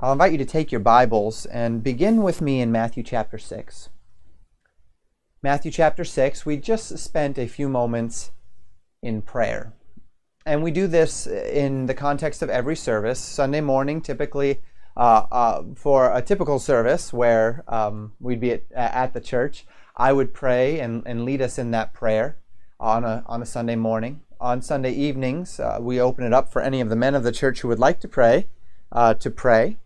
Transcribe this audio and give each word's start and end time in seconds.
I'll 0.00 0.10
invite 0.10 0.32
you 0.32 0.38
to 0.38 0.44
take 0.44 0.72
your 0.72 0.80
Bibles 0.80 1.46
and 1.46 1.80
begin 1.80 2.24
with 2.24 2.40
me 2.40 2.60
in 2.60 2.72
Matthew 2.72 3.04
chapter 3.04 3.38
6. 3.38 3.90
Matthew 5.40 5.70
chapter 5.70 6.04
6, 6.04 6.44
we 6.44 6.56
just 6.56 6.98
spent 6.98 7.38
a 7.38 7.46
few 7.46 7.68
moments 7.68 8.32
in 9.02 9.22
prayer. 9.22 9.72
And 10.44 10.64
we 10.64 10.72
do 10.72 10.88
this 10.88 11.28
in 11.28 11.86
the 11.86 11.94
context 11.94 12.42
of 12.42 12.50
every 12.50 12.74
service. 12.74 13.20
Sunday 13.20 13.60
morning, 13.60 14.00
typically, 14.00 14.60
uh, 14.96 15.26
uh, 15.30 15.62
for 15.76 16.12
a 16.12 16.20
typical 16.20 16.58
service 16.58 17.12
where 17.12 17.62
um, 17.68 18.14
we'd 18.18 18.40
be 18.40 18.50
at, 18.50 18.64
at, 18.74 19.14
the 19.14 19.20
church, 19.20 19.64
I 19.96 20.12
would 20.12 20.34
pray 20.34 20.80
and, 20.80 21.04
and 21.06 21.24
lead 21.24 21.40
us 21.40 21.56
in 21.56 21.70
that 21.70 21.92
prayer 21.92 22.36
on 22.80 23.04
a, 23.04 23.22
on 23.26 23.42
a 23.42 23.46
Sunday 23.46 23.76
morning. 23.76 24.22
On 24.40 24.60
Sunday 24.60 24.92
evenings, 24.92 25.60
uh, 25.60 25.78
we 25.80 26.00
open 26.00 26.24
it 26.24 26.32
up 26.32 26.52
for 26.52 26.60
any 26.60 26.80
of 26.80 26.88
the 26.88 26.96
men 26.96 27.14
of 27.14 27.22
the 27.22 27.32
church 27.32 27.60
who 27.60 27.68
would 27.68 27.78
like 27.78 28.00
to 28.00 28.08
pray 28.08 28.48
uh, 28.94 29.14
to 29.14 29.30
pray. 29.30 29.76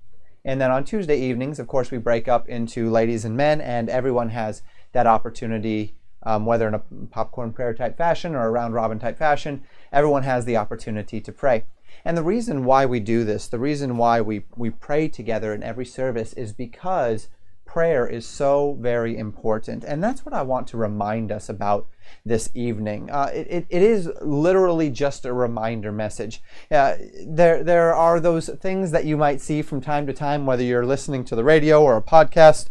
And 0.45 0.61
then 0.61 0.71
on 0.71 0.85
Tuesday 0.85 1.19
evenings, 1.21 1.59
of 1.59 1.67
course, 1.67 1.91
we 1.91 1.99
break 1.99 2.29
up 2.29 2.49
into 2.49 2.91
ladies 2.91 3.25
and 3.25 3.37
men, 3.37 3.61
and 3.61 3.89
everyone 3.89 4.31
has 4.31 4.63
that 4.93 5.07
opportunity, 5.07 5.95
um, 6.23 6.47
whether 6.47 6.69
in 6.69 6.75
a 6.75 6.83
popcorn 7.11 7.53
prayer 7.53 7.75
type 7.75 7.97
fashion 7.97 8.35
or 8.35 8.47
a 8.47 8.51
round 8.51 8.75
robin 8.75 8.99
type 8.99 9.19
fashion, 9.19 9.63
everyone 9.93 10.23
has 10.23 10.45
the 10.45 10.57
opportunity 10.57 11.21
to 11.21 11.33
pray. 11.33 11.65
And 12.05 12.17
the 12.17 12.23
reason 12.23 12.65
why 12.65 12.87
we 12.87 13.01
do 13.01 13.25
this, 13.25 13.49
the 13.49 13.59
reason 13.59 13.97
why 13.97 14.21
we, 14.21 14.45
we 14.57 14.71
pray 14.71 15.09
together 15.09 15.53
in 15.53 15.63
every 15.63 15.87
service 15.87 16.33
is 16.35 16.53
because 16.53 17.29
prayer 17.69 18.07
is 18.07 18.27
so 18.27 18.79
very 18.81 19.17
important. 19.17 19.85
And 19.85 20.03
that's 20.03 20.25
what 20.25 20.35
I 20.35 20.41
want 20.41 20.67
to 20.69 20.79
remind 20.79 21.31
us 21.31 21.51
about 21.51 21.87
this 22.25 22.51
evening. 22.55 23.11
Uh, 23.11 23.31
it, 23.33 23.67
it 23.69 23.83
is 23.83 24.11
literally 24.23 24.89
just 24.89 25.27
a 25.27 25.35
reminder 25.35 25.93
message. 25.93 26.43
Uh, 26.71 26.95
there, 27.27 27.63
there 27.63 27.95
are 27.95 28.21
those 28.21 28.49
things 28.49 28.91
that 28.93 29.05
you 29.05 29.19
might 29.19 29.43
see 29.43 29.61
from 29.61 29.83
time 29.83 30.07
to 30.07 30.15
time, 30.15 30.47
whether 30.47 30.63
you're 30.63 30.87
listening 30.87 31.25
to 31.27 31.37
the 31.37 31.45
radio 31.45 31.83
or 31.83 31.97
a 31.99 32.03
podcast 32.03 32.71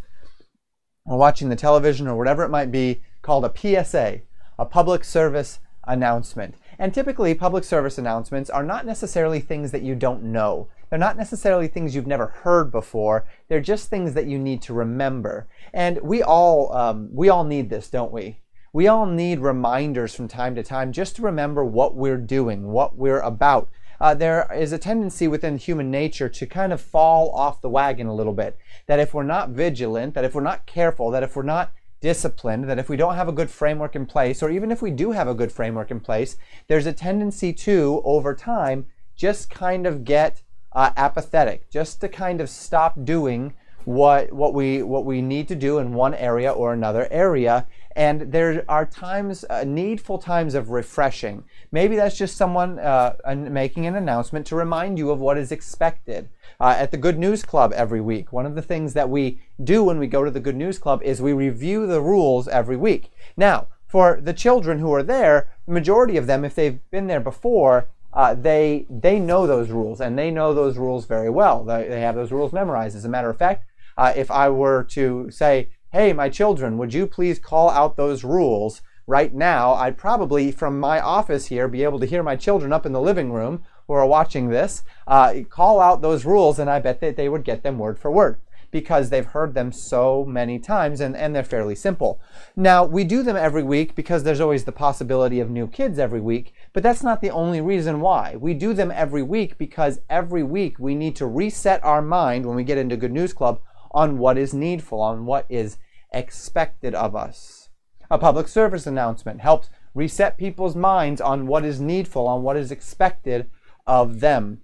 or 1.05 1.17
watching 1.17 1.49
the 1.49 1.55
television 1.55 2.07
or 2.07 2.17
whatever 2.17 2.43
it 2.43 2.49
might 2.49 2.71
be, 2.71 3.01
called 3.21 3.45
a 3.45 3.53
PSA, 3.55 4.21
a 4.57 4.65
public 4.65 5.03
service 5.03 5.59
announcement. 5.83 6.55
And 6.79 6.93
typically, 6.93 7.33
public 7.33 7.63
service 7.63 7.97
announcements 7.97 8.49
are 8.49 8.63
not 8.63 8.85
necessarily 8.85 9.39
things 9.39 9.71
that 9.71 9.81
you 9.81 9.95
don't 9.95 10.23
know. 10.23 10.67
They're 10.89 10.99
not 10.99 11.17
necessarily 11.17 11.67
things 11.67 11.95
you've 11.95 12.07
never 12.07 12.27
heard 12.27 12.71
before. 12.71 13.25
They're 13.47 13.59
just 13.59 13.89
things 13.89 14.13
that 14.13 14.27
you 14.27 14.39
need 14.39 14.61
to 14.63 14.73
remember. 14.73 15.47
And 15.73 15.99
we 16.01 16.23
all 16.23 16.71
um, 16.73 17.09
we 17.11 17.29
all 17.29 17.43
need 17.43 17.69
this, 17.69 17.89
don't 17.89 18.11
we? 18.11 18.39
We 18.73 18.87
all 18.87 19.05
need 19.05 19.39
reminders 19.39 20.13
from 20.13 20.27
time 20.27 20.55
to 20.55 20.63
time 20.63 20.91
just 20.91 21.15
to 21.15 21.23
remember 21.23 21.65
what 21.65 21.95
we're 21.95 22.17
doing, 22.17 22.67
what 22.67 22.95
we're 22.95 23.21
about. 23.21 23.69
Uh, 23.99 24.13
there 24.13 24.47
is 24.53 24.71
a 24.71 24.77
tendency 24.77 25.27
within 25.27 25.57
human 25.57 25.89
nature 25.89 26.29
to 26.29 26.45
kind 26.45 26.71
of 26.71 26.79
fall 26.79 27.31
off 27.31 27.61
the 27.61 27.69
wagon 27.69 28.07
a 28.07 28.13
little 28.13 28.33
bit. 28.33 28.57
That 28.85 28.99
if 28.99 29.13
we're 29.13 29.23
not 29.23 29.49
vigilant, 29.49 30.13
that 30.13 30.23
if 30.23 30.35
we're 30.35 30.41
not 30.41 30.67
careful, 30.67 31.09
that 31.11 31.23
if 31.23 31.35
we're 31.35 31.43
not 31.43 31.71
disciplined, 31.99 32.69
that 32.69 32.79
if 32.79 32.89
we 32.89 32.97
don't 32.97 33.15
have 33.15 33.27
a 33.27 33.33
good 33.33 33.49
framework 33.49 33.95
in 33.95 34.05
place, 34.05 34.43
or 34.43 34.49
even 34.49 34.71
if 34.71 34.81
we 34.81 34.91
do 34.91 35.11
have 35.11 35.27
a 35.27 35.33
good 35.33 35.51
framework 35.51 35.91
in 35.91 35.99
place, 35.99 36.37
there's 36.67 36.85
a 36.85 36.93
tendency 36.93 37.53
to, 37.53 38.01
over 38.05 38.33
time, 38.35 38.85
just 39.15 39.49
kind 39.49 39.87
of 39.87 40.03
get 40.03 40.43
uh, 40.73 40.91
apathetic, 40.95 41.69
just 41.69 41.99
to 42.01 42.07
kind 42.07 42.39
of 42.39 42.49
stop 42.49 43.03
doing 43.03 43.53
what 43.85 44.33
what 44.33 44.53
we 44.53 44.83
what 44.83 45.05
we 45.05 45.21
need 45.21 45.47
to 45.47 45.55
do 45.55 45.77
in 45.79 45.93
one 45.93 46.13
area 46.13 46.51
or 46.51 46.73
another 46.73 47.07
area. 47.09 47.65
And 47.95 48.33
there 48.33 48.63
are 48.67 48.85
times 48.85 49.45
uh, 49.49 49.63
needful 49.65 50.19
times 50.19 50.55
of 50.55 50.69
refreshing. 50.69 51.45
Maybe 51.71 51.95
that's 51.95 52.17
just 52.17 52.35
someone 52.35 52.79
uh, 52.79 53.15
making 53.35 53.87
an 53.87 53.95
announcement 53.95 54.45
to 54.47 54.55
remind 54.55 54.99
you 54.99 55.09
of 55.09 55.19
what 55.19 55.37
is 55.37 55.51
expected 55.51 56.29
uh, 56.59 56.75
at 56.77 56.91
the 56.91 56.97
good 56.97 57.17
news 57.17 57.43
club 57.43 57.71
every 57.75 58.01
week 58.01 58.31
one 58.33 58.45
of 58.45 58.55
the 58.55 58.61
things 58.61 58.93
that 58.93 59.09
we 59.09 59.39
do 59.63 59.83
when 59.83 59.99
we 59.99 60.07
go 60.07 60.23
to 60.23 60.31
the 60.31 60.39
good 60.39 60.55
news 60.55 60.77
club 60.77 61.01
is 61.03 61.21
we 61.21 61.33
review 61.33 61.87
the 61.87 62.01
rules 62.01 62.47
every 62.47 62.77
week 62.77 63.11
now 63.35 63.67
for 63.87 64.19
the 64.21 64.33
children 64.33 64.79
who 64.79 64.93
are 64.93 65.03
there 65.03 65.49
the 65.65 65.73
majority 65.73 66.17
of 66.17 66.27
them 66.27 66.43
if 66.43 66.55
they've 66.55 66.79
been 66.91 67.07
there 67.07 67.19
before 67.19 67.87
uh, 68.17 68.33
they 68.33 68.85
they 68.89 69.19
know 69.19 69.45
those 69.45 69.69
rules 69.69 70.01
and 70.01 70.17
they 70.17 70.31
know 70.31 70.51
those 70.51 70.75
rules 70.75 71.05
very 71.05 71.29
well. 71.29 71.63
They, 71.63 71.87
they 71.87 72.01
have 72.01 72.15
those 72.15 72.31
rules 72.31 72.51
memorized. 72.51 72.95
As 72.95 73.05
a 73.05 73.09
matter 73.09 73.29
of 73.29 73.37
fact, 73.37 73.65
uh, 73.95 74.11
if 74.15 74.31
I 74.31 74.49
were 74.49 74.83
to 74.85 75.29
say, 75.29 75.69
hey, 75.91 76.13
my 76.13 76.27
children, 76.27 76.77
would 76.77 76.93
you 76.93 77.05
please 77.05 77.37
call 77.37 77.69
out 77.69 77.95
those 77.95 78.23
rules 78.23 78.81
right 79.05 79.33
now? 79.33 79.73
I'd 79.73 79.97
probably, 79.97 80.51
from 80.51 80.79
my 80.79 80.99
office 80.99 81.47
here, 81.47 81.67
be 81.67 81.83
able 81.83 81.99
to 81.99 82.05
hear 82.05 82.23
my 82.23 82.35
children 82.35 82.73
up 82.73 82.85
in 82.85 82.91
the 82.91 83.01
living 83.01 83.31
room 83.31 83.63
who 83.87 83.93
are 83.93 84.05
watching 84.05 84.49
this 84.49 84.83
uh, 85.07 85.33
call 85.49 85.79
out 85.79 86.01
those 86.01 86.25
rules, 86.25 86.59
and 86.59 86.69
I 86.69 86.79
bet 86.79 86.99
that 87.01 87.15
they 87.15 87.29
would 87.29 87.43
get 87.43 87.63
them 87.63 87.79
word 87.79 87.97
for 87.97 88.11
word 88.11 88.37
because 88.69 89.09
they've 89.09 89.25
heard 89.25 89.53
them 89.53 89.71
so 89.71 90.25
many 90.25 90.59
times 90.59 90.99
and, 90.99 91.15
and 91.15 91.33
they're 91.33 91.43
fairly 91.43 91.75
simple. 91.75 92.19
Now, 92.55 92.83
we 92.83 93.03
do 93.03 93.23
them 93.23 93.37
every 93.37 93.63
week 93.63 93.95
because 93.95 94.23
there's 94.23 94.41
always 94.41 94.65
the 94.65 94.71
possibility 94.71 95.39
of 95.39 95.49
new 95.49 95.67
kids 95.67 95.97
every 95.97 96.19
week, 96.19 96.53
but 96.73 96.83
that's 96.83 97.03
not 97.03 97.21
the 97.21 97.29
only 97.29 97.61
reason 97.61 98.01
why. 98.01 98.35
We 98.35 98.53
do 98.53 98.73
them 98.73 98.91
every 98.91 99.23
week 99.23 99.57
because 99.57 100.01
every 100.09 100.43
week 100.43 100.77
we 100.79 100.95
need 100.95 101.15
to 101.15 101.25
reset 101.25 101.83
our 101.83 102.01
mind 102.01 102.45
when 102.45 102.55
we 102.55 102.63
get 102.63 102.77
into 102.77 102.97
Good 102.97 103.13
News 103.13 103.33
Club 103.33 103.61
on 103.91 104.17
what 104.17 104.37
is 104.37 104.53
needful, 104.53 105.01
on 105.01 105.25
what 105.25 105.45
is 105.49 105.77
expected 106.11 106.93
of 106.93 107.15
us. 107.15 107.69
A 108.11 108.17
public 108.17 108.47
service 108.47 108.85
announcement 108.85 109.41
helps 109.41 109.69
reset 109.93 110.37
people's 110.37 110.75
minds 110.75 111.19
on 111.19 111.47
what 111.47 111.65
is 111.65 111.81
needful, 111.81 112.27
on 112.27 112.43
what 112.43 112.57
is 112.57 112.71
expected 112.71 113.49
of 113.87 114.19
them. 114.19 114.61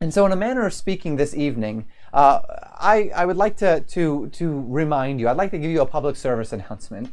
And 0.00 0.14
so, 0.14 0.24
in 0.26 0.32
a 0.32 0.36
manner 0.36 0.64
of 0.64 0.72
speaking 0.72 1.16
this 1.16 1.34
evening, 1.34 1.88
uh, 2.12 2.40
I, 2.78 3.10
I 3.14 3.26
would 3.26 3.36
like 3.36 3.56
to, 3.56 3.80
to, 3.80 4.28
to 4.28 4.64
remind 4.68 5.18
you, 5.18 5.28
I'd 5.28 5.36
like 5.36 5.50
to 5.50 5.58
give 5.58 5.70
you 5.70 5.80
a 5.80 5.86
public 5.86 6.14
service 6.14 6.52
announcement. 6.52 7.12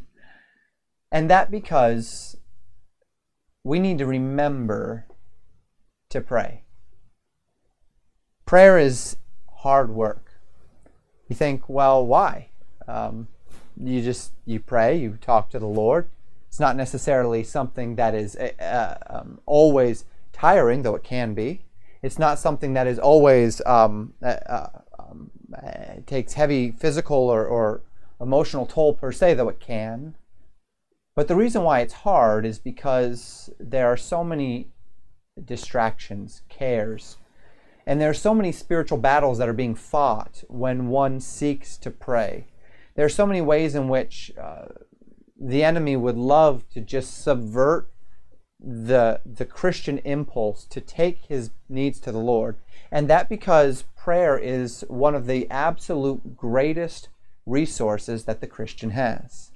And 1.11 1.29
that 1.29 1.49
because 1.49 2.38
we 3.63 3.79
need 3.79 3.97
to 3.97 4.05
remember 4.05 5.07
to 6.09 6.21
pray. 6.21 6.63
Prayer 8.45 8.77
is 8.77 9.17
hard 9.59 9.89
work. 9.89 10.33
You 11.27 11.35
think, 11.35 11.67
well, 11.67 12.05
why? 12.05 12.49
Um, 12.87 13.27
you 13.81 14.01
just 14.01 14.31
you 14.45 14.59
pray, 14.59 14.97
you 14.97 15.17
talk 15.19 15.49
to 15.49 15.59
the 15.59 15.67
Lord. 15.67 16.07
It's 16.47 16.59
not 16.59 16.75
necessarily 16.75 17.43
something 17.43 17.95
that 17.95 18.13
is 18.13 18.35
uh, 18.35 18.97
um, 19.07 19.39
always 19.45 20.05
tiring, 20.35 20.81
though 20.81 20.96
it 20.96 21.03
can 21.03 21.34
be. 21.34 21.66
It's 22.03 22.19
not 22.19 22.38
something 22.38 22.73
that 22.73 22.88
is 22.88 23.00
always 23.00 23.62
um, 23.66 24.13
uh, 24.22 24.68
um, 25.00 25.31
uh, 25.56 26.01
takes 26.06 26.34
heavy 26.34 26.72
physical 26.72 27.18
or, 27.18 27.46
or 27.46 27.81
emotional 28.19 28.66
toll 28.66 28.94
per 28.94 29.12
se, 29.12 29.35
though 29.35 29.50
it 29.50 29.59
can. 29.59 30.16
But 31.16 31.29
the 31.29 31.35
reason 31.35 31.63
why 31.63 31.79
it's 31.79 31.94
hard 31.94 32.46
is 32.46 32.59
because 32.59 33.50
there 33.59 33.88
are 33.88 33.97
so 33.97 34.23
many 34.23 34.68
distractions, 35.44 36.41
cares, 36.50 37.17
and 37.88 38.02
there 38.02 38.09
are 38.09 38.13
so 38.13 38.34
many 38.34 38.52
spiritual 38.52 38.97
battles 38.97 39.38
that 39.38 39.47
are 39.47 39.53
being 39.53 39.75
fought 39.75 40.44
when 40.50 40.90
one 40.90 41.22
seeks 41.22 41.78
to 41.78 41.90
pray. 41.90 42.47
There 42.96 43.06
are 43.06 43.09
so 43.09 43.25
many 43.25 43.41
ways 43.41 43.73
in 43.73 43.88
which 43.88 44.31
uh, 44.41 44.66
the 45.40 45.63
enemy 45.63 45.96
would 45.96 46.17
love 46.17 46.67
to 46.73 46.81
just 46.81 47.23
subvert 47.23 47.90
the, 48.59 49.21
the 49.25 49.45
Christian 49.45 49.99
impulse 49.99 50.66
to 50.66 50.81
take 50.81 51.25
his 51.27 51.51
needs 51.69 51.99
to 52.01 52.11
the 52.11 52.19
Lord. 52.19 52.55
And 52.91 53.07
that 53.09 53.29
because 53.29 53.83
prayer 53.97 54.38
is 54.38 54.83
one 54.88 55.16
of 55.16 55.27
the 55.27 55.49
absolute 55.49 56.38
greatest 56.38 57.09
resources 57.45 58.25
that 58.25 58.41
the 58.41 58.47
Christian 58.47 58.91
has. 58.91 59.51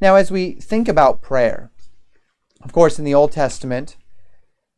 Now, 0.00 0.14
as 0.14 0.30
we 0.30 0.52
think 0.52 0.88
about 0.88 1.22
prayer, 1.22 1.70
of 2.62 2.72
course, 2.72 2.98
in 2.98 3.04
the 3.04 3.14
Old 3.14 3.32
Testament, 3.32 3.96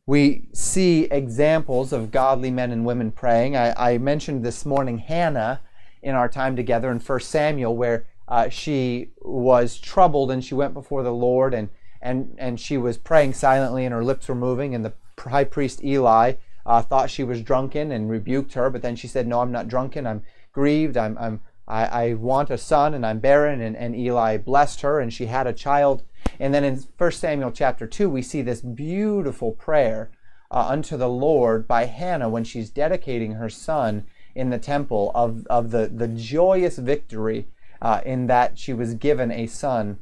we 0.05 0.47
see 0.53 1.03
examples 1.05 1.93
of 1.93 2.11
godly 2.11 2.51
men 2.51 2.71
and 2.71 2.85
women 2.85 3.11
praying. 3.11 3.55
I, 3.55 3.93
I 3.93 3.97
mentioned 3.97 4.43
this 4.43 4.65
morning 4.65 4.97
Hannah 4.97 5.61
in 6.01 6.15
our 6.15 6.27
time 6.27 6.55
together 6.55 6.91
in 6.91 6.99
1 6.99 7.19
Samuel, 7.21 7.75
where 7.75 8.07
uh, 8.27 8.49
she 8.49 9.11
was 9.21 9.77
troubled 9.77 10.31
and 10.31 10.43
she 10.43 10.55
went 10.55 10.73
before 10.73 11.03
the 11.03 11.13
Lord 11.13 11.53
and, 11.53 11.69
and, 12.01 12.35
and 12.37 12.59
she 12.59 12.77
was 12.77 12.97
praying 12.97 13.33
silently 13.33 13.85
and 13.85 13.93
her 13.93 14.03
lips 14.03 14.27
were 14.27 14.35
moving. 14.35 14.73
And 14.73 14.85
the 14.85 14.93
high 15.17 15.43
priest 15.43 15.83
Eli 15.83 16.33
uh, 16.65 16.81
thought 16.81 17.09
she 17.09 17.23
was 17.23 17.41
drunken 17.41 17.91
and 17.91 18.09
rebuked 18.09 18.53
her, 18.53 18.69
but 18.69 18.81
then 18.81 18.95
she 18.95 19.07
said, 19.07 19.27
No, 19.27 19.41
I'm 19.41 19.51
not 19.51 19.67
drunken. 19.67 20.05
I'm 20.05 20.23
grieved. 20.51 20.97
I'm, 20.97 21.17
I'm, 21.17 21.41
I, 21.67 21.85
I 21.85 22.13
want 22.13 22.49
a 22.49 22.57
son 22.57 22.93
and 22.93 23.05
I'm 23.05 23.19
barren. 23.19 23.61
And, 23.61 23.75
and 23.75 23.95
Eli 23.95 24.37
blessed 24.37 24.81
her 24.81 24.99
and 24.99 25.13
she 25.13 25.25
had 25.25 25.47
a 25.47 25.53
child. 25.53 26.03
And 26.39 26.53
then 26.53 26.63
in 26.63 26.83
1 26.97 27.11
Samuel 27.11 27.51
chapter 27.51 27.87
2, 27.87 28.09
we 28.09 28.21
see 28.21 28.41
this 28.41 28.61
beautiful 28.61 29.51
prayer 29.53 30.11
uh, 30.51 30.67
unto 30.67 30.97
the 30.97 31.09
Lord 31.09 31.67
by 31.67 31.85
Hannah 31.85 32.29
when 32.29 32.43
she's 32.43 32.69
dedicating 32.69 33.33
her 33.33 33.49
son 33.49 34.05
in 34.35 34.49
the 34.49 34.57
temple 34.57 35.11
of, 35.13 35.45
of 35.47 35.71
the, 35.71 35.87
the 35.87 36.07
joyous 36.07 36.77
victory 36.77 37.47
uh, 37.81 38.01
in 38.05 38.27
that 38.27 38.57
she 38.57 38.73
was 38.73 38.93
given 38.93 39.31
a 39.31 39.47
son 39.47 39.99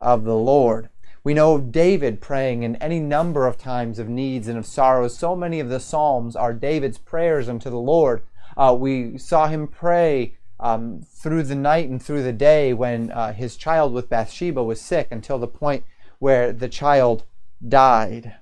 of 0.00 0.24
the 0.24 0.36
Lord. 0.36 0.88
We 1.22 1.34
know 1.34 1.54
of 1.54 1.70
David 1.70 2.20
praying 2.20 2.62
in 2.62 2.76
any 2.76 2.98
number 2.98 3.46
of 3.46 3.58
times 3.58 3.98
of 3.98 4.08
needs 4.08 4.48
and 4.48 4.56
of 4.56 4.64
sorrows. 4.64 5.16
So 5.18 5.36
many 5.36 5.60
of 5.60 5.68
the 5.68 5.80
Psalms 5.80 6.34
are 6.34 6.54
David's 6.54 6.98
prayers 6.98 7.48
unto 7.48 7.68
the 7.68 7.76
Lord 7.76 8.22
Uh, 8.56 8.74
we 8.78 9.16
saw 9.16 9.48
him 9.48 9.66
pray 9.68 10.34
um, 10.58 11.02
through 11.06 11.42
the 11.44 11.54
night 11.54 11.88
and 11.88 12.02
through 12.02 12.22
the 12.22 12.32
day 12.32 12.72
when 12.72 13.10
uh, 13.12 13.32
his 13.32 13.56
child 13.56 13.92
with 13.92 14.10
Bathsheba 14.10 14.62
was 14.62 14.80
sick 14.80 15.08
until 15.10 15.38
the 15.38 15.46
point 15.46 15.84
where 16.18 16.52
the 16.52 16.68
child 16.68 17.24
died. 17.66 18.34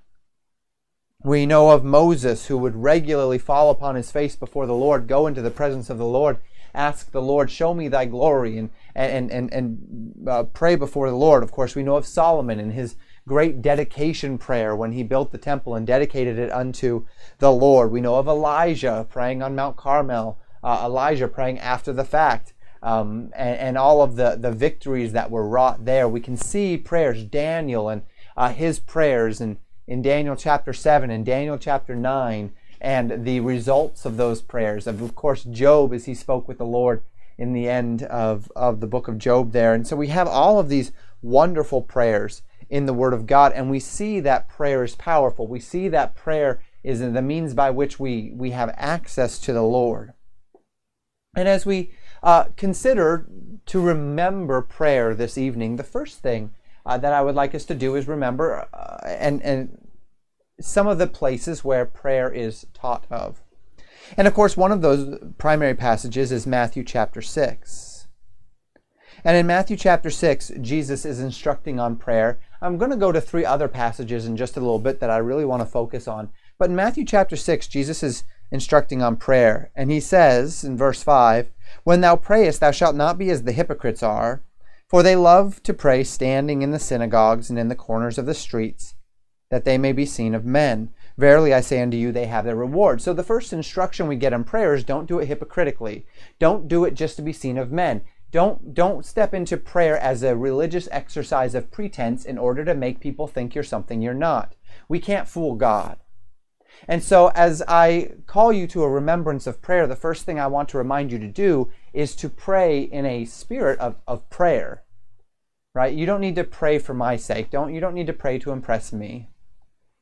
We 1.23 1.47
know 1.47 1.71
of 1.71 1.85
Moses 1.85 2.47
who 2.47 2.59
would 2.59 2.77
regularly 2.77 3.39
fall 3.39 3.71
upon 3.71 3.97
his 3.97 4.11
face 4.11 4.37
before 4.37 4.67
the 4.67 4.75
Lord, 4.75 5.07
go 5.07 5.27
into 5.27 5.43
the 5.43 5.51
presence 5.51 5.91
of 5.91 5.99
the 5.99 6.05
Lord, 6.05 6.39
ask 6.75 7.11
the 7.11 7.23
Lord, 7.23 7.51
show 7.51 7.75
me 7.75 7.89
thy 7.89 8.05
glory, 8.05 8.57
and, 8.57 8.71
and, 8.99 9.31
and, 9.31 9.53
and 9.53 10.29
uh, 10.29 10.43
pray 10.43 10.75
before 10.75 11.09
the 11.09 11.17
Lord. 11.17 11.45
Of 11.45 11.53
course, 11.53 11.77
we 11.77 11.85
know 11.85 11.97
of 11.97 12.05
Solomon 12.05 12.59
and 12.59 12.73
his 12.73 12.97
great 13.29 13.63
dedication 13.63 14.39
prayer 14.39 14.75
when 14.75 14.93
he 14.93 15.05
built 15.05 15.31
the 15.31 15.39
temple 15.39 15.77
and 15.77 15.87
dedicated 15.87 16.37
it 16.37 16.51
unto 16.51 17.07
the 17.39 17.53
Lord. 17.53 17.93
We 17.93 18.01
know 18.01 18.17
of 18.17 18.27
Elijah 18.27 19.07
praying 19.09 19.41
on 19.41 19.55
Mount 19.55 19.77
Carmel, 19.77 20.41
uh, 20.65 20.83
Elijah 20.85 21.29
praying 21.29 21.61
after 21.61 21.93
the 21.93 22.05
fact. 22.05 22.55
Um, 22.81 23.31
and, 23.35 23.59
and, 23.59 23.79
all 23.79 24.03
of 24.03 24.15
the, 24.15 24.37
the 24.39 24.53
victories 24.53 25.13
that 25.13 25.33
were 25.33 25.49
wrought 25.49 25.85
there. 25.85 26.09
We 26.09 26.21
can 26.21 26.37
see 26.37 26.77
prayers, 26.77 27.25
Daniel 27.25 27.89
and 27.89 28.03
uh, 28.37 28.51
his 28.51 28.79
prayers 28.79 29.41
in, 29.41 29.59
in 29.89 30.01
Daniel 30.01 30.37
chapter 30.37 30.73
7 30.73 31.11
and 31.11 31.27
Daniel 31.27 31.59
chapter 31.59 31.97
9, 31.97 32.53
and 32.81 33.25
the 33.25 33.41
results 33.41 34.05
of 34.05 34.17
those 34.17 34.43
prayers. 34.43 34.87
Of, 34.87 35.03
of 35.03 35.17
course, 35.17 35.43
Job 35.43 35.93
as 35.93 36.05
he 36.05 36.15
spoke 36.15 36.47
with 36.47 36.59
the 36.59 36.65
Lord 36.65 37.03
in 37.39 37.53
the 37.53 37.69
end 37.69 38.03
of, 38.03 38.51
of 38.57 38.81
the 38.81 38.87
book 38.87 39.09
of 39.09 39.17
Job 39.17 39.53
there. 39.53 39.73
And 39.73 39.87
so 39.87 39.97
we 39.97 40.09
have 40.09 40.27
all 40.27 40.59
of 40.59 40.69
these 40.69 40.93
wonderful 41.23 41.83
prayers 41.83 42.43
in 42.69 42.87
the 42.87 42.93
Word 42.93 43.15
of 43.15 43.27
God, 43.27 43.53
and 43.53 43.71
we 43.71 43.81
see 43.81 44.21
that 44.21 44.49
prayer 44.49 44.85
is 44.85 44.95
powerful. 44.95 45.47
We 45.47 45.61
see 45.61 45.89
that 45.89 46.15
prayer 46.15 46.61
is 46.85 47.01
the 47.01 47.23
means 47.23 47.55
by 47.55 47.71
which 47.71 47.99
we, 47.99 48.33
we 48.35 48.51
have 48.51 48.75
access 48.77 49.39
to 49.41 49.53
the 49.53 49.63
Lord. 49.63 50.13
And 51.35 51.49
as 51.49 51.65
we 51.65 51.93
uh, 52.23 52.47
consider 52.57 53.27
to 53.67 53.81
remember 53.81 54.61
prayer 54.61 55.15
this 55.15 55.39
evening, 55.39 55.77
the 55.77 55.85
first 55.85 56.19
thing 56.19 56.53
uh, 56.85 56.99
that 56.99 57.13
I 57.13 57.23
would 57.23 57.35
like 57.35 57.55
us 57.55 57.65
to 57.67 57.75
do 57.75 57.95
is 57.95 58.09
remember 58.09 58.67
uh, 58.73 58.99
and, 59.07 59.43
and 59.43 59.89
some 60.61 60.87
of 60.87 60.99
the 60.99 61.07
places 61.07 61.65
where 61.65 61.85
prayer 61.85 62.31
is 62.31 62.67
taught 62.75 63.05
of. 63.11 63.43
And 64.17 64.27
of 64.27 64.35
course, 64.35 64.57
one 64.57 64.73
of 64.73 64.83
those 64.83 65.19
primary 65.39 65.75
passages 65.75 66.33
is 66.33 66.47
Matthew 66.47 66.85
chapter 66.85 67.21
6. 67.21 68.07
And 69.25 69.37
in 69.37 69.47
Matthew 69.47 69.77
chapter 69.77 70.11
6, 70.11 70.53
Jesus 70.61 71.05
is 71.05 71.21
instructing 71.21 71.81
on 71.81 71.97
prayer. 71.97 72.39
I'm 72.63 72.79
going 72.79 72.91
to 72.91 72.97
go 72.97 73.13
to 73.13 73.21
three 73.21 73.45
other 73.45 73.69
passages 73.69 74.27
in 74.27 74.37
just 74.37 74.57
a 74.57 74.61
little 74.61 74.79
bit 74.79 75.01
that 75.01 75.11
I 75.11 75.19
really 75.19 75.45
want 75.45 75.61
to 75.63 75.67
focus 75.67 76.07
on. 76.09 76.31
But 76.59 76.71
in 76.71 76.77
Matthew 76.77 77.05
chapter 77.05 77.37
6, 77.37 77.67
Jesus 77.69 78.03
is 78.03 78.25
instructing 78.51 79.03
on 79.03 79.17
prayer. 79.17 79.71
And 79.75 79.91
he 79.91 80.01
says 80.01 80.65
in 80.65 80.77
verse 80.77 81.03
5 81.03 81.51
When 81.85 82.01
thou 82.01 82.17
prayest, 82.17 82.61
thou 82.61 82.71
shalt 82.71 82.97
not 82.97 83.19
be 83.19 83.31
as 83.31 83.43
the 83.43 83.53
hypocrites 83.53 84.03
are, 84.03 84.43
for 84.89 85.03
they 85.03 85.17
love 85.17 85.63
to 85.65 85.75
pray 85.75 86.03
standing 86.05 86.63
in 86.63 86.71
the 86.71 86.79
synagogues 86.79 87.51
and 87.51 87.59
in 87.59 87.69
the 87.69 87.75
corners 87.75 88.19
of 88.19 88.27
the 88.27 88.35
streets, 88.35 88.95
that 89.51 89.65
they 89.65 89.79
may 89.79 89.93
be 89.93 90.07
seen 90.07 90.35
of 90.35 90.45
men. 90.45 90.91
Verily 91.19 91.53
I 91.53 91.61
say 91.61 91.83
unto 91.83 91.97
you, 91.97 92.13
they 92.13 92.27
have 92.27 92.45
their 92.45 92.55
reward. 92.55 93.03
So 93.03 93.13
the 93.13 93.25
first 93.25 93.53
instruction 93.53 94.07
we 94.07 94.15
get 94.15 94.33
in 94.33 94.45
prayer 94.45 94.73
is 94.73 94.85
don't 94.85 95.09
do 95.09 95.19
it 95.19 95.27
hypocritically. 95.27 96.07
Don't 96.39 96.69
do 96.69 96.85
it 96.85 96.95
just 96.95 97.17
to 97.17 97.23
be 97.23 97.33
seen 97.33 97.59
of 97.59 97.73
men. 97.73 98.03
Don't 98.31 98.73
don't 98.73 99.05
step 99.05 99.35
into 99.35 99.57
prayer 99.57 99.99
as 99.99 100.23
a 100.23 100.37
religious 100.37 100.89
exercise 100.93 101.57
of 101.57 101.73
pretense 101.73 102.25
in 102.25 102.39
order 102.39 102.65
to 102.65 102.75
make 102.75 103.01
people 103.01 103.27
think 103.27 103.55
you're 103.55 103.65
something 103.65 104.01
you're 104.01 104.15
not. 104.15 104.55
We 104.89 105.01
can't 105.01 105.27
fool 105.27 105.57
God. 105.57 105.99
And 106.87 107.03
so 107.03 107.33
as 107.35 107.65
I 107.67 108.13
call 108.27 108.53
you 108.53 108.69
to 108.69 108.85
a 108.85 108.89
remembrance 108.89 109.49
of 109.49 109.61
prayer, 109.61 109.89
the 109.89 109.97
first 109.97 110.25
thing 110.25 110.39
I 110.39 110.47
want 110.47 110.69
to 110.69 110.79
remind 110.79 111.11
you 111.11 111.19
to 111.19 111.27
do 111.27 111.69
is 111.93 112.15
to 112.17 112.29
pray 112.29 112.83
in 112.83 113.05
a 113.05 113.25
spirit 113.25 113.81
of, 113.81 113.97
of 114.07 114.31
prayer. 114.31 114.85
Right? 115.75 115.95
You 115.95 116.07
don't 116.07 116.21
need 116.21 116.37
to 116.37 116.45
pray 116.45 116.79
for 116.79 116.95
my 116.95 117.17
sake. 117.17 117.51
Don't 117.51 117.75
you 117.75 117.81
don't 117.81 117.95
need 117.95 118.07
to 118.07 118.13
pray 118.13 118.39
to 118.39 118.53
impress 118.53 118.93
me. 118.93 119.31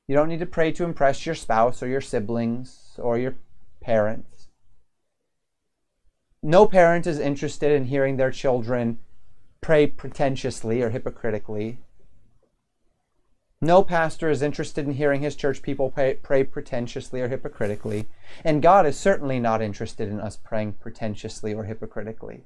You 0.09 0.15
don't 0.15 0.29
need 0.29 0.39
to 0.39 0.47
pray 0.47 0.71
to 0.73 0.85
impress 0.85 1.27
your 1.27 1.35
spouse 1.35 1.83
or 1.83 1.89
your 1.89 2.01
siblings 2.01 2.95
or 2.99 3.19
your 3.19 3.35
parents. 3.81 4.49
No 6.43 6.67
parent 6.67 7.07
is 7.07 7.19
interested 7.19 7.73
in 7.73 7.87
hearing 7.87 8.17
their 8.17 8.31
children 8.31 8.99
pray 9.61 9.89
pretentiously 9.89 10.81
or 10.81 10.91
hypocritically. 10.91 11.79
No 13.61 13.83
pastor 13.83 14.31
is 14.31 14.43
interested 14.43 14.87
in 14.87 14.95
hearing 14.95 15.23
his 15.23 15.35
church 15.35 15.61
people 15.61 15.91
pray, 15.91 16.15
pray, 16.15 16.45
pretentiously 16.45 17.21
or 17.21 17.29
hypocritically. 17.29 18.07
And 18.45 18.63
God 18.63 18.87
is 18.87 18.97
certainly 18.97 19.41
not 19.41 19.61
interested 19.61 20.09
in 20.09 20.21
us 20.21 20.37
praying 20.37 20.75
pretentiously 20.75 21.53
or 21.53 21.65
hypocritically. 21.65 22.45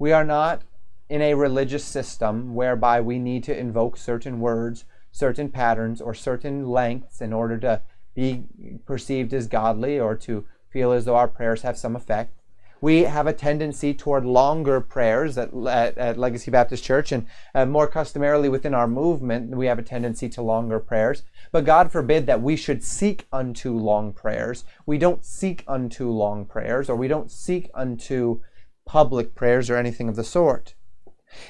We 0.00 0.10
are 0.10 0.24
not 0.24 0.62
in 1.08 1.22
a 1.22 1.34
religious 1.34 1.84
system 1.84 2.56
whereby 2.56 3.00
we 3.00 3.20
need 3.20 3.44
to 3.44 3.56
invoke 3.56 3.96
certain 3.96 4.40
words 4.40 4.84
certain 5.16 5.48
patterns 5.48 6.02
or 6.02 6.12
certain 6.12 6.68
lengths 6.68 7.22
in 7.22 7.32
order 7.32 7.56
to 7.56 7.80
be 8.14 8.44
perceived 8.84 9.32
as 9.32 9.48
godly 9.48 9.98
or 9.98 10.14
to 10.14 10.44
feel 10.68 10.92
as 10.92 11.06
though 11.06 11.16
our 11.16 11.26
prayers 11.26 11.62
have 11.62 11.78
some 11.78 11.96
effect. 11.96 12.34
We 12.82 13.04
have 13.04 13.26
a 13.26 13.32
tendency 13.32 13.94
toward 13.94 14.26
longer 14.26 14.78
prayers 14.82 15.38
at, 15.38 15.54
at, 15.54 15.96
at 15.96 16.18
Legacy 16.18 16.50
Baptist 16.50 16.84
Church, 16.84 17.12
and 17.12 17.26
uh, 17.54 17.64
more 17.64 17.86
customarily 17.86 18.50
within 18.50 18.74
our 18.74 18.86
movement, 18.86 19.56
we 19.56 19.64
have 19.64 19.78
a 19.78 19.82
tendency 19.82 20.28
to 20.28 20.42
longer 20.42 20.78
prayers. 20.78 21.22
But 21.50 21.64
God 21.64 21.90
forbid 21.90 22.26
that 22.26 22.42
we 22.42 22.54
should 22.54 22.84
seek 22.84 23.26
unto 23.32 23.72
long 23.72 24.12
prayers. 24.12 24.64
We 24.84 24.98
don't 24.98 25.24
seek 25.24 25.64
unto 25.66 26.10
long 26.10 26.44
prayers, 26.44 26.90
or 26.90 26.96
we 26.96 27.08
don't 27.08 27.30
seek 27.30 27.70
unto 27.72 28.42
public 28.84 29.34
prayers 29.34 29.70
or 29.70 29.76
anything 29.76 30.10
of 30.10 30.16
the 30.16 30.24
sort. 30.24 30.74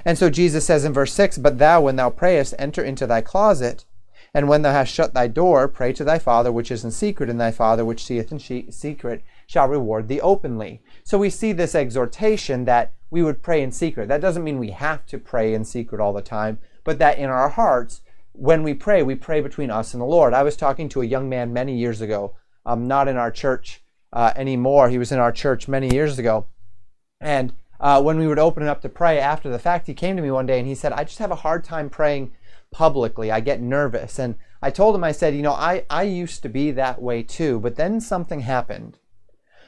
And 0.04 0.16
so 0.18 0.30
Jesus 0.30 0.64
says 0.64 0.84
in 0.84 0.92
verse 0.92 1.12
6 1.12 1.38
But 1.38 1.58
thou, 1.58 1.82
when 1.82 1.96
thou 1.96 2.10
prayest, 2.10 2.54
enter 2.58 2.82
into 2.82 3.06
thy 3.06 3.20
closet, 3.20 3.84
and 4.34 4.48
when 4.48 4.62
thou 4.62 4.72
hast 4.72 4.92
shut 4.92 5.14
thy 5.14 5.28
door, 5.28 5.68
pray 5.68 5.92
to 5.94 6.04
thy 6.04 6.18
Father 6.18 6.52
which 6.52 6.70
is 6.70 6.84
in 6.84 6.90
secret, 6.90 7.30
and 7.30 7.40
thy 7.40 7.50
Father 7.50 7.84
which 7.84 8.04
seeth 8.04 8.30
in 8.30 8.38
secret 8.70 9.22
shall 9.46 9.68
reward 9.68 10.08
thee 10.08 10.20
openly. 10.20 10.82
So 11.04 11.18
we 11.18 11.30
see 11.30 11.52
this 11.52 11.74
exhortation 11.74 12.64
that 12.64 12.92
we 13.10 13.22
would 13.22 13.42
pray 13.42 13.62
in 13.62 13.72
secret. 13.72 14.08
That 14.08 14.20
doesn't 14.20 14.44
mean 14.44 14.58
we 14.58 14.72
have 14.72 15.06
to 15.06 15.18
pray 15.18 15.54
in 15.54 15.64
secret 15.64 16.00
all 16.00 16.12
the 16.12 16.20
time, 16.20 16.58
but 16.84 16.98
that 16.98 17.18
in 17.18 17.30
our 17.30 17.48
hearts, 17.48 18.02
when 18.32 18.62
we 18.62 18.74
pray, 18.74 19.02
we 19.02 19.14
pray 19.14 19.40
between 19.40 19.70
us 19.70 19.94
and 19.94 20.00
the 20.00 20.06
Lord. 20.06 20.34
I 20.34 20.42
was 20.42 20.56
talking 20.56 20.88
to 20.90 21.02
a 21.02 21.06
young 21.06 21.28
man 21.28 21.52
many 21.52 21.76
years 21.76 22.00
ago, 22.00 22.34
um, 22.66 22.86
not 22.86 23.08
in 23.08 23.16
our 23.16 23.30
church 23.30 23.82
uh, 24.12 24.32
anymore. 24.36 24.88
He 24.88 24.98
was 24.98 25.12
in 25.12 25.18
our 25.18 25.32
church 25.32 25.68
many 25.68 25.94
years 25.94 26.18
ago. 26.18 26.46
And 27.20 27.54
uh, 27.80 28.02
when 28.02 28.18
we 28.18 28.26
would 28.26 28.38
open 28.38 28.62
it 28.62 28.68
up 28.68 28.80
to 28.82 28.88
pray 28.88 29.18
after 29.18 29.48
the 29.48 29.58
fact, 29.58 29.86
he 29.86 29.94
came 29.94 30.16
to 30.16 30.22
me 30.22 30.30
one 30.30 30.46
day 30.46 30.58
and 30.58 30.68
he 30.68 30.74
said, 30.74 30.92
I 30.92 31.04
just 31.04 31.18
have 31.18 31.30
a 31.30 31.36
hard 31.36 31.64
time 31.64 31.90
praying 31.90 32.32
publicly. 32.70 33.30
I 33.30 33.40
get 33.40 33.60
nervous. 33.60 34.18
And 34.18 34.36
I 34.62 34.70
told 34.70 34.94
him, 34.94 35.04
I 35.04 35.12
said, 35.12 35.34
you 35.34 35.42
know, 35.42 35.52
I, 35.52 35.84
I 35.90 36.04
used 36.04 36.42
to 36.42 36.48
be 36.48 36.70
that 36.72 37.00
way 37.00 37.22
too, 37.22 37.60
but 37.60 37.76
then 37.76 38.00
something 38.00 38.40
happened. 38.40 38.98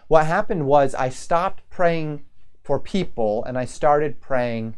What 0.08 0.26
happened 0.26 0.66
was 0.66 0.94
I 0.94 1.10
stopped 1.10 1.62
praying 1.70 2.24
for 2.62 2.80
people 2.80 3.44
and 3.44 3.58
I 3.58 3.64
started 3.64 4.20
praying 4.20 4.76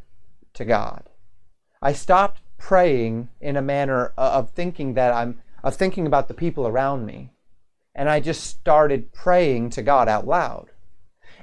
to 0.54 0.64
God. 0.64 1.08
I 1.80 1.92
stopped 1.92 2.40
praying 2.58 3.28
in 3.40 3.56
a 3.56 3.62
manner 3.62 4.12
of 4.16 4.50
thinking 4.50 4.94
that 4.94 5.12
I'm 5.12 5.40
of 5.62 5.76
thinking 5.76 6.06
about 6.06 6.28
the 6.28 6.34
people 6.34 6.66
around 6.66 7.06
me. 7.06 7.30
And 7.94 8.08
I 8.08 8.20
just 8.20 8.44
started 8.44 9.12
praying 9.12 9.70
to 9.70 9.82
God 9.82 10.08
out 10.08 10.26
loud. 10.26 10.69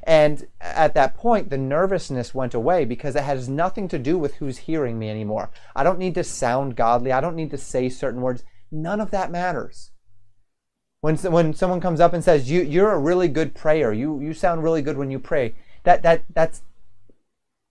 And 0.03 0.47
at 0.61 0.93
that 0.93 1.15
point, 1.15 1.49
the 1.49 1.57
nervousness 1.57 2.33
went 2.33 2.53
away 2.53 2.85
because 2.85 3.15
it 3.15 3.23
has 3.23 3.49
nothing 3.49 3.87
to 3.89 3.99
do 3.99 4.17
with 4.17 4.35
who's 4.35 4.59
hearing 4.59 4.97
me 4.97 5.09
anymore. 5.09 5.49
I 5.75 5.83
don't 5.83 5.99
need 5.99 6.15
to 6.15 6.23
sound 6.23 6.75
godly. 6.75 7.11
I 7.11 7.21
don't 7.21 7.35
need 7.35 7.51
to 7.51 7.57
say 7.57 7.89
certain 7.89 8.21
words. 8.21 8.43
None 8.71 9.01
of 9.01 9.11
that 9.11 9.31
matters. 9.31 9.91
When, 11.01 11.15
when 11.17 11.53
someone 11.53 11.81
comes 11.81 11.99
up 11.99 12.13
and 12.13 12.23
says, 12.23 12.49
you, 12.49 12.61
You're 12.61 12.91
a 12.91 12.99
really 12.99 13.27
good 13.27 13.53
prayer, 13.53 13.93
you, 13.93 14.19
you 14.19 14.33
sound 14.33 14.63
really 14.63 14.81
good 14.81 14.97
when 14.97 15.11
you 15.11 15.19
pray, 15.19 15.55
that, 15.83 16.01
that, 16.03 16.23
that's, 16.33 16.61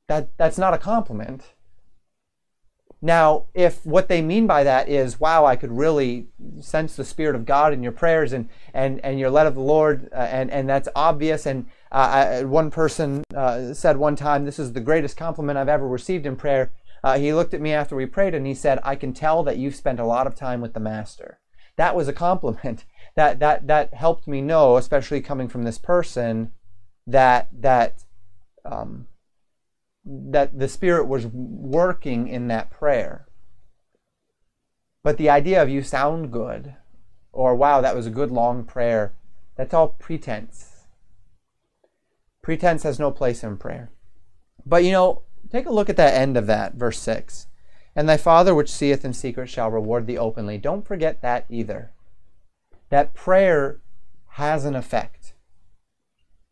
that, 0.08 0.30
that's 0.36 0.58
not 0.58 0.74
a 0.74 0.78
compliment. 0.78 1.42
Now, 3.02 3.44
if 3.54 3.84
what 3.84 4.08
they 4.08 4.22
mean 4.22 4.46
by 4.46 4.64
that 4.64 4.88
is, 4.88 5.20
wow, 5.20 5.44
I 5.44 5.56
could 5.56 5.70
really 5.70 6.28
sense 6.60 6.96
the 6.96 7.04
Spirit 7.04 7.36
of 7.36 7.44
God 7.44 7.72
in 7.72 7.82
your 7.82 7.92
prayers 7.92 8.32
and, 8.32 8.48
and, 8.72 9.04
and 9.04 9.18
you're 9.18 9.38
of 9.46 9.54
the 9.54 9.60
Lord, 9.60 10.08
uh, 10.12 10.16
and, 10.16 10.50
and 10.50 10.68
that's 10.68 10.88
obvious, 10.96 11.46
and 11.46 11.66
I, 11.90 12.44
one 12.44 12.70
person 12.70 13.22
uh, 13.34 13.72
said 13.72 13.96
one 13.96 14.16
time, 14.16 14.44
This 14.44 14.58
is 14.58 14.72
the 14.72 14.80
greatest 14.80 15.16
compliment 15.16 15.58
I've 15.58 15.68
ever 15.68 15.86
received 15.86 16.26
in 16.26 16.36
prayer. 16.36 16.72
Uh, 17.04 17.18
he 17.18 17.32
looked 17.32 17.54
at 17.54 17.60
me 17.60 17.72
after 17.72 17.94
we 17.94 18.06
prayed 18.06 18.34
and 18.34 18.46
he 18.46 18.54
said, 18.54 18.80
I 18.82 18.96
can 18.96 19.12
tell 19.12 19.42
that 19.44 19.58
you've 19.58 19.76
spent 19.76 20.00
a 20.00 20.04
lot 20.04 20.26
of 20.26 20.34
time 20.34 20.60
with 20.60 20.74
the 20.74 20.80
Master. 20.80 21.38
That 21.76 21.94
was 21.94 22.08
a 22.08 22.12
compliment. 22.12 22.84
That, 23.14 23.38
that, 23.38 23.66
that 23.66 23.94
helped 23.94 24.28
me 24.28 24.42
know, 24.42 24.76
especially 24.76 25.22
coming 25.22 25.48
from 25.48 25.62
this 25.62 25.78
person, 25.78 26.52
that, 27.06 27.48
that, 27.50 28.04
um, 28.62 29.06
that 30.04 30.58
the 30.58 30.68
Spirit 30.68 31.06
was 31.08 31.24
working 31.24 32.28
in 32.28 32.48
that 32.48 32.68
prayer. 32.68 33.26
But 35.02 35.16
the 35.16 35.30
idea 35.30 35.62
of 35.62 35.70
you 35.70 35.82
sound 35.82 36.30
good, 36.30 36.74
or 37.32 37.54
wow, 37.54 37.80
that 37.80 37.96
was 37.96 38.06
a 38.06 38.10
good 38.10 38.30
long 38.30 38.64
prayer, 38.64 39.14
that's 39.56 39.72
all 39.72 39.96
pretense 39.98 40.75
Pretense 42.46 42.84
has 42.84 43.00
no 43.00 43.10
place 43.10 43.42
in 43.42 43.56
prayer. 43.56 43.90
But 44.64 44.84
you 44.84 44.92
know, 44.92 45.22
take 45.50 45.66
a 45.66 45.72
look 45.72 45.88
at 45.90 45.96
that 45.96 46.14
end 46.14 46.36
of 46.36 46.46
that, 46.46 46.74
verse 46.74 47.00
6. 47.00 47.48
And 47.96 48.08
thy 48.08 48.16
Father 48.16 48.54
which 48.54 48.70
seeth 48.70 49.04
in 49.04 49.14
secret 49.14 49.48
shall 49.48 49.68
reward 49.68 50.06
thee 50.06 50.16
openly. 50.16 50.56
Don't 50.56 50.86
forget 50.86 51.22
that 51.22 51.46
either. 51.50 51.90
That 52.88 53.14
prayer 53.14 53.80
has 54.34 54.64
an 54.64 54.76
effect. 54.76 55.32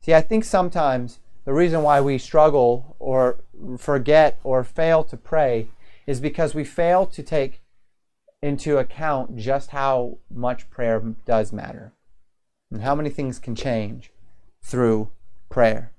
See, 0.03 0.13
I 0.13 0.21
think 0.21 0.43
sometimes 0.43 1.21
the 1.45 1.53
reason 1.53 1.83
why 1.83 2.01
we 2.01 2.19
struggle 2.19 2.97
or 2.99 3.39
forget 3.79 4.41
or 4.43 4.65
fail 4.65 5.05
to 5.05 5.17
pray 5.17 5.69
is 6.09 6.19
because 6.19 6.57
we 6.57 6.65
fail 6.65 7.07
to 7.07 7.23
take 7.23 7.63
into 8.43 8.79
account 8.79 9.37
just 9.37 9.71
how 9.71 10.19
much 10.29 10.69
prayer 10.71 11.01
does 11.25 11.53
matter 11.53 11.93
and 12.73 12.83
how 12.83 12.97
many 12.97 13.11
things 13.11 13.39
can 13.39 13.55
change 13.55 14.11
through 14.61 15.13
prayer. 15.49 15.93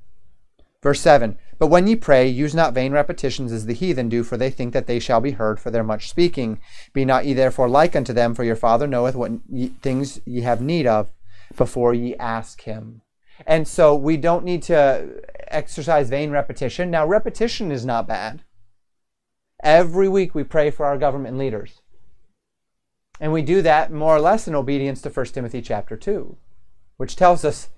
Verse 0.81 1.01
7 1.01 1.37
But 1.57 1.67
when 1.67 1.87
ye 1.87 1.95
pray, 1.95 2.27
use 2.27 2.53
not 2.53 2.73
vain 2.73 2.91
repetitions 2.91 3.51
as 3.51 3.65
the 3.65 3.73
heathen 3.73 4.09
do, 4.09 4.23
for 4.23 4.37
they 4.37 4.49
think 4.49 4.73
that 4.73 4.87
they 4.87 4.99
shall 4.99 5.21
be 5.21 5.31
heard 5.31 5.59
for 5.59 5.71
their 5.71 5.83
much 5.83 6.09
speaking. 6.09 6.59
Be 6.93 7.05
not 7.05 7.25
ye 7.25 7.33
therefore 7.33 7.69
like 7.69 7.95
unto 7.95 8.13
them, 8.13 8.35
for 8.35 8.43
your 8.43 8.55
Father 8.55 8.87
knoweth 8.87 9.15
what 9.15 9.31
ye, 9.49 9.67
things 9.81 10.21
ye 10.25 10.41
have 10.41 10.61
need 10.61 10.85
of 10.85 11.11
before 11.55 11.93
ye 11.93 12.15
ask 12.17 12.61
him. 12.61 13.01
And 13.45 13.67
so 13.67 13.95
we 13.95 14.17
don't 14.17 14.45
need 14.45 14.63
to 14.63 15.21
exercise 15.47 16.09
vain 16.09 16.31
repetition. 16.31 16.89
Now, 16.89 17.05
repetition 17.05 17.71
is 17.71 17.85
not 17.85 18.07
bad. 18.07 18.43
Every 19.63 20.07
week 20.07 20.35
we 20.35 20.43
pray 20.43 20.71
for 20.71 20.85
our 20.85 20.97
government 20.97 21.37
leaders. 21.37 21.81
And 23.19 23.31
we 23.31 23.41
do 23.41 23.61
that 23.61 23.91
more 23.91 24.15
or 24.15 24.19
less 24.19 24.47
in 24.47 24.55
obedience 24.55 25.01
to 25.01 25.09
1 25.09 25.25
Timothy 25.27 25.61
chapter 25.61 25.95
2, 25.95 26.37
which 26.97 27.15
tells 27.15 27.45
us, 27.45 27.69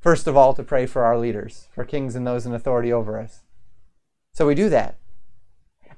first 0.00 0.26
of 0.26 0.36
all, 0.36 0.54
to 0.54 0.62
pray 0.62 0.86
for 0.86 1.04
our 1.04 1.18
leaders, 1.18 1.68
for 1.72 1.84
kings 1.84 2.16
and 2.16 2.26
those 2.26 2.46
in 2.46 2.54
authority 2.54 2.92
over 2.92 3.18
us. 3.18 3.42
So 4.32 4.46
we 4.46 4.54
do 4.54 4.68
that. 4.70 4.96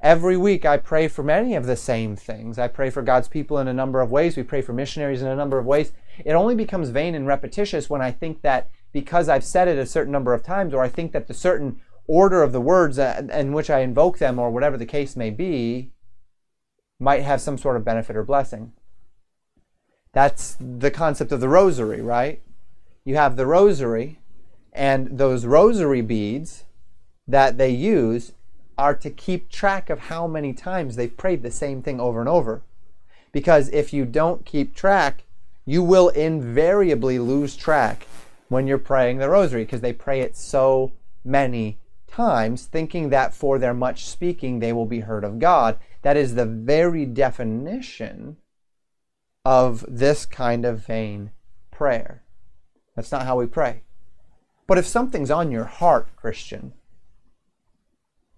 Every 0.01 0.37
week 0.37 0.65
I 0.65 0.79
pray 0.79 1.07
for 1.07 1.23
many 1.23 1.55
of 1.55 1.67
the 1.67 1.77
same 1.77 2.17
things. 2.17 2.59
I 2.59 2.67
pray 2.67 2.91
for 2.91 3.03
God's 3.03 3.29
people 3.29 3.59
in 3.59 3.69
a 3.69 3.73
number 3.73 4.01
of 4.01 4.11
ways. 4.11 4.37
We 4.37 4.43
pray 4.43 4.61
for 4.61 4.73
missionaries 4.73 5.23
in 5.23 5.29
a 5.29 5.37
number 5.37 5.59
of 5.59 5.67
ways. 5.67 5.93
It 6.25 6.33
only 6.33 6.57
becomes 6.57 6.91
vain 6.91 7.15
and 7.15 7.27
repetitious 7.27 7.89
when 7.89 8.03
I 8.03 8.11
think 8.11 8.43
that 8.43 8.69
because 8.93 9.29
I've 9.29 9.45
said 9.45 9.69
it 9.69 9.79
a 9.79 9.87
certain 9.87 10.13
number 10.13 10.35
of 10.35 10.43
times, 10.43 10.75
or 10.75 10.83
I 10.83 10.89
think 10.89 11.13
that 11.13 11.29
the 11.29 11.35
certain 11.35 11.81
order 12.07 12.43
of 12.43 12.53
the 12.53 12.61
words 12.61 12.99
uh, 12.99 13.23
in 13.33 13.53
which 13.53 13.71
I 13.71 13.81
invoke 13.81 14.19
them, 14.19 14.39
or 14.39 14.51
whatever 14.51 14.77
the 14.77 14.87
case 14.87 15.15
may 15.17 15.31
be, 15.31 15.93
might 16.99 17.23
have 17.23 17.41
some 17.41 17.57
sort 17.57 17.77
of 17.77 17.85
benefit 17.85 18.17
or 18.17 18.25
blessing. 18.25 18.73
That's 20.13 20.57
the 20.61 20.91
concept 20.91 21.33
of 21.33 21.41
the 21.41 21.49
rosary, 21.49 22.03
right? 22.03 22.43
You 23.05 23.17
have 23.17 23.37
the 23.37 23.47
rosary, 23.47 24.21
and 24.73 25.19
those 25.19 25.45
rosary 25.45 26.03
beads 26.03 26.65
that 27.27 27.59
they 27.59 27.71
use 27.71 28.33
are 28.79 28.95
to 28.95 29.11
keep 29.11 29.51
track 29.51 29.91
of 29.91 30.01
how 30.01 30.27
many 30.27 30.53
times 30.53 30.97
they've 30.97 31.17
prayed 31.17 31.43
the 31.43 31.51
same 31.51 31.83
thing 31.83 32.01
over 32.01 32.21
and 32.21 32.29
over. 32.29 32.63
Because 33.33 33.69
if 33.71 33.93
you 33.93 34.05
don't 34.05 34.45
keep 34.45 34.75
track, 34.75 35.25
you 35.65 35.83
will 35.83 36.09
invariably 36.11 37.19
lose 37.19 37.57
track 37.57 38.07
when 38.49 38.67
you're 38.67 38.79
praying 38.79 39.19
the 39.19 39.29
rosary 39.29 39.65
because 39.65 39.81
they 39.81 39.93
pray 39.93 40.21
it 40.21 40.37
so 40.37 40.93
many 41.25 41.79
times, 42.07 42.67
thinking 42.67 43.09
that 43.09 43.33
for 43.35 43.59
their 43.59 43.75
much 43.75 44.05
speaking 44.07 44.59
they 44.59 44.73
will 44.73 44.87
be 44.87 45.01
heard 45.01 45.25
of 45.25 45.39
God. 45.39 45.79
That 46.03 46.17
is 46.17 46.35
the 46.35 46.47
very 46.47 47.07
definition 47.07 48.37
of 49.45 49.85
this 49.89 50.27
kind 50.27 50.65
of 50.65 50.87
vain 50.87 51.31
prayer. 51.71 52.22
That's 52.95 53.13
not 53.13 53.25
how 53.25 53.39
we 53.39 53.47
pray. 53.47 53.83
But 54.67 54.79
if 54.79 54.87
something's 54.87 55.31
on 55.31 55.51
your 55.51 55.65
heart, 55.65 56.09
Christian, 56.17 56.73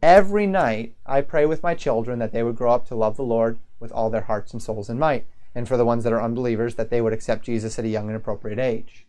every 0.03 0.47
night 0.47 0.95
I 1.07 1.21
pray 1.21 1.47
with 1.47 1.63
my 1.63 1.75
children 1.75 2.19
that 2.19 2.33
they 2.33 2.43
would 2.43 2.57
grow 2.57 2.73
up 2.73 2.87
to 2.89 2.95
love 2.95 3.17
the 3.17 3.23
Lord 3.23 3.59
with 3.81 3.93
all 3.93 4.11
their 4.11 4.23
hearts 4.23 4.53
and 4.53 4.63
souls 4.63 4.89
and 4.89 4.99
might. 4.99 5.27
And 5.55 5.69
for 5.69 5.77
the 5.77 5.85
ones 5.85 6.03
that 6.05 6.13
are 6.13 6.23
unbelievers, 6.23 6.75
that 6.75 6.91
they 6.91 7.01
would 7.01 7.13
accept 7.13 7.45
Jesus 7.45 7.79
at 7.79 7.85
a 7.85 7.89
young 7.89 8.09
and 8.09 8.17
appropriate 8.17 8.59
age. 8.59 9.07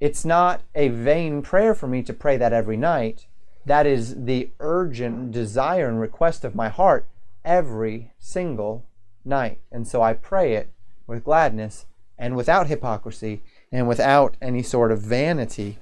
It's 0.00 0.24
not 0.24 0.62
a 0.74 0.88
vain 0.88 1.42
prayer 1.42 1.74
for 1.74 1.88
me 1.88 2.02
to 2.04 2.12
pray 2.12 2.36
that 2.36 2.52
every 2.52 2.76
night. 2.76 3.26
That 3.66 3.86
is 3.86 4.24
the 4.24 4.50
urgent 4.60 5.32
desire 5.32 5.88
and 5.88 6.00
request 6.00 6.44
of 6.44 6.54
my 6.54 6.68
heart 6.68 7.06
every 7.44 8.12
single 8.18 8.86
night. 9.24 9.58
And 9.70 9.86
so 9.86 10.00
I 10.00 10.14
pray 10.14 10.54
it 10.54 10.70
with 11.06 11.24
gladness 11.24 11.84
and 12.16 12.34
without 12.36 12.68
hypocrisy 12.68 13.42
and 13.72 13.88
without 13.88 14.36
any 14.40 14.62
sort 14.62 14.92
of 14.92 15.00
vanity 15.00 15.78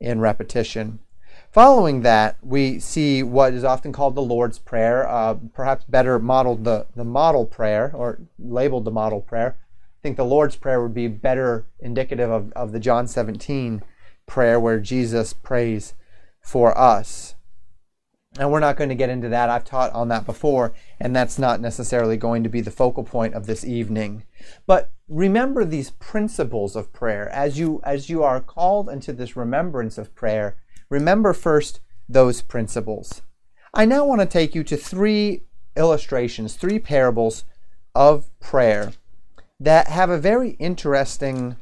in 0.00 0.20
repetition. 0.20 0.98
Following 1.50 2.02
that, 2.02 2.36
we 2.42 2.78
see 2.78 3.22
what 3.22 3.54
is 3.54 3.64
often 3.64 3.92
called 3.92 4.14
the 4.14 4.22
Lord's 4.22 4.58
Prayer, 4.58 5.08
uh, 5.08 5.34
perhaps 5.54 5.84
better 5.84 6.18
modeled 6.18 6.64
the, 6.64 6.86
the 6.94 7.04
model 7.04 7.46
prayer 7.46 7.90
or 7.94 8.18
labeled 8.38 8.84
the 8.84 8.90
model 8.90 9.20
prayer 9.20 9.56
I 9.98 10.02
think 10.02 10.16
the 10.16 10.24
Lord's 10.24 10.56
Prayer 10.56 10.82
would 10.82 10.94
be 10.94 11.08
better 11.08 11.66
indicative 11.80 12.30
of, 12.30 12.52
of 12.52 12.72
the 12.72 12.80
John 12.80 13.08
17 13.08 13.82
prayer 14.26 14.60
where 14.60 14.78
Jesus 14.78 15.32
prays 15.32 15.94
for 16.40 16.76
us. 16.78 17.34
And 18.38 18.52
we're 18.52 18.60
not 18.60 18.76
going 18.76 18.90
to 18.90 18.94
get 18.94 19.08
into 19.08 19.30
that. 19.30 19.48
I've 19.48 19.64
taught 19.64 19.92
on 19.92 20.08
that 20.08 20.26
before, 20.26 20.74
and 21.00 21.16
that's 21.16 21.38
not 21.38 21.60
necessarily 21.60 22.18
going 22.18 22.42
to 22.42 22.50
be 22.50 22.60
the 22.60 22.70
focal 22.70 23.02
point 23.02 23.34
of 23.34 23.46
this 23.46 23.64
evening. 23.64 24.24
But 24.66 24.90
remember 25.08 25.64
these 25.64 25.90
principles 25.90 26.74
of 26.76 26.92
prayer. 26.92 27.28
As 27.28 27.58
you 27.58 27.80
as 27.84 28.10
you 28.10 28.22
are 28.22 28.40
called 28.40 28.88
into 28.88 29.12
this 29.12 29.36
remembrance 29.36 29.98
of 29.98 30.14
prayer, 30.14 30.56
remember 30.88 31.32
first 31.32 31.80
those 32.08 32.42
principles. 32.42 33.22
I 33.74 33.84
now 33.84 34.04
want 34.04 34.20
to 34.20 34.26
take 34.26 34.54
you 34.54 34.64
to 34.64 34.76
three 34.76 35.42
illustrations, 35.76 36.54
three 36.54 36.78
parables 36.78 37.44
of 37.94 38.26
prayer 38.40 38.92
that 39.60 39.88
have 39.88 40.10
a 40.10 40.18
very 40.18 40.50
interesting 40.50 41.56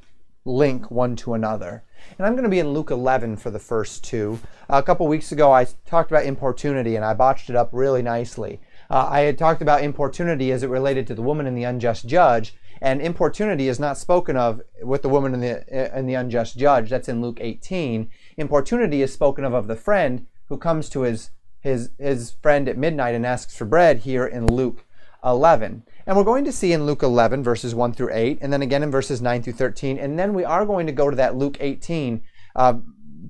link 0.44 0.90
one 0.90 1.16
to 1.16 1.34
another. 1.34 1.82
And 2.18 2.26
I'm 2.26 2.34
going 2.34 2.44
to 2.44 2.50
be 2.50 2.58
in 2.58 2.72
Luke 2.72 2.90
11 2.90 3.38
for 3.38 3.50
the 3.50 3.58
first 3.58 4.04
two. 4.04 4.38
a 4.68 4.82
couple 4.82 5.06
weeks 5.08 5.32
ago, 5.32 5.52
I 5.52 5.66
talked 5.86 6.10
about 6.10 6.26
importunity 6.26 6.96
and 6.96 7.04
I 7.04 7.14
botched 7.14 7.48
it 7.48 7.56
up 7.56 7.70
really 7.72 8.02
nicely. 8.02 8.60
Uh, 8.90 9.08
I 9.10 9.20
had 9.20 9.38
talked 9.38 9.62
about 9.62 9.82
importunity 9.82 10.52
as 10.52 10.62
it 10.62 10.68
related 10.68 11.06
to 11.06 11.14
the 11.14 11.22
woman 11.22 11.46
and 11.46 11.56
the 11.56 11.64
unjust 11.64 12.06
judge, 12.06 12.54
and 12.84 13.00
importunity 13.00 13.66
is 13.66 13.80
not 13.80 13.96
spoken 13.96 14.36
of 14.36 14.60
with 14.82 15.00
the 15.00 15.08
woman 15.08 15.32
and 15.32 15.42
the, 15.42 15.96
and 15.96 16.06
the 16.06 16.12
unjust 16.12 16.58
judge. 16.58 16.90
That's 16.90 17.08
in 17.08 17.22
Luke 17.22 17.38
18. 17.40 18.10
Importunity 18.36 19.00
is 19.00 19.10
spoken 19.10 19.42
of 19.42 19.54
of 19.54 19.68
the 19.68 19.74
friend 19.74 20.26
who 20.50 20.58
comes 20.58 20.90
to 20.90 21.00
his, 21.00 21.30
his, 21.60 21.92
his 21.98 22.32
friend 22.42 22.68
at 22.68 22.76
midnight 22.76 23.14
and 23.14 23.24
asks 23.24 23.56
for 23.56 23.64
bread 23.64 24.00
here 24.00 24.26
in 24.26 24.46
Luke 24.46 24.84
11. 25.24 25.84
And 26.06 26.14
we're 26.14 26.24
going 26.24 26.44
to 26.44 26.52
see 26.52 26.74
in 26.74 26.84
Luke 26.84 27.02
11, 27.02 27.42
verses 27.42 27.74
1 27.74 27.94
through 27.94 28.12
8, 28.12 28.40
and 28.42 28.52
then 28.52 28.60
again 28.60 28.82
in 28.82 28.90
verses 28.90 29.22
9 29.22 29.42
through 29.42 29.54
13. 29.54 29.96
And 29.96 30.18
then 30.18 30.34
we 30.34 30.44
are 30.44 30.66
going 30.66 30.84
to 30.86 30.92
go 30.92 31.08
to 31.08 31.16
that 31.16 31.36
Luke 31.36 31.56
18 31.60 32.22
uh, 32.54 32.74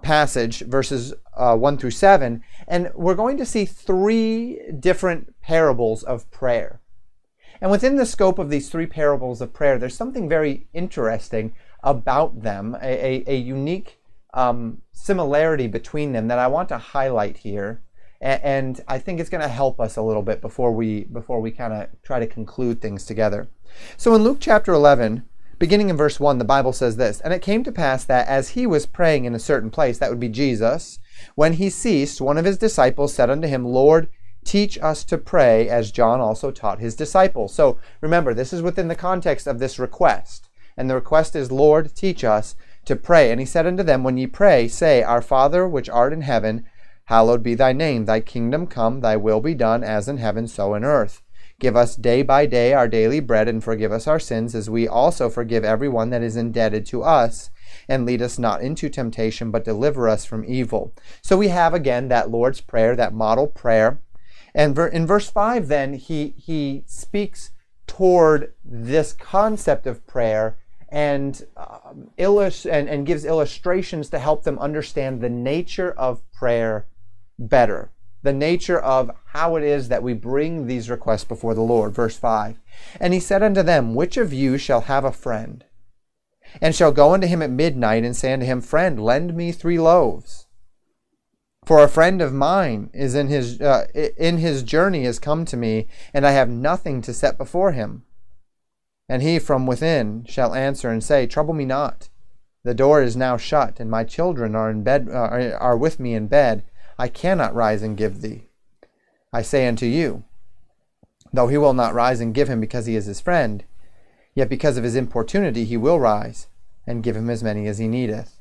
passage, 0.02 0.62
verses 0.62 1.14
uh, 1.36 1.56
1 1.56 1.78
through 1.78 1.92
7. 1.92 2.42
And 2.66 2.90
we're 2.96 3.14
going 3.14 3.36
to 3.36 3.46
see 3.46 3.66
three 3.66 4.58
different 4.80 5.40
parables 5.42 6.02
of 6.02 6.28
prayer. 6.32 6.80
And 7.64 7.70
within 7.70 7.96
the 7.96 8.04
scope 8.04 8.38
of 8.38 8.50
these 8.50 8.68
three 8.68 8.84
parables 8.84 9.40
of 9.40 9.54
prayer, 9.54 9.78
there's 9.78 9.96
something 9.96 10.28
very 10.28 10.66
interesting 10.74 11.54
about 11.82 12.42
them, 12.42 12.76
a, 12.82 13.22
a, 13.22 13.24
a 13.26 13.36
unique 13.36 13.98
um, 14.34 14.82
similarity 14.92 15.66
between 15.66 16.12
them 16.12 16.28
that 16.28 16.38
I 16.38 16.46
want 16.46 16.68
to 16.68 16.76
highlight 16.76 17.38
here 17.38 17.80
and 18.20 18.82
I 18.86 18.98
think 18.98 19.18
it's 19.18 19.30
going 19.30 19.40
to 19.40 19.48
help 19.48 19.80
us 19.80 19.96
a 19.96 20.02
little 20.02 20.22
bit 20.22 20.42
before 20.42 20.72
we 20.72 21.04
before 21.04 21.40
we 21.40 21.50
kind 21.50 21.72
of 21.72 21.88
try 22.02 22.18
to 22.18 22.26
conclude 22.26 22.80
things 22.80 23.06
together. 23.06 23.48
So 23.96 24.14
in 24.14 24.22
Luke 24.22 24.38
chapter 24.40 24.72
11, 24.72 25.24
beginning 25.58 25.88
in 25.88 25.96
verse 25.96 26.20
1, 26.20 26.38
the 26.38 26.44
Bible 26.44 26.74
says 26.74 26.96
this, 26.96 27.20
and 27.20 27.32
it 27.32 27.42
came 27.42 27.64
to 27.64 27.72
pass 27.72 28.04
that 28.04 28.28
as 28.28 28.50
he 28.50 28.66
was 28.66 28.86
praying 28.86 29.24
in 29.24 29.34
a 29.34 29.38
certain 29.38 29.70
place, 29.70 29.98
that 29.98 30.10
would 30.10 30.20
be 30.20 30.28
Jesus, 30.28 30.98
when 31.34 31.54
he 31.54 31.70
ceased, 31.70 32.20
one 32.20 32.38
of 32.38 32.44
his 32.44 32.58
disciples 32.58 33.14
said 33.14 33.30
unto 33.30 33.48
him, 33.48 33.64
Lord, 33.64 34.08
teach 34.44 34.78
us 34.78 35.04
to 35.04 35.18
pray 35.18 35.68
as 35.68 35.90
John 35.90 36.20
also 36.20 36.50
taught 36.50 36.78
his 36.78 36.94
disciples. 36.94 37.54
So 37.54 37.78
remember, 38.00 38.34
this 38.34 38.52
is 38.52 38.62
within 38.62 38.88
the 38.88 38.94
context 38.94 39.46
of 39.46 39.58
this 39.58 39.78
request. 39.78 40.48
And 40.76 40.90
the 40.90 40.94
request 40.94 41.36
is, 41.36 41.52
Lord, 41.52 41.94
teach 41.94 42.24
us 42.24 42.56
to 42.84 42.96
pray. 42.96 43.30
And 43.30 43.40
he 43.40 43.46
said 43.46 43.66
unto 43.66 43.82
them, 43.82 44.02
When 44.02 44.16
ye 44.16 44.26
pray, 44.26 44.68
say, 44.68 45.02
Our 45.02 45.22
Father 45.22 45.68
which 45.68 45.88
art 45.88 46.12
in 46.12 46.22
heaven, 46.22 46.66
Hallowed 47.08 47.42
be 47.42 47.54
thy 47.54 47.74
name. 47.74 48.06
Thy 48.06 48.20
kingdom 48.20 48.66
come, 48.66 49.00
thy 49.00 49.16
will 49.16 49.40
be 49.40 49.54
done, 49.54 49.84
as 49.84 50.08
in 50.08 50.16
heaven, 50.16 50.48
so 50.48 50.74
in 50.74 50.84
earth. 50.84 51.20
Give 51.60 51.76
us 51.76 51.96
day 51.96 52.22
by 52.22 52.46
day 52.46 52.72
our 52.72 52.88
daily 52.88 53.20
bread, 53.20 53.46
and 53.46 53.62
forgive 53.62 53.92
us 53.92 54.06
our 54.06 54.18
sins, 54.18 54.54
as 54.54 54.70
we 54.70 54.88
also 54.88 55.28
forgive 55.28 55.64
every 55.64 55.88
one 55.88 56.08
that 56.10 56.22
is 56.22 56.34
indebted 56.34 56.86
to 56.86 57.02
us. 57.02 57.50
And 57.88 58.06
lead 58.06 58.22
us 58.22 58.38
not 58.38 58.62
into 58.62 58.88
temptation, 58.88 59.50
but 59.50 59.64
deliver 59.64 60.08
us 60.08 60.24
from 60.24 60.44
evil. 60.46 60.94
So 61.22 61.36
we 61.36 61.48
have 61.48 61.74
again 61.74 62.08
that 62.08 62.30
Lord's 62.30 62.62
Prayer, 62.62 62.96
that 62.96 63.12
model 63.12 63.48
prayer. 63.48 64.00
And 64.54 64.78
in 64.78 65.06
verse 65.06 65.28
5, 65.28 65.68
then, 65.68 65.94
he, 65.94 66.34
he 66.36 66.84
speaks 66.86 67.50
toward 67.86 68.54
this 68.64 69.12
concept 69.12 69.86
of 69.86 70.06
prayer 70.06 70.56
and, 70.88 71.44
um, 71.56 72.10
illust- 72.16 72.66
and, 72.66 72.88
and 72.88 73.06
gives 73.06 73.24
illustrations 73.24 74.08
to 74.10 74.18
help 74.18 74.44
them 74.44 74.58
understand 74.60 75.20
the 75.20 75.28
nature 75.28 75.90
of 75.90 76.22
prayer 76.32 76.86
better. 77.38 77.90
The 78.22 78.32
nature 78.32 78.78
of 78.78 79.10
how 79.32 79.56
it 79.56 79.64
is 79.64 79.88
that 79.88 80.02
we 80.02 80.14
bring 80.14 80.66
these 80.66 80.88
requests 80.88 81.24
before 81.24 81.54
the 81.54 81.60
Lord. 81.60 81.92
Verse 81.92 82.16
5 82.16 82.58
And 83.00 83.12
he 83.12 83.20
said 83.20 83.42
unto 83.42 83.62
them, 83.62 83.94
Which 83.94 84.16
of 84.16 84.32
you 84.32 84.56
shall 84.56 84.82
have 84.82 85.04
a 85.04 85.12
friend? 85.12 85.64
And 86.60 86.74
shall 86.74 86.92
go 86.92 87.12
unto 87.12 87.26
him 87.26 87.42
at 87.42 87.50
midnight 87.50 88.04
and 88.04 88.16
say 88.16 88.32
unto 88.32 88.46
him, 88.46 88.60
Friend, 88.60 89.02
lend 89.02 89.34
me 89.34 89.50
three 89.50 89.78
loaves. 89.78 90.43
For 91.64 91.82
a 91.82 91.88
friend 91.88 92.20
of 92.20 92.34
mine 92.34 92.90
is 92.92 93.14
in 93.14 93.28
his 93.28 93.60
uh, 93.60 93.86
in 93.94 94.36
his 94.38 94.62
journey 94.62 95.04
has 95.04 95.18
come 95.18 95.46
to 95.46 95.56
me, 95.56 95.86
and 96.12 96.26
I 96.26 96.32
have 96.32 96.50
nothing 96.50 97.00
to 97.02 97.14
set 97.14 97.38
before 97.38 97.72
him. 97.72 98.04
And 99.08 99.22
he 99.22 99.38
from 99.38 99.66
within 99.66 100.24
shall 100.26 100.54
answer 100.54 100.90
and 100.90 101.02
say, 101.02 101.26
Trouble 101.26 101.54
me 101.54 101.64
not. 101.64 102.10
The 102.64 102.74
door 102.74 103.02
is 103.02 103.16
now 103.16 103.38
shut, 103.38 103.80
and 103.80 103.90
my 103.90 104.04
children 104.04 104.54
are 104.54 104.70
in 104.70 104.82
bed 104.82 105.08
uh, 105.08 105.56
are 105.58 105.76
with 105.76 105.98
me 105.98 106.14
in 106.14 106.26
bed. 106.26 106.64
I 106.98 107.08
cannot 107.08 107.54
rise 107.54 107.82
and 107.82 107.96
give 107.96 108.20
thee. 108.20 108.48
I 109.32 109.40
say 109.40 109.66
unto 109.66 109.86
you, 109.86 110.24
though 111.32 111.48
he 111.48 111.58
will 111.58 111.74
not 111.74 111.94
rise 111.94 112.20
and 112.20 112.34
give 112.34 112.48
him 112.48 112.60
because 112.60 112.86
he 112.86 112.94
is 112.94 113.06
his 113.06 113.20
friend, 113.20 113.64
yet 114.34 114.50
because 114.50 114.76
of 114.76 114.84
his 114.84 114.96
importunity 114.96 115.64
he 115.64 115.78
will 115.78 115.98
rise 115.98 116.46
and 116.86 117.02
give 117.02 117.16
him 117.16 117.30
as 117.30 117.42
many 117.42 117.66
as 117.66 117.78
he 117.78 117.88
needeth. 117.88 118.38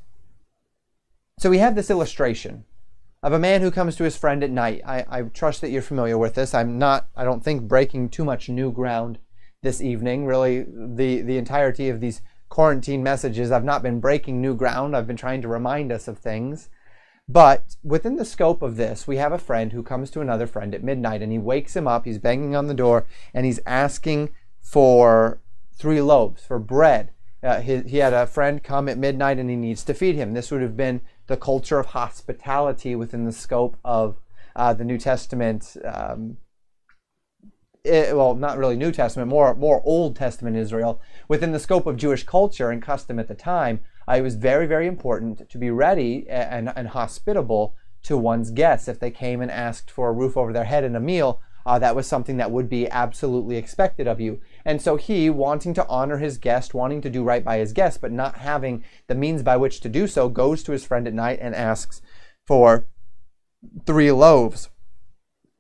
So 1.39 1.49
we 1.49 1.59
have 1.59 1.75
this 1.75 1.89
illustration 1.89 2.65
of 3.23 3.31
a 3.31 3.39
man 3.39 3.61
who 3.61 3.71
comes 3.71 3.95
to 3.95 4.03
his 4.03 4.17
friend 4.17 4.43
at 4.43 4.51
night. 4.51 4.81
I, 4.85 5.05
I 5.09 5.21
trust 5.21 5.61
that 5.61 5.69
you're 5.69 5.81
familiar 5.81 6.17
with 6.17 6.35
this. 6.35 6.53
I'm 6.53 6.77
not, 6.77 7.07
I 7.15 7.23
don't 7.23 7.43
think, 7.43 7.63
breaking 7.63 8.09
too 8.09 8.25
much 8.25 8.49
new 8.49 8.71
ground 8.71 9.17
this 9.61 9.81
evening. 9.81 10.25
Really, 10.25 10.65
the, 10.67 11.21
the 11.21 11.37
entirety 11.37 11.87
of 11.87 12.01
these 12.01 12.21
quarantine 12.49 13.01
messages, 13.01 13.49
I've 13.49 13.63
not 13.63 13.81
been 13.81 14.01
breaking 14.01 14.41
new 14.41 14.53
ground. 14.53 14.95
I've 14.95 15.07
been 15.07 15.15
trying 15.15 15.41
to 15.41 15.47
remind 15.47 15.91
us 15.91 16.09
of 16.09 16.19
things. 16.19 16.69
But 17.29 17.77
within 17.81 18.17
the 18.17 18.25
scope 18.25 18.61
of 18.61 18.75
this, 18.75 19.07
we 19.07 19.15
have 19.15 19.31
a 19.31 19.37
friend 19.37 19.71
who 19.71 19.81
comes 19.81 20.11
to 20.11 20.19
another 20.19 20.45
friend 20.45 20.75
at 20.75 20.83
midnight 20.83 21.21
and 21.21 21.31
he 21.31 21.39
wakes 21.39 21.77
him 21.77 21.87
up, 21.87 22.03
he's 22.03 22.17
banging 22.17 22.57
on 22.57 22.67
the 22.67 22.73
door, 22.73 23.07
and 23.33 23.45
he's 23.45 23.61
asking 23.65 24.31
for 24.59 25.39
three 25.73 26.01
loaves, 26.01 26.43
for 26.43 26.59
bread. 26.59 27.11
Uh, 27.41 27.61
he, 27.61 27.77
he 27.83 27.97
had 27.97 28.13
a 28.13 28.27
friend 28.27 28.61
come 28.61 28.89
at 28.89 28.97
midnight 28.97 29.39
and 29.39 29.49
he 29.49 29.55
needs 29.55 29.83
to 29.85 29.93
feed 29.93 30.15
him. 30.15 30.33
This 30.33 30.51
would 30.51 30.61
have 30.61 30.75
been 30.75 30.99
the 31.27 31.37
culture 31.37 31.79
of 31.79 31.87
hospitality 31.87 32.95
within 32.95 33.25
the 33.25 33.31
scope 33.31 33.77
of 33.83 34.17
uh, 34.55 34.73
the 34.73 34.83
New 34.83 34.97
Testament. 34.97 35.77
Um, 35.83 36.37
it, 37.83 38.15
well, 38.15 38.33
not 38.35 38.57
really 38.57 38.77
New 38.77 38.91
Testament, 38.91 39.29
more 39.29 39.53
more 39.55 39.81
Old 39.83 40.15
Testament 40.15 40.55
Israel. 40.55 41.01
Within 41.27 41.51
the 41.51 41.59
scope 41.59 41.85
of 41.85 41.97
Jewish 41.97 42.23
culture 42.23 42.69
and 42.69 42.81
custom 42.81 43.19
at 43.19 43.27
the 43.27 43.35
time, 43.35 43.81
uh, 44.07 44.15
it 44.15 44.21
was 44.21 44.35
very, 44.35 44.65
very 44.65 44.87
important 44.87 45.49
to 45.49 45.57
be 45.57 45.69
ready 45.69 46.25
and, 46.29 46.71
and 46.75 46.89
hospitable 46.89 47.75
to 48.03 48.17
one's 48.17 48.51
guests. 48.51 48.87
If 48.87 48.99
they 48.99 49.11
came 49.11 49.41
and 49.41 49.51
asked 49.51 49.91
for 49.91 50.09
a 50.09 50.13
roof 50.13 50.37
over 50.37 50.53
their 50.53 50.65
head 50.65 50.83
and 50.83 50.95
a 50.95 51.01
meal, 51.01 51.41
uh, 51.65 51.79
that 51.79 51.95
was 51.95 52.07
something 52.07 52.37
that 52.37 52.51
would 52.51 52.69
be 52.69 52.89
absolutely 52.89 53.55
expected 53.55 54.07
of 54.07 54.19
you. 54.19 54.41
And 54.65 54.81
so 54.81 54.95
he, 54.95 55.29
wanting 55.29 55.73
to 55.73 55.87
honor 55.87 56.17
his 56.17 56.37
guest, 56.37 56.73
wanting 56.73 57.01
to 57.01 57.09
do 57.09 57.23
right 57.23 57.43
by 57.43 57.57
his 57.57 57.73
guest, 57.73 58.01
but 58.01 58.11
not 58.11 58.37
having 58.37 58.83
the 59.07 59.15
means 59.15 59.43
by 59.43 59.57
which 59.57 59.81
to 59.81 59.89
do 59.89 60.07
so, 60.07 60.29
goes 60.29 60.63
to 60.63 60.71
his 60.71 60.85
friend 60.85 61.07
at 61.07 61.13
night 61.13 61.39
and 61.41 61.53
asks 61.53 62.01
for 62.45 62.87
three 63.85 64.11
loaves. 64.11 64.69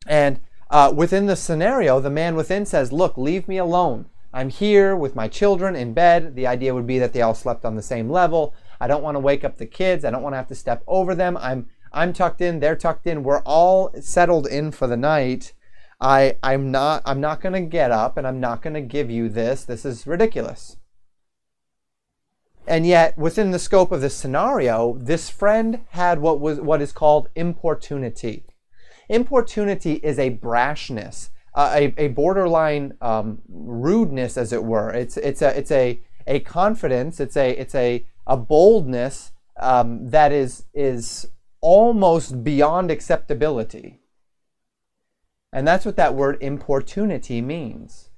And 0.07 0.39
uh, 0.69 0.93
within 0.95 1.25
the 1.25 1.35
scenario, 1.35 1.99
the 1.99 2.09
man 2.09 2.35
within 2.35 2.65
says, 2.65 2.91
Look, 2.91 3.17
leave 3.17 3.47
me 3.47 3.57
alone. 3.57 4.07
I'm 4.33 4.49
here 4.49 4.95
with 4.95 5.15
my 5.15 5.27
children 5.27 5.75
in 5.75 5.93
bed. 5.93 6.35
The 6.35 6.47
idea 6.47 6.73
would 6.73 6.87
be 6.87 6.97
that 6.99 7.13
they 7.13 7.21
all 7.21 7.35
slept 7.35 7.65
on 7.65 7.75
the 7.75 7.83
same 7.83 8.09
level. 8.09 8.55
I 8.79 8.87
don't 8.87 9.03
want 9.03 9.15
to 9.15 9.19
wake 9.19 9.43
up 9.43 9.57
the 9.57 9.65
kids. 9.65 10.03
I 10.03 10.09
don't 10.09 10.23
want 10.23 10.33
to 10.33 10.37
have 10.37 10.47
to 10.47 10.55
step 10.55 10.83
over 10.87 11.13
them. 11.13 11.37
I'm 11.37 11.67
I'm 11.93 12.11
tucked 12.11 12.41
in, 12.41 12.59
they're 12.59 12.75
tucked 12.75 13.05
in. 13.05 13.23
We're 13.23 13.43
all 13.43 13.93
settled 14.01 14.47
in 14.47 14.71
for 14.71 14.87
the 14.87 14.97
night. 14.97 15.53
I 15.99 16.37
I'm 16.43 16.71
not 16.71 17.01
I'm 17.05 17.21
not 17.21 17.41
going 17.41 17.53
to 17.53 17.61
get 17.61 17.91
up 17.91 18.17
and 18.17 18.27
I'm 18.27 18.39
not 18.39 18.61
going 18.61 18.73
to 18.73 18.81
give 18.81 19.09
you 19.09 19.29
this. 19.29 19.63
This 19.63 19.85
is 19.85 20.07
ridiculous. 20.07 20.77
And 22.65 22.87
yet, 22.87 23.17
within 23.17 23.51
the 23.51 23.59
scope 23.59 23.91
of 23.91 23.99
this 23.99 24.15
scenario, 24.15 24.97
this 24.97 25.29
friend 25.29 25.81
had 25.89 26.19
what 26.19 26.39
was 26.39 26.59
what 26.59 26.81
is 26.81 26.91
called 26.91 27.29
importunity. 27.35 28.45
Importunity 29.09 29.95
is 29.95 30.17
a 30.17 30.37
brashness 30.37 31.29
uh, 31.55 31.71
a, 31.73 31.93
a 31.97 32.07
borderline 32.09 32.93
um, 33.01 33.41
rudeness, 33.47 34.37
as 34.37 34.51
it 34.53 34.63
were. 34.63 34.89
It's 34.91 35.17
it's 35.17 35.41
a 35.41 35.57
it's 35.57 35.71
a 35.71 35.99
a 36.25 36.39
confidence. 36.39 37.19
It's 37.19 37.37
a 37.37 37.51
it's 37.51 37.75
a 37.75 38.05
a 38.25 38.37
boldness 38.37 39.31
um, 39.59 40.09
that 40.09 40.31
is 40.31 40.65
is 40.73 41.27
almost 41.61 42.43
beyond 42.43 42.91
acceptability. 42.91 43.99
And 45.53 45.65
that's 45.65 45.85
what 45.85 45.95
that 45.95 46.15
word 46.15 46.37
importunity 46.41 47.41
means. 47.41 48.09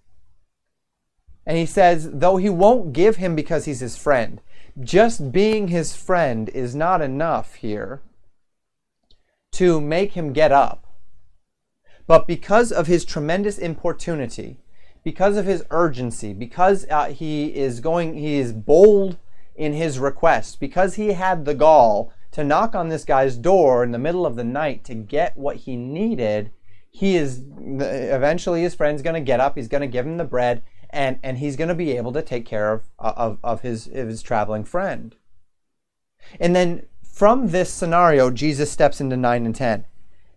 And 1.46 1.58
he 1.58 1.68
says, 1.68 2.10
though 2.12 2.38
he 2.38 2.50
won't 2.50 2.94
give 2.94 3.18
him 3.18 3.36
because 3.36 3.66
he's 3.66 3.82
his 3.82 3.96
friend, 3.96 4.42
just 4.80 5.32
being 5.32 5.68
his 5.68 5.96
friend 5.96 6.50
is 6.50 6.74
not 6.74 7.02
enough 7.02 7.56
here 7.56 8.02
to 9.52 9.80
make 9.80 10.14
him 10.14 10.34
get 10.34 10.52
up 10.52 10.86
but 12.08 12.28
because 12.28 12.72
of 12.72 12.88
his 12.88 13.04
tremendous 13.04 13.58
importunity, 13.58 14.58
because 15.04 15.38
of 15.38 15.46
his 15.46 15.64
urgency, 15.72 16.34
because 16.34 16.86
uh, 16.90 17.06
he 17.06 17.56
is 17.56 17.80
going, 17.80 18.16
he 18.16 18.38
is 18.38 18.54
bold 18.54 19.18
in 19.56 19.74
his 19.74 19.98
request, 19.98 20.60
because 20.60 20.96
he 20.96 21.14
had 21.14 21.46
the 21.46 21.56
gall 21.56 22.12
to 22.32 22.44
knock 22.44 22.76
on 22.76 22.90
this 22.90 23.06
guy's 23.06 23.38
door 23.38 23.84
in 23.84 23.92
the 23.92 23.98
middle 23.98 24.26
of 24.26 24.36
the 24.36 24.44
night 24.44 24.84
to 24.84 24.94
get 24.94 25.38
what 25.38 25.58
he 25.58 25.76
needed, 25.76 26.52
he 26.96 27.18
is 27.18 27.44
eventually 27.60 28.62
his 28.62 28.74
friend's 28.74 29.02
going 29.02 29.16
to 29.16 29.20
get 29.20 29.42
up, 29.42 29.58
he's 29.58 29.68
going 29.68 29.82
to 29.82 29.88
give 29.88 30.06
him 30.06 30.16
the 30.16 30.24
bread, 30.24 30.64
and, 30.92 31.20
and 31.24 31.40
he's 31.40 31.58
going 31.58 31.68
to 31.68 31.76
be 31.76 31.92
able 31.98 32.14
to 32.14 32.22
take 32.22 32.46
care 32.46 32.72
of, 32.72 32.84
of, 32.98 33.38
of, 33.44 33.62
his, 33.64 33.88
of 33.88 34.08
his 34.08 34.22
traveling 34.22 34.64
friend. 34.64 35.14
And 36.40 36.56
then 36.56 36.86
from 37.04 37.50
this 37.50 37.70
scenario, 37.70 38.32
Jesus 38.32 38.72
steps 38.72 39.02
into 39.02 39.18
9 39.18 39.46
and 39.46 39.54
10. 39.54 39.86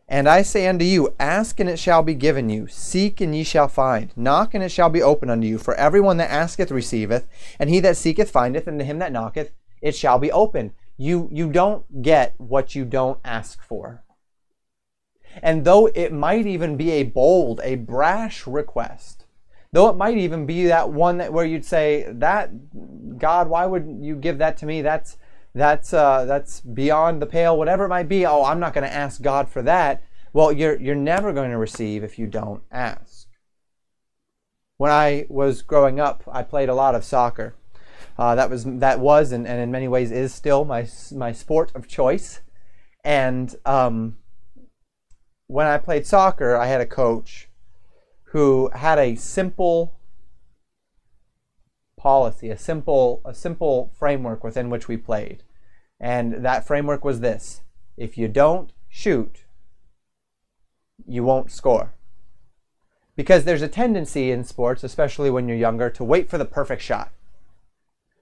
And 0.09 0.29
I 0.29 0.42
say 0.42 0.66
unto 0.66 0.85
you, 0.85 1.14
Ask 1.21 1.61
and 1.61 1.71
it 1.71 1.79
shall 1.79 2.03
be 2.03 2.14
given 2.14 2.51
you, 2.51 2.66
seek 2.66 3.21
and 3.21 3.37
ye 3.37 3.44
shall 3.44 3.68
find, 3.68 4.11
knock 4.16 4.53
and 4.53 4.64
it 4.64 4.73
shall 4.73 4.90
be 4.90 5.03
opened 5.03 5.31
unto 5.31 5.47
you. 5.47 5.59
For 5.59 5.77
everyone 5.77 6.16
that 6.16 6.33
asketh 6.33 6.73
receiveth, 6.73 7.29
and 7.61 7.71
he 7.71 7.79
that 7.81 7.97
seeketh 7.97 8.33
findeth, 8.33 8.66
and 8.66 8.81
to 8.81 8.85
him 8.85 8.99
that 8.99 9.12
knocketh 9.12 9.53
it 9.81 9.94
shall 9.94 10.18
be 10.18 10.33
opened. 10.33 10.73
You, 10.97 11.29
you 11.31 11.53
don't 11.53 12.03
get 12.03 12.35
what 12.38 12.75
you 12.75 12.85
don't 12.85 13.21
ask 13.25 13.62
for. 13.62 14.03
And 15.42 15.64
though 15.64 15.87
it 15.87 16.12
might 16.12 16.46
even 16.46 16.77
be 16.77 16.90
a 16.92 17.05
bold, 17.05 17.61
a 17.62 17.77
brash 17.77 18.46
request, 18.46 19.24
though 19.72 19.88
it 19.88 19.96
might 19.96 20.16
even 20.16 20.46
be 20.46 20.66
that 20.66 20.90
one 20.90 21.18
that 21.18 21.33
where 21.33 21.44
you'd 21.44 21.64
say, 21.64 22.07
That 22.09 23.18
God, 23.18 23.48
why 23.48 23.66
would 23.66 23.98
you 24.01 24.16
give 24.16 24.38
that 24.38 24.57
to 24.59 24.66
me? 24.66 24.83
That's 24.83 25.16
that's 25.55 25.92
uh, 25.92 26.24
that's 26.24 26.61
beyond 26.61 27.20
the 27.20 27.27
pale, 27.27 27.57
whatever 27.57 27.85
it 27.85 27.88
might 27.88 28.09
be. 28.09 28.27
Oh, 28.27 28.44
I'm 28.44 28.61
not 28.61 28.74
going 28.74 28.87
to 28.87 28.94
ask 28.94 29.22
God 29.22 29.48
for 29.48 29.62
that. 29.62 30.03
Well, 30.33 30.53
you're 30.53 30.81
you're 30.81 30.94
never 30.94 31.33
going 31.33 31.51
to 31.51 31.59
receive 31.59 32.05
if 32.05 32.18
you 32.18 32.27
don't 32.27 32.62
ask. 32.70 33.27
When 34.77 34.92
I 34.92 35.27
was 35.29 35.62
growing 35.62 35.98
up, 35.98 36.22
I 36.31 36.42
played 36.44 36.68
a 36.68 36.74
lot 36.74 36.94
of 36.94 37.05
soccer. 37.05 37.57
Uh, 38.16 38.35
that 38.35 38.51
was 38.51 38.64
that 38.64 39.01
was 39.01 39.33
and, 39.33 39.46
and 39.46 39.61
in 39.61 39.70
many 39.70 39.88
ways 39.88 40.11
is 40.11 40.35
still 40.35 40.64
my 40.64 40.87
my 41.12 41.33
sport 41.33 41.72
of 41.74 41.88
choice. 41.88 42.40
And 43.05 43.55
um, 43.64 44.17
when 45.48 45.66
I 45.66 45.78
played 45.78 46.06
soccer, 46.06 46.56
I 46.56 46.66
had 46.66 46.80
a 46.80 46.87
coach 46.87 47.48
who 48.32 48.70
had 48.74 48.98
a 48.98 49.16
simple 49.16 49.94
policy, 51.96 52.50
a 52.50 52.58
simple, 52.58 53.20
a 53.24 53.34
simple 53.34 53.90
framework 53.98 54.44
within 54.44 54.70
which 54.70 54.87
we 54.87 54.96
played. 54.96 55.42
And 55.98 56.44
that 56.44 56.66
framework 56.66 57.04
was 57.04 57.20
this 57.20 57.62
if 57.96 58.16
you 58.16 58.28
don't 58.28 58.72
shoot, 58.88 59.44
you 61.06 61.24
won't 61.24 61.50
score. 61.50 61.94
Because 63.16 63.44
there's 63.44 63.62
a 63.62 63.68
tendency 63.68 64.30
in 64.30 64.44
sports, 64.44 64.84
especially 64.84 65.30
when 65.30 65.48
you're 65.48 65.56
younger, 65.56 65.90
to 65.90 66.04
wait 66.04 66.30
for 66.30 66.38
the 66.38 66.44
perfect 66.44 66.82
shot. 66.82 67.11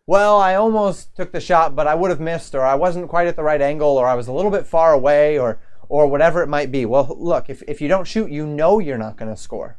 Well, 0.06 0.40
I 0.40 0.54
almost 0.54 1.14
took 1.16 1.32
the 1.32 1.40
shot, 1.40 1.74
but 1.74 1.88
I 1.88 1.96
would 1.96 2.10
have 2.10 2.20
missed, 2.20 2.54
or 2.54 2.62
I 2.64 2.76
wasn't 2.76 3.08
quite 3.08 3.26
at 3.26 3.36
the 3.36 3.42
right 3.42 3.60
angle, 3.60 3.98
or 3.98 4.06
I 4.06 4.14
was 4.14 4.28
a 4.28 4.32
little 4.32 4.52
bit 4.52 4.64
far 4.64 4.92
away, 4.92 5.38
or, 5.38 5.58
or 5.88 6.06
whatever 6.06 6.42
it 6.42 6.48
might 6.48 6.70
be. 6.70 6.84
Well, 6.84 7.14
look, 7.18 7.48
if, 7.48 7.62
if 7.68 7.80
you 7.80 7.88
don't 7.88 8.06
shoot, 8.06 8.30
you 8.30 8.46
know 8.46 8.78
you're 8.78 8.98
not 8.98 9.16
going 9.16 9.30
to 9.30 9.40
score. 9.40 9.78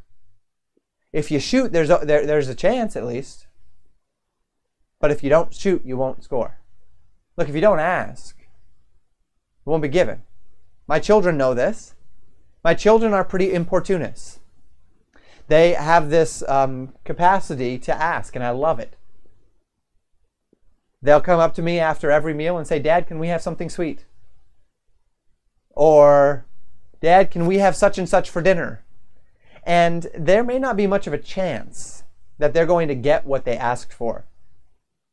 If 1.13 1.31
you 1.31 1.39
shoot, 1.39 1.71
there's 1.71 1.89
a, 1.89 1.99
there, 2.03 2.25
there's 2.25 2.49
a 2.49 2.55
chance 2.55 2.95
at 2.95 3.05
least. 3.05 3.47
But 4.99 5.11
if 5.11 5.23
you 5.23 5.29
don't 5.29 5.53
shoot, 5.53 5.83
you 5.85 5.97
won't 5.97 6.23
score. 6.23 6.59
Look, 7.35 7.49
if 7.49 7.55
you 7.55 7.61
don't 7.61 7.79
ask, 7.79 8.37
it 8.39 9.69
won't 9.69 9.83
be 9.83 9.87
given. 9.87 10.23
My 10.87 10.99
children 10.99 11.37
know 11.37 11.53
this. 11.53 11.93
My 12.63 12.73
children 12.73 13.13
are 13.13 13.23
pretty 13.23 13.53
importunous. 13.53 14.39
They 15.47 15.73
have 15.73 16.09
this 16.09 16.43
um, 16.47 16.93
capacity 17.05 17.77
to 17.79 17.93
ask, 17.93 18.35
and 18.35 18.43
I 18.43 18.49
love 18.49 18.79
it. 18.79 18.95
They'll 21.01 21.21
come 21.21 21.39
up 21.39 21.53
to 21.55 21.61
me 21.61 21.79
after 21.79 22.11
every 22.11 22.33
meal 22.33 22.57
and 22.57 22.67
say, 22.67 22.79
Dad, 22.79 23.07
can 23.07 23.19
we 23.19 23.27
have 23.27 23.41
something 23.41 23.69
sweet? 23.69 24.05
Or, 25.77 26.47
Dad, 27.01 27.29
can 27.29 27.45
we 27.45 27.59
have 27.59 27.75
such 27.75 27.99
and 27.99 28.09
such 28.09 28.31
for 28.31 28.41
dinner? 28.41 28.83
And 29.63 30.07
there 30.17 30.43
may 30.43 30.57
not 30.57 30.75
be 30.75 30.87
much 30.87 31.05
of 31.05 31.13
a 31.13 31.19
chance 31.19 32.03
that 32.39 32.51
they're 32.51 32.65
going 32.65 32.87
to 32.87 32.95
get 32.95 33.27
what 33.27 33.45
they 33.45 33.55
asked 33.55 33.93
for. 33.93 34.25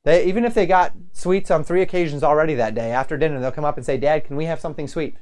They, 0.05 0.25
even 0.25 0.43
if 0.43 0.55
they 0.55 0.65
got 0.65 0.95
sweets 1.13 1.51
on 1.51 1.65
three 1.65 1.83
occasions 1.83 2.23
already 2.23 2.55
that 2.55 2.75
day 2.75 2.93
after 2.93 3.19
dinner, 3.19 3.41
they'll 3.41 3.53
come 3.53 3.67
up 3.67 3.77
and 3.77 3.85
say, 3.85 3.99
"Dad, 3.99 4.25
can 4.25 4.37
we 4.37 4.47
have 4.47 4.59
something 4.59 4.89
sweet?" 4.89 5.17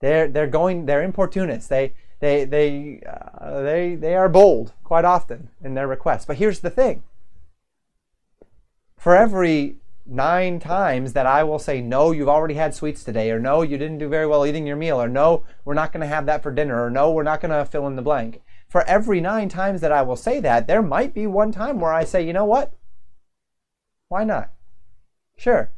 They're 0.00 0.28
they're 0.28 0.46
going 0.46 0.86
they're 0.86 1.02
importunists. 1.02 1.66
They 1.66 1.92
they 2.20 2.44
they 2.44 3.02
uh, 3.06 3.62
they 3.62 3.96
they 3.96 4.14
are 4.14 4.28
bold 4.28 4.72
quite 4.84 5.04
often 5.04 5.50
in 5.64 5.74
their 5.74 5.88
requests. 5.88 6.26
But 6.26 6.36
here's 6.36 6.60
the 6.60 6.70
thing: 6.70 7.02
for 8.96 9.16
every 9.16 9.76
nine 10.06 10.58
times 10.58 11.12
that 11.12 11.26
I 11.26 11.44
will 11.44 11.58
say, 11.58 11.80
"No, 11.80 12.10
you've 12.10 12.28
already 12.28 12.54
had 12.54 12.74
sweets 12.74 13.04
today," 13.04 13.30
or 13.30 13.38
"No, 13.38 13.62
you 13.62 13.78
didn't 13.78 13.98
do 13.98 14.08
very 14.08 14.26
well 14.26 14.46
eating 14.46 14.66
your 14.66 14.76
meal," 14.76 15.00
or 15.00 15.08
"No, 15.08 15.44
we're 15.64 15.74
not 15.74 15.92
going 15.92 16.00
to 16.00 16.06
have 16.06 16.26
that 16.26 16.42
for 16.42 16.50
dinner," 16.50 16.84
or 16.84 16.90
"No, 16.90 17.10
we're 17.10 17.22
not 17.22 17.40
going 17.40 17.50
to 17.50 17.64
fill 17.64 17.86
in 17.86 17.96
the 17.96 18.02
blank." 18.02 18.42
For 18.68 18.82
every 18.82 19.20
nine 19.20 19.48
times 19.48 19.80
that 19.80 19.92
I 19.92 20.02
will 20.02 20.16
say 20.16 20.40
that, 20.40 20.66
there 20.66 20.82
might 20.82 21.12
be 21.12 21.26
one 21.26 21.52
time 21.52 21.80
where 21.80 21.92
I 21.92 22.04
say, 22.04 22.22
"You 22.22 22.32
know 22.32 22.44
what? 22.44 22.72
Why 24.08 24.24
not? 24.24 24.50
Sure, 25.36 25.70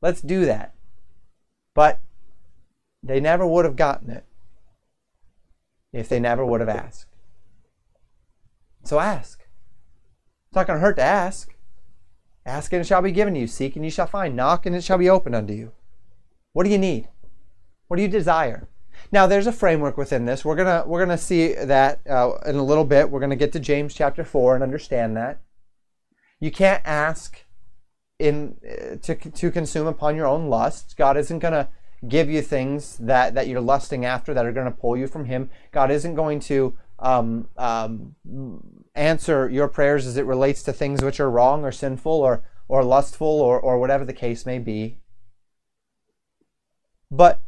let's 0.00 0.20
do 0.20 0.44
that. 0.44 0.74
But 1.74 2.00
they 3.02 3.20
never 3.20 3.46
would 3.46 3.64
have 3.64 3.76
gotten 3.76 4.10
it 4.10 4.24
if 5.92 6.08
they 6.08 6.18
never 6.18 6.44
would 6.44 6.60
have 6.60 6.68
asked. 6.68 7.06
So 8.82 8.98
ask. 8.98 9.46
It's 10.48 10.56
not 10.56 10.66
going 10.66 10.78
to 10.78 10.84
hurt 10.84 10.96
to 10.96 11.02
ask. 11.02 11.53
Ask 12.46 12.72
and 12.72 12.80
it 12.80 12.86
shall 12.86 13.02
be 13.02 13.12
given 13.12 13.34
you. 13.34 13.46
Seek 13.46 13.76
and 13.76 13.84
you 13.84 13.90
shall 13.90 14.06
find. 14.06 14.36
Knock 14.36 14.66
and 14.66 14.76
it 14.76 14.84
shall 14.84 14.98
be 14.98 15.08
opened 15.08 15.34
unto 15.34 15.54
you. 15.54 15.72
What 16.52 16.64
do 16.64 16.70
you 16.70 16.78
need? 16.78 17.08
What 17.88 17.96
do 17.96 18.02
you 18.02 18.08
desire? 18.08 18.68
Now, 19.10 19.26
there's 19.26 19.46
a 19.46 19.52
framework 19.52 19.96
within 19.96 20.24
this. 20.24 20.44
We're 20.44 20.56
gonna 20.56 20.84
we're 20.86 21.04
gonna 21.04 21.18
see 21.18 21.54
that 21.54 22.00
uh, 22.08 22.32
in 22.46 22.56
a 22.56 22.62
little 22.62 22.84
bit. 22.84 23.10
We're 23.10 23.20
gonna 23.20 23.36
get 23.36 23.52
to 23.52 23.60
James 23.60 23.94
chapter 23.94 24.24
four 24.24 24.54
and 24.54 24.62
understand 24.62 25.16
that 25.16 25.40
you 26.44 26.50
can't 26.50 26.82
ask 26.84 27.44
in 28.18 28.56
to 29.02 29.14
to 29.14 29.50
consume 29.50 29.86
upon 29.86 30.16
your 30.16 30.26
own 30.26 30.48
lusts. 30.48 30.94
God 30.94 31.16
isn't 31.16 31.38
going 31.38 31.54
to 31.54 31.68
give 32.06 32.28
you 32.28 32.42
things 32.42 32.98
that 32.98 33.34
that 33.34 33.48
you're 33.48 33.60
lusting 33.60 34.04
after 34.04 34.34
that 34.34 34.44
are 34.44 34.52
going 34.52 34.66
to 34.66 34.78
pull 34.78 34.96
you 34.96 35.06
from 35.06 35.24
Him. 35.24 35.50
God 35.72 35.90
isn't 35.90 36.14
going 36.14 36.40
to 36.40 36.76
um, 36.98 37.48
um, 37.56 38.14
answer 38.94 39.48
your 39.48 39.68
prayers 39.68 40.06
as 40.06 40.16
it 40.16 40.26
relates 40.26 40.62
to 40.62 40.72
things 40.72 41.02
which 41.02 41.20
are 41.20 41.30
wrong 41.30 41.64
or 41.64 41.72
sinful 41.72 42.12
or 42.12 42.42
or 42.68 42.82
lustful 42.82 43.26
or 43.40 43.58
or 43.58 43.78
whatever 43.78 44.04
the 44.04 44.12
case 44.12 44.46
may 44.46 44.58
be. 44.58 44.98
But 47.10 47.40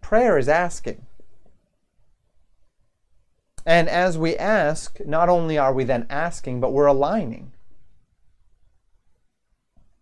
prayer 0.00 0.38
is 0.38 0.48
asking. 0.48 1.06
And 3.66 3.88
as 3.88 4.16
we 4.16 4.36
ask, 4.36 4.98
not 5.04 5.28
only 5.28 5.58
are 5.58 5.72
we 5.72 5.84
then 5.84 6.06
asking, 6.08 6.60
but 6.60 6.72
we're 6.72 6.86
aligning. 6.86 7.52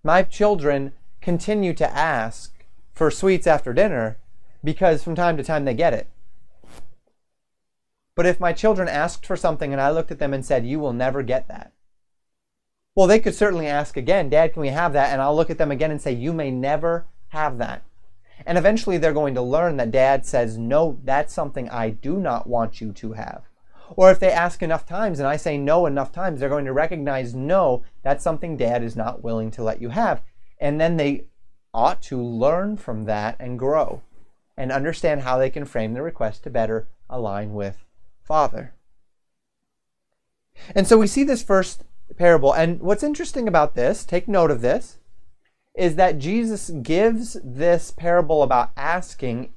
My 0.02 0.22
children 0.22 0.92
continue 1.20 1.74
to 1.74 1.96
ask 1.96 2.54
for 2.92 3.10
sweets 3.10 3.46
after 3.46 3.72
dinner 3.72 4.16
because 4.62 5.02
from 5.02 5.14
time 5.14 5.36
to 5.36 5.42
time 5.42 5.64
they 5.64 5.74
get 5.74 5.92
it. 5.92 6.06
But 8.18 8.26
if 8.26 8.40
my 8.40 8.52
children 8.52 8.88
asked 8.88 9.24
for 9.24 9.36
something 9.36 9.70
and 9.70 9.80
I 9.80 9.92
looked 9.92 10.10
at 10.10 10.18
them 10.18 10.34
and 10.34 10.44
said, 10.44 10.66
You 10.66 10.80
will 10.80 10.92
never 10.92 11.22
get 11.22 11.46
that. 11.46 11.70
Well, 12.96 13.06
they 13.06 13.20
could 13.20 13.36
certainly 13.36 13.68
ask 13.68 13.96
again, 13.96 14.28
Dad, 14.28 14.54
can 14.54 14.60
we 14.60 14.70
have 14.70 14.92
that? 14.94 15.12
And 15.12 15.22
I'll 15.22 15.36
look 15.36 15.50
at 15.50 15.58
them 15.58 15.70
again 15.70 15.92
and 15.92 16.02
say, 16.02 16.14
You 16.14 16.32
may 16.32 16.50
never 16.50 17.06
have 17.28 17.58
that. 17.58 17.84
And 18.44 18.58
eventually 18.58 18.98
they're 18.98 19.12
going 19.12 19.36
to 19.36 19.40
learn 19.40 19.76
that 19.76 19.92
Dad 19.92 20.26
says, 20.26 20.58
No, 20.58 20.98
that's 21.04 21.32
something 21.32 21.70
I 21.70 21.90
do 21.90 22.16
not 22.16 22.48
want 22.48 22.80
you 22.80 22.90
to 22.94 23.12
have. 23.12 23.44
Or 23.90 24.10
if 24.10 24.18
they 24.18 24.32
ask 24.32 24.64
enough 24.64 24.84
times 24.84 25.20
and 25.20 25.28
I 25.28 25.36
say 25.36 25.56
no 25.56 25.86
enough 25.86 26.10
times, 26.10 26.40
they're 26.40 26.48
going 26.48 26.64
to 26.64 26.72
recognize 26.72 27.36
no, 27.36 27.84
that's 28.02 28.24
something 28.24 28.56
dad 28.56 28.82
is 28.82 28.96
not 28.96 29.22
willing 29.22 29.52
to 29.52 29.62
let 29.62 29.80
you 29.80 29.90
have. 29.90 30.22
And 30.60 30.80
then 30.80 30.96
they 30.96 31.26
ought 31.72 32.02
to 32.02 32.20
learn 32.20 32.78
from 32.78 33.04
that 33.04 33.36
and 33.38 33.60
grow 33.60 34.02
and 34.56 34.72
understand 34.72 35.20
how 35.20 35.38
they 35.38 35.50
can 35.50 35.64
frame 35.64 35.94
the 35.94 36.02
request 36.02 36.42
to 36.42 36.50
better 36.50 36.88
align 37.08 37.54
with 37.54 37.84
Father. 38.28 38.74
And 40.74 40.86
so 40.86 40.98
we 40.98 41.06
see 41.06 41.24
this 41.24 41.42
first 41.42 41.84
parable. 42.16 42.52
And 42.52 42.80
what's 42.80 43.02
interesting 43.02 43.48
about 43.48 43.74
this, 43.74 44.04
take 44.04 44.28
note 44.28 44.50
of 44.50 44.60
this, 44.60 44.98
is 45.74 45.96
that 45.96 46.18
Jesus 46.18 46.70
gives 46.70 47.38
this 47.42 47.90
parable 47.90 48.42
about 48.42 48.70
asking 48.76 49.54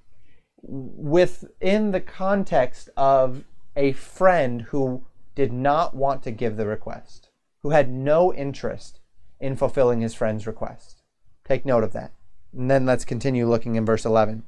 within 0.64 1.92
the 1.92 2.00
context 2.00 2.90
of 2.96 3.44
a 3.76 3.92
friend 3.92 4.62
who 4.70 5.04
did 5.36 5.52
not 5.52 5.96
want 5.96 6.24
to 6.24 6.32
give 6.32 6.56
the 6.56 6.68
request, 6.68 7.30
who 7.64 7.72
had 7.72 7.90
no 7.90 8.34
interest 8.34 9.00
in 9.40 9.56
fulfilling 9.56 10.02
his 10.02 10.14
friend's 10.14 10.48
request. 10.48 11.02
Take 11.44 11.66
note 11.66 11.84
of 11.84 11.94
that. 11.94 12.14
And 12.56 12.70
then 12.70 12.86
let's 12.86 13.06
continue 13.06 13.50
looking 13.50 13.76
in 13.76 13.86
verse 13.86 14.06
11. 14.06 14.44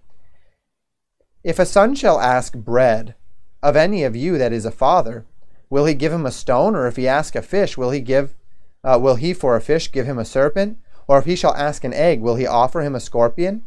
If 1.43 1.59
a 1.59 1.65
son 1.65 1.95
shall 1.95 2.19
ask 2.19 2.53
bread 2.53 3.15
of 3.63 3.76
any 3.76 4.04
of 4.04 4.15
you 4.15 4.38
that 4.38 4.54
is 4.54 4.65
a 4.65 4.71
father, 4.71 5.26
will 5.69 5.86
he 5.86 5.95
give 5.95 6.12
him 6.12 6.26
a 6.26 6.32
stone? 6.32 6.76
Or 6.76 6.86
if 6.86 6.97
he 6.97 7.08
ask 7.08 7.36
a 7.36 7.41
fish, 7.41 7.78
will 7.78 7.89
he 7.89 8.02
give 8.02 8.36
uh, 8.84 8.99
will 9.02 9.15
he 9.15 9.34
for 9.34 9.56
a 9.56 9.62
fish 9.62 9.91
give 9.91 10.06
him 10.06 10.19
a 10.19 10.26
serpent? 10.26 10.78
Or 11.08 11.17
if 11.17 11.26
he 11.26 11.36
shall 11.36 11.56
ask 11.56 11.84
an 11.84 11.93
egg, 11.93 12.21
will 12.21 12.36
he 12.36 12.45
offer 12.45 12.82
him 12.82 12.95
a 12.95 12.99
scorpion? 12.99 13.63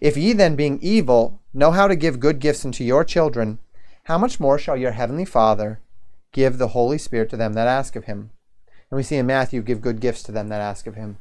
If 0.00 0.16
ye 0.16 0.32
then, 0.32 0.56
being 0.56 0.78
evil, 0.80 1.40
know 1.52 1.70
how 1.70 1.88
to 1.88 1.96
give 1.96 2.20
good 2.20 2.38
gifts 2.38 2.64
unto 2.64 2.84
your 2.84 3.04
children, 3.04 3.58
how 4.04 4.18
much 4.18 4.40
more 4.40 4.58
shall 4.58 4.76
your 4.76 4.92
heavenly 4.92 5.24
Father 5.24 5.80
give 6.32 6.58
the 6.58 6.68
Holy 6.68 6.98
Spirit 6.98 7.30
to 7.30 7.36
them 7.36 7.54
that 7.54 7.66
ask 7.66 7.96
of 7.96 8.04
him? 8.04 8.30
And 8.90 8.96
we 8.96 9.02
see 9.02 9.16
in 9.16 9.26
Matthew, 9.26 9.62
give 9.62 9.80
good 9.80 10.00
gifts 10.00 10.22
to 10.24 10.32
them 10.32 10.48
that 10.48 10.60
ask 10.60 10.86
of 10.86 10.94
him. 10.94 11.18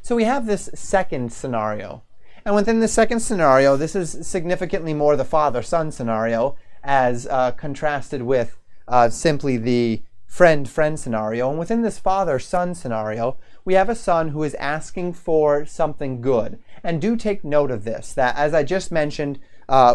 So 0.00 0.14
we 0.14 0.24
have 0.24 0.46
this 0.46 0.70
second 0.74 1.32
scenario. 1.32 2.02
And 2.44 2.54
within 2.54 2.80
the 2.80 2.88
second 2.88 3.20
scenario, 3.20 3.76
this 3.76 3.94
is 3.94 4.26
significantly 4.26 4.94
more 4.94 5.16
the 5.16 5.24
father 5.24 5.62
son 5.62 5.90
scenario 5.92 6.56
as 6.82 7.26
uh, 7.26 7.52
contrasted 7.52 8.22
with 8.22 8.58
uh, 8.88 9.08
simply 9.08 9.56
the 9.56 10.02
friend 10.26 10.68
friend 10.68 10.98
scenario. 10.98 11.50
And 11.50 11.58
within 11.58 11.82
this 11.82 11.98
father 11.98 12.38
son 12.38 12.74
scenario, 12.74 13.36
we 13.64 13.74
have 13.74 13.88
a 13.88 13.94
son 13.94 14.28
who 14.28 14.42
is 14.42 14.54
asking 14.54 15.12
for 15.12 15.66
something 15.66 16.20
good. 16.20 16.58
And 16.82 17.00
do 17.00 17.16
take 17.16 17.44
note 17.44 17.70
of 17.70 17.84
this 17.84 18.12
that, 18.14 18.36
as 18.36 18.54
I 18.54 18.62
just 18.62 18.90
mentioned, 18.90 19.38
uh, 19.68 19.94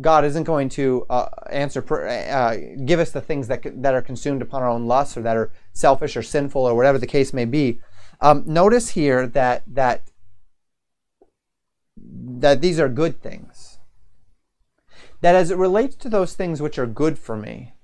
God 0.00 0.24
isn't 0.24 0.44
going 0.44 0.68
to 0.70 1.04
uh, 1.10 1.28
answer, 1.50 1.82
uh, 2.06 2.56
give 2.84 3.00
us 3.00 3.10
the 3.10 3.20
things 3.20 3.48
that 3.48 3.82
that 3.82 3.94
are 3.94 4.02
consumed 4.02 4.42
upon 4.42 4.62
our 4.62 4.68
own 4.68 4.86
lusts 4.86 5.16
or 5.16 5.22
that 5.22 5.36
are 5.36 5.50
selfish 5.72 6.16
or 6.16 6.22
sinful 6.22 6.62
or 6.62 6.74
whatever 6.74 6.98
the 6.98 7.06
case 7.06 7.32
may 7.32 7.44
be. 7.44 7.80
Um, 8.20 8.44
notice 8.46 8.90
here 8.90 9.26
that 9.26 9.62
that 9.66 10.10
that 12.40 12.60
these 12.60 12.78
are 12.78 12.88
good 12.88 13.20
things. 13.20 13.67
That 15.20 15.34
as 15.34 15.50
it 15.50 15.58
relates 15.58 15.96
to 15.96 16.08
those 16.08 16.34
things 16.34 16.62
which 16.62 16.78
are 16.78 16.86
good 16.86 17.18
for 17.18 17.36
me, 17.36 17.74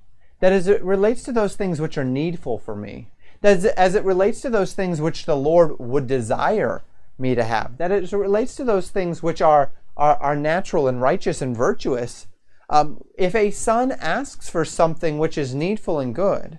that 0.41 0.53
as 0.53 0.69
it 0.69 0.83
relates 0.83 1.23
to 1.25 1.33
those 1.33 1.57
things 1.57 1.81
which 1.81 1.99
are 1.99 2.05
needful 2.05 2.59
for 2.59 2.77
me, 2.77 3.11
that 3.41 3.59
as 3.59 3.65
it, 3.65 3.75
as 3.77 3.95
it 3.95 4.05
relates 4.05 4.41
to 4.43 4.51
those 4.51 4.73
things 4.73 5.01
which 5.01 5.27
the 5.27 5.37
Lord 5.37 5.79
would 5.79 6.07
desire 6.07 6.83
me 7.19 7.35
to 7.35 7.45
have, 7.45 7.77
that 7.79 7.91
as 7.91 8.13
it 8.13 8.17
relates 8.17 8.55
to 8.57 8.65
those 8.65 8.91
things 8.91 9.23
which 9.23 9.41
are 9.41 9.73
are, 9.97 10.17
are 10.17 10.37
natural 10.37 10.89
and 10.89 11.01
righteous 11.01 11.41
and 11.41 11.57
virtuous, 11.57 12.27
um, 12.69 13.03
if 13.17 13.35
a 13.35 13.51
son 13.51 13.93
asks 13.93 14.49
for 14.49 14.65
something 14.65 15.19
which 15.19 15.39
is 15.39 15.55
needful 15.55 16.01
and 16.01 16.15
good, 16.15 16.59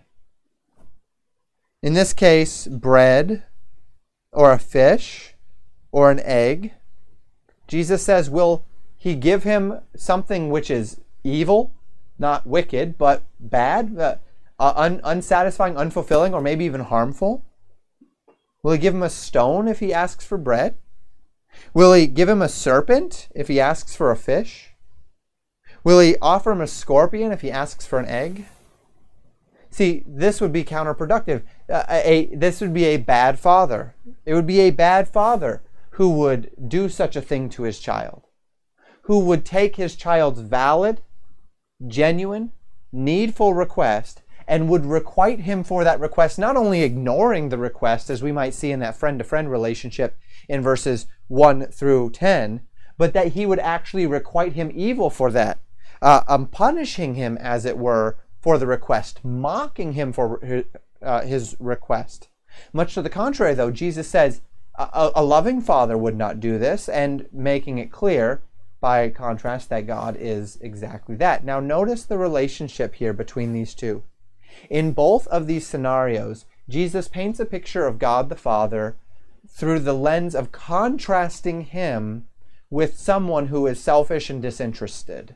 in 1.82 1.94
this 1.94 2.14
case, 2.14 2.68
bread 2.68 3.44
or 4.32 4.52
a 4.52 4.60
fish 4.60 5.36
or 5.92 6.12
an 6.12 6.20
egg, 6.22 6.74
Jesus 7.68 8.04
says, 8.04 8.30
will 8.30 8.65
he 9.06 9.14
give 9.14 9.44
him 9.44 9.82
something 9.96 10.50
which 10.50 10.72
is 10.72 11.00
evil, 11.24 11.72
not 12.18 12.48
wicked, 12.48 12.98
but 12.98 13.22
bad, 13.40 13.96
uh, 14.00 14.16
un- 14.58 15.00
unsatisfying, 15.04 15.76
unfulfilling, 15.76 16.34
or 16.34 16.42
maybe 16.42 16.66
even 16.66 16.82
harmful? 16.82 17.46
Will 18.64 18.72
he 18.72 18.80
give 18.80 18.96
him 18.96 19.04
a 19.04 19.12
stone 19.12 19.68
if 19.68 19.80
he 19.80 19.94
asks 19.94 20.26
for 20.26 20.40
bread? 20.40 20.74
Will 21.72 21.94
he 21.94 22.08
give 22.08 22.28
him 22.28 22.42
a 22.42 22.50
serpent 22.50 23.30
if 23.36 23.48
he 23.48 23.60
asks 23.60 23.96
for 23.96 24.10
a 24.10 24.18
fish? 24.18 24.72
Will 25.84 26.00
he 26.00 26.16
offer 26.20 26.52
him 26.52 26.62
a 26.62 26.66
scorpion 26.66 27.32
if 27.32 27.42
he 27.42 27.52
asks 27.52 27.86
for 27.86 28.00
an 28.00 28.08
egg? 28.08 28.46
See, 29.70 30.04
this 30.08 30.42
would 30.42 30.52
be 30.52 30.64
counterproductive. 30.64 31.44
Uh, 31.70 31.84
a, 31.88 32.26
this 32.34 32.60
would 32.60 32.74
be 32.74 32.86
a 32.86 32.98
bad 32.98 33.38
father. 33.38 33.94
It 34.26 34.34
would 34.34 34.48
be 34.48 34.62
a 34.62 34.72
bad 34.72 35.08
father 35.08 35.62
who 35.92 36.10
would 36.10 36.50
do 36.68 36.90
such 36.90 37.16
a 37.16 37.22
thing 37.22 37.50
to 37.50 37.62
his 37.62 37.80
child, 37.80 38.24
who 39.06 39.20
would 39.20 39.46
take 39.46 39.76
his 39.76 39.96
child's 39.96 40.40
valid, 40.40 41.02
genuine, 41.88 42.52
needful 42.92 43.54
request 43.54 44.22
and 44.48 44.70
would 44.70 44.86
requite 44.86 45.42
him 45.42 45.64
for 45.64 45.84
that 45.84 46.00
request, 46.00 46.38
not 46.38 46.56
only 46.56 46.84
ignoring 46.84 47.50
the 47.50 47.58
request, 47.58 48.10
as 48.10 48.22
we 48.22 48.32
might 48.32 48.54
see 48.54 48.72
in 48.72 48.80
that 48.80 48.96
friend 48.96 49.18
to 49.20 49.26
friend 49.26 49.50
relationship 49.50 50.18
in 50.48 50.62
verses 50.62 51.08
1 51.28 51.68
through 51.68 52.10
10, 52.12 52.62
but 52.98 53.14
that 53.14 53.30
he 53.30 53.46
would 53.46 53.60
actually 53.60 54.06
requite 54.06 54.54
him 54.54 54.72
evil 54.74 55.10
for 55.10 55.32
that, 55.32 55.60
uh, 56.02 56.22
um, 56.28 56.46
punishing 56.46 57.16
him, 57.16 57.38
as 57.38 57.66
it 57.66 57.78
were, 57.78 58.18
for 58.40 58.58
the 58.58 58.68
request, 58.68 59.20
mocking 59.24 59.94
him 59.94 60.14
for 60.14 60.64
uh, 61.02 61.22
his 61.22 61.56
request. 61.60 62.30
Much 62.72 62.94
to 62.94 63.02
the 63.02 63.10
contrary, 63.10 63.56
though, 63.56 63.72
Jesus 63.72 64.08
says 64.08 64.42
a, 64.78 65.12
a 65.16 65.24
loving 65.24 65.62
father 65.62 65.98
would 65.98 66.16
not 66.16 66.40
do 66.40 66.60
this, 66.60 66.88
and 66.88 67.26
making 67.32 67.80
it 67.80 67.92
clear 67.92 68.42
by 68.86 69.10
contrast 69.10 69.70
that 69.70 69.88
God 69.88 70.16
is 70.20 70.60
exactly 70.62 71.16
that. 71.16 71.44
Now, 71.44 71.60
notice 71.60 72.04
the 72.04 72.20
relationship 72.20 72.94
here 72.94 73.14
between 73.14 73.52
these 73.52 73.74
two. 73.74 74.04
In 74.70 74.92
both 74.92 75.26
of 75.30 75.48
these 75.48 75.66
scenarios, 75.66 76.46
Jesus 76.70 77.08
paints 77.08 77.40
a 77.40 77.48
picture 77.48 77.88
of 77.88 77.98
God 77.98 78.30
the 78.30 78.36
Father 78.36 78.96
through 79.50 79.80
the 79.80 79.96
lens 79.96 80.36
of 80.36 80.52
contrasting 80.52 81.62
him 81.62 82.28
with 82.70 83.00
someone 83.00 83.48
who 83.48 83.66
is 83.66 83.80
selfish 83.80 84.30
and 84.30 84.40
disinterested. 84.40 85.34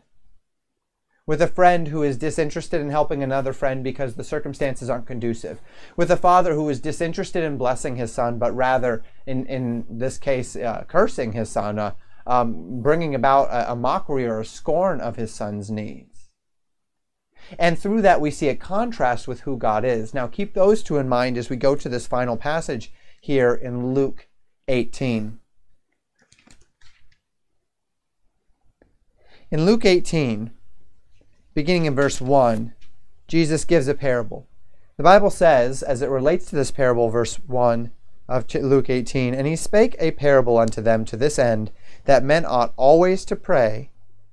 With 1.26 1.42
a 1.42 1.48
friend 1.48 1.88
who 1.88 2.04
is 2.04 2.18
disinterested 2.18 2.80
in 2.80 2.92
helping 2.92 3.24
another 3.24 3.52
friend 3.52 3.84
because 3.84 4.14
the 4.14 4.24
circumstances 4.24 4.92
aren't 4.92 5.08
conducive. 5.08 5.60
With 5.98 6.12
a 6.12 6.18
father 6.18 6.54
who 6.54 6.70
is 6.70 6.80
disinterested 6.80 7.44
in 7.44 7.58
blessing 7.58 7.96
his 7.96 8.12
son, 8.12 8.38
but 8.38 8.56
rather, 8.56 9.02
in, 9.26 9.48
in 9.48 9.88
this 9.90 10.20
case, 10.20 10.56
uh, 10.56 10.84
cursing 10.88 11.32
his 11.32 11.50
son, 11.50 11.80
uh, 11.80 11.94
um, 12.30 12.82
bringing 12.84 13.16
about 13.16 13.50
a, 13.50 13.72
a 13.72 13.76
mockery 13.76 14.26
or 14.26 14.40
a 14.40 14.46
scorn 14.46 15.02
of 15.02 15.16
his 15.16 15.34
son's 15.34 15.72
needs. 15.72 16.30
And 17.58 17.78
through 17.78 18.04
that, 18.04 18.22
we 18.22 18.30
see 18.30 18.50
a 18.50 18.56
contrast 18.56 19.28
with 19.28 19.42
who 19.42 19.58
God 19.58 19.84
is. 19.84 20.14
Now, 20.14 20.28
keep 20.28 20.54
those 20.54 20.84
two 20.84 20.98
in 20.98 21.10
mind 21.10 21.38
as 21.38 21.50
we 21.50 21.56
go 21.56 21.76
to 21.76 21.90
this 21.90 22.06
final 22.06 22.38
passage 22.38 22.94
here 23.20 23.56
in 23.56 23.96
Luke 23.96 24.28
18. 24.68 25.40
In 29.50 29.66
Luke 29.66 29.84
18, 29.84 30.52
beginning 31.56 31.86
in 31.86 31.96
verse 31.96 32.22
1, 32.22 32.74
Jesus 33.28 33.66
gives 33.66 33.88
a 33.88 33.96
parable. 33.96 34.48
The 34.98 35.04
Bible 35.04 35.32
says, 35.32 35.82
as 35.82 36.04
it 36.04 36.10
relates 36.10 36.46
to 36.46 36.56
this 36.56 36.70
parable, 36.70 37.10
verse 37.10 37.38
1 37.38 37.90
of 38.30 38.46
Luke 38.54 38.90
18, 38.90 39.34
and 39.34 39.48
he 39.48 39.56
spake 39.56 39.96
a 40.00 40.12
parable 40.12 40.58
unto 40.58 40.82
them 40.82 41.04
to 41.06 41.18
this 41.18 41.40
end, 41.40 41.72
that 42.06 42.24
men 42.24 42.46
ought 42.46 42.74
always 42.78 43.26
to 43.26 43.36
pray 43.36 43.90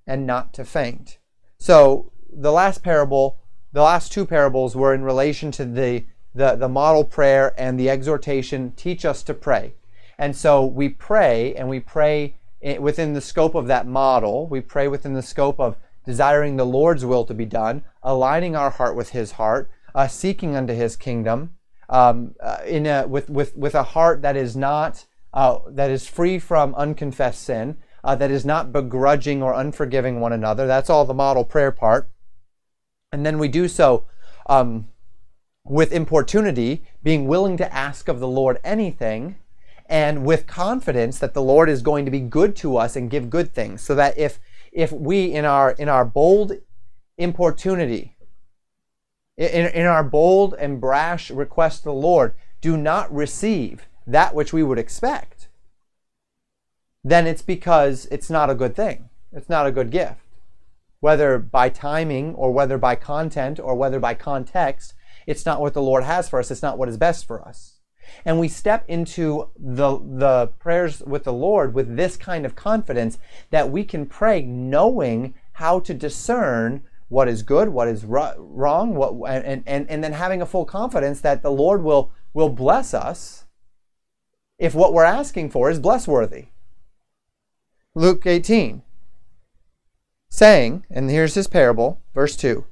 and 0.06 0.26
not 0.26 0.52
to 0.52 0.64
faint. 0.64 1.18
So, 1.58 2.12
the 2.30 2.52
last 2.52 2.82
parable, 2.82 3.38
the 3.72 3.82
last 3.82 4.12
two 4.12 4.26
parables 4.26 4.76
were 4.76 4.94
in 4.94 5.02
relation 5.02 5.50
to 5.52 5.64
the, 5.64 6.04
the, 6.34 6.54
the 6.54 6.68
model 6.68 7.02
prayer 7.02 7.54
and 7.56 7.80
the 7.80 7.88
exhortation, 7.88 8.72
teach 8.76 9.04
us 9.04 9.22
to 9.24 9.34
pray. 9.34 9.74
And 10.18 10.36
so 10.36 10.64
we 10.64 10.88
pray, 10.90 11.54
and 11.54 11.68
we 11.68 11.80
pray 11.80 12.36
within 12.78 13.14
the 13.14 13.20
scope 13.20 13.54
of 13.54 13.66
that 13.66 13.86
model. 13.86 14.46
We 14.46 14.60
pray 14.60 14.88
within 14.88 15.14
the 15.14 15.22
scope 15.22 15.58
of 15.58 15.76
desiring 16.04 16.56
the 16.56 16.66
Lord's 16.66 17.04
will 17.04 17.24
to 17.24 17.34
be 17.34 17.44
done, 17.44 17.82
aligning 18.02 18.54
our 18.54 18.70
heart 18.70 18.94
with 18.94 19.10
His 19.10 19.32
heart, 19.32 19.70
uh, 19.94 20.08
seeking 20.08 20.54
unto 20.54 20.72
His 20.72 20.96
kingdom, 20.96 21.55
um, 21.88 22.34
uh, 22.40 22.58
in 22.66 22.86
a, 22.86 23.06
with, 23.06 23.30
with, 23.30 23.56
with 23.56 23.74
a 23.74 23.82
heart 23.82 24.22
that 24.22 24.36
is 24.36 24.56
not 24.56 25.06
uh, 25.36 25.58
that 25.68 25.90
is 25.90 26.08
free 26.08 26.38
from 26.38 26.74
unconfessed 26.76 27.42
sin, 27.42 27.76
uh, 28.02 28.14
that 28.16 28.30
is 28.30 28.44
not 28.46 28.72
begrudging 28.72 29.42
or 29.42 29.52
unforgiving 29.52 30.18
one 30.18 30.32
another. 30.32 30.66
That's 30.66 30.88
all 30.88 31.04
the 31.04 31.12
model 31.12 31.44
prayer 31.44 31.70
part. 31.70 32.08
And 33.12 33.26
then 33.26 33.38
we 33.38 33.48
do 33.48 33.68
so 33.68 34.06
um, 34.48 34.88
with 35.62 35.92
importunity, 35.92 36.84
being 37.02 37.28
willing 37.28 37.58
to 37.58 37.72
ask 37.72 38.08
of 38.08 38.18
the 38.18 38.28
Lord 38.28 38.58
anything 38.64 39.36
and 39.88 40.24
with 40.24 40.46
confidence 40.46 41.18
that 41.18 41.34
the 41.34 41.42
Lord 41.42 41.68
is 41.68 41.82
going 41.82 42.04
to 42.06 42.10
be 42.10 42.20
good 42.20 42.56
to 42.56 42.76
us 42.76 42.96
and 42.96 43.10
give 43.10 43.30
good 43.30 43.52
things. 43.52 43.82
So 43.82 43.94
that 43.94 44.16
if 44.16 44.40
if 44.72 44.90
we 44.90 45.26
in 45.26 45.44
our 45.44 45.72
in 45.72 45.88
our 45.88 46.04
bold 46.04 46.52
importunity, 47.18 48.15
in, 49.36 49.66
in 49.66 49.86
our 49.86 50.04
bold 50.04 50.54
and 50.54 50.80
brash 50.80 51.30
request 51.30 51.78
to 51.78 51.84
the 51.84 51.92
Lord, 51.92 52.34
do 52.60 52.76
not 52.76 53.14
receive 53.14 53.86
that 54.06 54.34
which 54.34 54.52
we 54.52 54.62
would 54.62 54.78
expect, 54.78 55.48
then 57.04 57.26
it's 57.26 57.42
because 57.42 58.06
it's 58.10 58.30
not 58.30 58.50
a 58.50 58.54
good 58.54 58.74
thing. 58.74 59.08
It's 59.32 59.48
not 59.48 59.66
a 59.66 59.72
good 59.72 59.90
gift. 59.90 60.20
Whether 61.00 61.38
by 61.38 61.68
timing 61.68 62.34
or 62.34 62.52
whether 62.52 62.78
by 62.78 62.94
content 62.94 63.60
or 63.60 63.74
whether 63.74 64.00
by 64.00 64.14
context, 64.14 64.94
it's 65.26 65.44
not 65.44 65.60
what 65.60 65.74
the 65.74 65.82
Lord 65.82 66.04
has 66.04 66.28
for 66.28 66.38
us. 66.38 66.50
It's 66.50 66.62
not 66.62 66.78
what 66.78 66.88
is 66.88 66.96
best 66.96 67.26
for 67.26 67.46
us 67.46 67.76
and 68.24 68.38
we 68.38 68.48
step 68.48 68.84
into 68.88 69.48
the, 69.58 69.98
the 69.98 70.48
prayers 70.58 71.02
with 71.02 71.24
the 71.24 71.32
Lord 71.32 71.74
with 71.74 71.96
this 71.96 72.16
kind 72.16 72.46
of 72.46 72.56
confidence 72.56 73.18
that 73.50 73.70
we 73.70 73.84
can 73.84 74.06
pray 74.06 74.42
knowing 74.42 75.34
how 75.52 75.80
to 75.80 75.94
discern 75.94 76.82
what 77.08 77.28
is 77.28 77.42
good, 77.42 77.68
what 77.68 77.88
is 77.88 78.04
wrong, 78.04 78.94
what, 78.94 79.14
and, 79.30 79.62
and, 79.66 79.88
and 79.88 80.02
then 80.02 80.12
having 80.12 80.42
a 80.42 80.46
full 80.46 80.64
confidence 80.64 81.20
that 81.20 81.42
the 81.42 81.50
Lord 81.50 81.82
will, 81.82 82.10
will 82.34 82.48
bless 82.48 82.92
us 82.92 83.44
if 84.58 84.74
what 84.74 84.92
we're 84.92 85.04
asking 85.04 85.50
for 85.50 85.70
is 85.70 85.78
blessworthy. 85.78 86.46
Luke 87.94 88.26
18, 88.26 88.82
saying, 90.28 90.84
and 90.90 91.10
here's 91.10 91.34
his 91.34 91.46
parable, 91.46 92.00
verse 92.14 92.36
2 92.36 92.64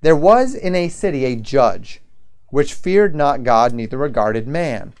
There 0.00 0.16
was 0.16 0.54
in 0.54 0.74
a 0.74 0.88
city 0.88 1.24
a 1.24 1.36
judge 1.36 2.00
which 2.48 2.74
feared 2.74 3.14
not 3.14 3.42
God, 3.42 3.72
neither 3.72 3.98
regarded 3.98 4.46
man. 4.46 4.94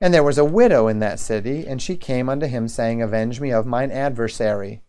And 0.00 0.14
there 0.14 0.22
was 0.22 0.38
a 0.38 0.44
widow 0.44 0.86
in 0.86 1.00
that 1.00 1.18
city, 1.18 1.66
and 1.66 1.82
she 1.82 1.96
came 1.96 2.28
unto 2.28 2.46
him, 2.46 2.68
saying, 2.68 3.02
Avenge 3.02 3.40
me 3.40 3.52
of 3.52 3.66
mine 3.66 3.90
adversary. 3.90 4.82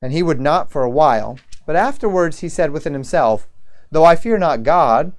And 0.00 0.12
he 0.12 0.22
would 0.22 0.40
not 0.40 0.70
for 0.70 0.82
a 0.82 0.90
while, 0.90 1.38
but 1.68 1.76
afterwards 1.76 2.38
he 2.38 2.48
said 2.48 2.70
within 2.70 2.94
himself, 2.94 3.46
Though 3.90 4.06
I 4.06 4.16
fear 4.16 4.38
not 4.38 4.62
God, 4.62 5.12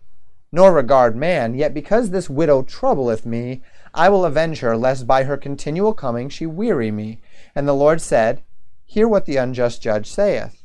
nor 0.52 0.74
regard 0.74 1.16
man, 1.16 1.54
yet 1.54 1.76
because 1.76 2.10
this 2.10 2.28
widow 2.28 2.64
troubleth 2.64 3.24
me, 3.24 3.62
I 3.94 4.10
will 4.10 4.26
avenge 4.26 4.62
her, 4.62 4.76
lest 4.76 5.06
by 5.06 5.26
her 5.26 5.38
continual 5.38 5.94
coming 5.94 6.28
she 6.28 6.48
weary 6.48 6.90
me. 6.90 7.22
And 7.54 7.68
the 7.68 7.76
Lord 7.76 8.02
said, 8.02 8.42
Hear 8.84 9.08
what 9.08 9.28
the 9.28 9.38
unjust 9.38 9.84
judge 9.84 10.10
saith. 10.10 10.64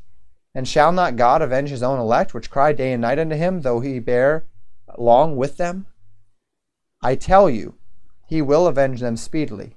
And 0.54 0.66
shall 0.66 0.90
not 0.90 1.16
God 1.16 1.42
avenge 1.42 1.68
his 1.68 1.82
own 1.82 1.98
elect, 1.98 2.32
which 2.32 2.50
cry 2.50 2.72
day 2.72 2.90
and 2.90 3.02
night 3.02 3.18
unto 3.18 3.36
him, 3.36 3.60
though 3.60 3.80
he 3.80 3.98
bear 3.98 4.46
long 4.96 5.36
with 5.36 5.58
them? 5.58 5.84
I 7.02 7.14
tell 7.14 7.50
you, 7.50 7.74
he 8.26 8.40
will 8.40 8.66
avenge 8.66 9.00
them 9.00 9.18
speedily. 9.18 9.76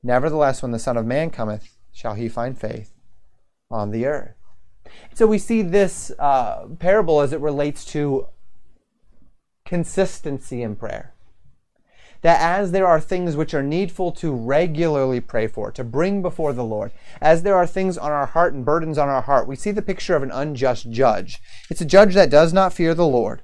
Nevertheless, 0.00 0.62
when 0.62 0.70
the 0.70 0.78
Son 0.78 0.96
of 0.96 1.06
Man 1.06 1.30
cometh, 1.30 1.76
shall 1.90 2.14
he 2.14 2.28
find 2.28 2.56
faith 2.56 2.92
on 3.68 3.90
the 3.90 4.06
earth. 4.06 4.39
So 5.14 5.26
we 5.26 5.38
see 5.38 5.62
this 5.62 6.12
uh, 6.18 6.66
parable 6.78 7.20
as 7.20 7.32
it 7.32 7.40
relates 7.40 7.84
to 7.86 8.26
consistency 9.64 10.62
in 10.62 10.76
prayer. 10.76 11.14
That 12.22 12.40
as 12.40 12.72
there 12.72 12.86
are 12.86 13.00
things 13.00 13.34
which 13.34 13.54
are 13.54 13.62
needful 13.62 14.12
to 14.12 14.32
regularly 14.32 15.20
pray 15.20 15.46
for, 15.46 15.70
to 15.72 15.82
bring 15.82 16.20
before 16.20 16.52
the 16.52 16.64
Lord, 16.64 16.92
as 17.20 17.42
there 17.42 17.56
are 17.56 17.66
things 17.66 17.96
on 17.96 18.10
our 18.10 18.26
heart 18.26 18.52
and 18.52 18.64
burdens 18.64 18.98
on 18.98 19.08
our 19.08 19.22
heart, 19.22 19.48
we 19.48 19.56
see 19.56 19.70
the 19.70 19.80
picture 19.80 20.14
of 20.14 20.22
an 20.22 20.30
unjust 20.30 20.90
judge. 20.90 21.38
It's 21.70 21.80
a 21.80 21.86
judge 21.86 22.14
that 22.14 22.28
does 22.28 22.52
not 22.52 22.74
fear 22.74 22.94
the 22.94 23.06
Lord 23.06 23.42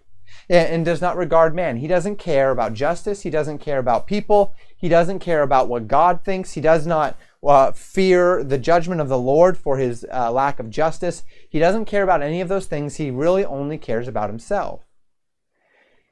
and 0.48 0.84
does 0.84 1.00
not 1.00 1.16
regard 1.16 1.54
man. 1.54 1.78
He 1.78 1.86
doesn't 1.86 2.16
care 2.16 2.50
about 2.50 2.74
justice. 2.74 3.22
He 3.22 3.30
doesn't 3.30 3.58
care 3.58 3.78
about 3.78 4.06
people. 4.06 4.54
He 4.76 4.88
doesn't 4.88 5.20
care 5.20 5.42
about 5.42 5.68
what 5.68 5.88
God 5.88 6.22
thinks. 6.22 6.52
He 6.52 6.60
does 6.60 6.86
not 6.86 7.16
uh, 7.44 7.72
fear 7.72 8.42
the 8.42 8.58
judgment 8.58 9.00
of 9.00 9.08
the 9.08 9.18
Lord 9.18 9.56
for 9.58 9.78
his 9.78 10.06
uh, 10.12 10.30
lack 10.30 10.58
of 10.58 10.70
justice. 10.70 11.22
He 11.48 11.58
doesn't 11.58 11.84
care 11.84 12.02
about 12.02 12.22
any 12.22 12.40
of 12.40 12.48
those 12.48 12.66
things. 12.66 12.96
He 12.96 13.10
really 13.10 13.44
only 13.44 13.78
cares 13.78 14.08
about 14.08 14.30
himself. 14.30 14.82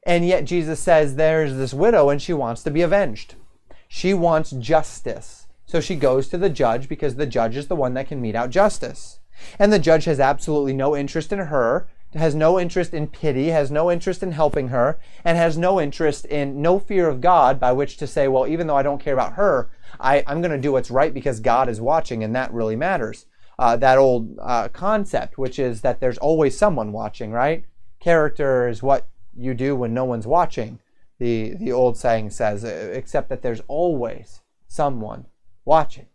And 0.07 0.27
yet 0.27 0.45
Jesus 0.45 0.81
says 0.81 1.17
there's 1.17 1.57
this 1.57 1.73
widow 1.73 2.11
and 2.11 2.21
she 2.21 2.33
wants 2.33 2.63
to 2.65 2.71
be 2.71 2.83
avenged. 2.83 3.37
She 3.89 4.13
wants 4.13 4.51
justice. 4.51 5.47
So 5.67 5.81
she 5.81 5.97
goes 5.97 6.29
to 6.29 6.39
the 6.39 6.51
judge 6.51 6.89
because 6.89 7.15
the 7.15 7.27
judge 7.27 7.57
is 7.57 7.69
the 7.69 7.77
one 7.77 7.95
that 7.95 8.09
can 8.09 8.21
mete 8.21 8.35
out 8.35 8.51
justice. 8.51 9.21
And 9.59 9.73
the 9.73 9.79
judge 9.79 10.05
has 10.05 10.21
absolutely 10.21 10.75
no 10.75 10.95
interest 10.95 11.33
in 11.33 11.39
her 11.39 11.89
has 12.15 12.35
no 12.35 12.59
interest 12.59 12.95
in 12.95 13.09
pity, 13.09 13.49
has 13.49 13.71
no 13.71 13.91
interest 13.91 14.23
in 14.23 14.33
helping 14.33 14.69
her, 14.69 14.99
and 15.25 15.37
has 15.37 15.59
no 15.59 15.81
interest 15.81 16.25
in 16.27 16.63
no 16.63 16.79
fear 16.79 17.09
of 17.09 17.21
God 17.21 17.59
by 17.59 17.73
which 17.73 17.97
to 17.99 18.07
say, 18.07 18.29
well, 18.29 18.47
even 18.47 18.67
though 18.67 18.77
I 18.77 18.83
don't 18.83 19.03
care 19.03 19.15
about 19.15 19.35
her, 19.35 19.69
I, 20.01 20.19
am 20.27 20.41
going 20.41 20.53
to 20.53 20.59
do 20.59 20.73
what's 20.73 20.91
right 20.91 21.13
because 21.13 21.41
God 21.41 21.69
is 21.69 21.81
watching, 21.81 22.25
and 22.25 22.35
that 22.35 22.53
really 22.53 22.77
matters. 22.77 23.27
Uh, 23.59 23.77
that 23.77 23.99
old 23.99 24.37
uh, 24.41 24.69
concept, 24.69 25.39
which 25.39 25.59
is 25.59 25.81
that 25.83 26.01
there's 26.01 26.19
always 26.19 26.59
someone 26.59 26.93
watching, 26.93 27.31
right? 27.31 27.65
Character 28.01 28.69
is 28.69 28.83
what 28.83 29.07
you 29.37 29.55
do 29.55 29.77
when 29.77 29.95
no 29.95 30.05
one's 30.05 30.27
watching, 30.27 30.81
the, 31.19 31.55
the 31.55 31.73
old 31.73 31.97
saying 31.97 32.31
says, 32.31 32.65
except 32.65 33.29
that 33.29 33.43
there's 33.43 33.63
always 33.69 34.43
someone 34.67 35.27
watching. 35.65 36.07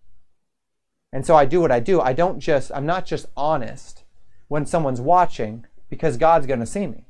And 1.11 1.25
so 1.25 1.35
I 1.35 1.45
do 1.45 1.61
what 1.61 1.71
I 1.71 1.79
do. 1.79 2.01
I 2.01 2.13
don't 2.13 2.39
just, 2.39 2.71
I'm 2.73 2.85
not 2.85 3.05
just 3.05 3.27
honest 3.35 4.03
when 4.47 4.65
someone's 4.65 5.01
watching, 5.01 5.65
because 5.89 6.17
God's 6.17 6.45
going 6.45 6.59
to 6.59 6.65
see 6.65 6.87
me. 6.87 7.05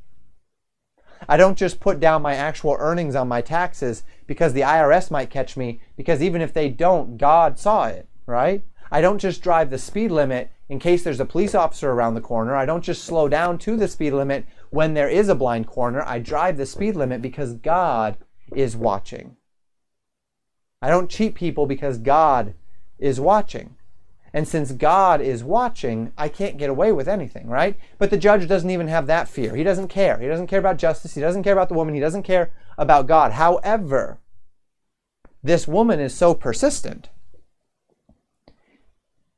I 1.27 1.37
don't 1.37 1.57
just 1.57 1.79
put 1.79 1.99
down 1.99 2.21
my 2.21 2.35
actual 2.35 2.75
earnings 2.79 3.15
on 3.15 3.27
my 3.27 3.41
taxes 3.41 4.03
because 4.27 4.53
the 4.53 4.61
IRS 4.61 5.11
might 5.11 5.29
catch 5.29 5.57
me, 5.57 5.81
because 5.97 6.21
even 6.21 6.41
if 6.41 6.53
they 6.53 6.69
don't, 6.69 7.17
God 7.17 7.59
saw 7.59 7.85
it, 7.87 8.07
right? 8.25 8.63
I 8.91 9.01
don't 9.01 9.19
just 9.19 9.41
drive 9.41 9.69
the 9.69 9.77
speed 9.77 10.11
limit 10.11 10.49
in 10.69 10.79
case 10.79 11.03
there's 11.03 11.19
a 11.19 11.25
police 11.25 11.53
officer 11.53 11.91
around 11.91 12.13
the 12.13 12.21
corner. 12.21 12.55
I 12.55 12.65
don't 12.65 12.83
just 12.83 13.03
slow 13.03 13.27
down 13.27 13.57
to 13.59 13.75
the 13.75 13.87
speed 13.87 14.13
limit 14.13 14.45
when 14.69 14.93
there 14.93 15.09
is 15.09 15.29
a 15.29 15.35
blind 15.35 15.67
corner. 15.67 16.03
I 16.05 16.19
drive 16.19 16.57
the 16.57 16.65
speed 16.65 16.95
limit 16.95 17.21
because 17.21 17.53
God 17.53 18.17
is 18.55 18.75
watching. 18.77 19.35
I 20.81 20.89
don't 20.89 21.09
cheat 21.09 21.35
people 21.35 21.65
because 21.65 21.97
God 21.97 22.53
is 22.97 23.19
watching. 23.19 23.75
And 24.33 24.47
since 24.47 24.71
God 24.71 25.21
is 25.21 25.43
watching, 25.43 26.11
I 26.17 26.29
can't 26.29 26.57
get 26.57 26.69
away 26.69 26.91
with 26.91 27.07
anything, 27.07 27.47
right? 27.47 27.75
But 27.97 28.09
the 28.09 28.17
judge 28.17 28.47
doesn't 28.47 28.69
even 28.69 28.87
have 28.87 29.07
that 29.07 29.27
fear. 29.27 29.55
He 29.55 29.63
doesn't 29.63 29.87
care. 29.87 30.19
He 30.19 30.27
doesn't 30.27 30.47
care 30.47 30.59
about 30.59 30.77
justice. 30.77 31.15
He 31.15 31.21
doesn't 31.21 31.43
care 31.43 31.53
about 31.53 31.69
the 31.69 31.75
woman. 31.75 31.93
He 31.95 31.99
doesn't 31.99 32.23
care 32.23 32.51
about 32.77 33.07
God. 33.07 33.33
However, 33.33 34.19
this 35.41 35.67
woman 35.67 35.99
is 35.99 36.13
so 36.13 36.33
persistent. 36.33 37.09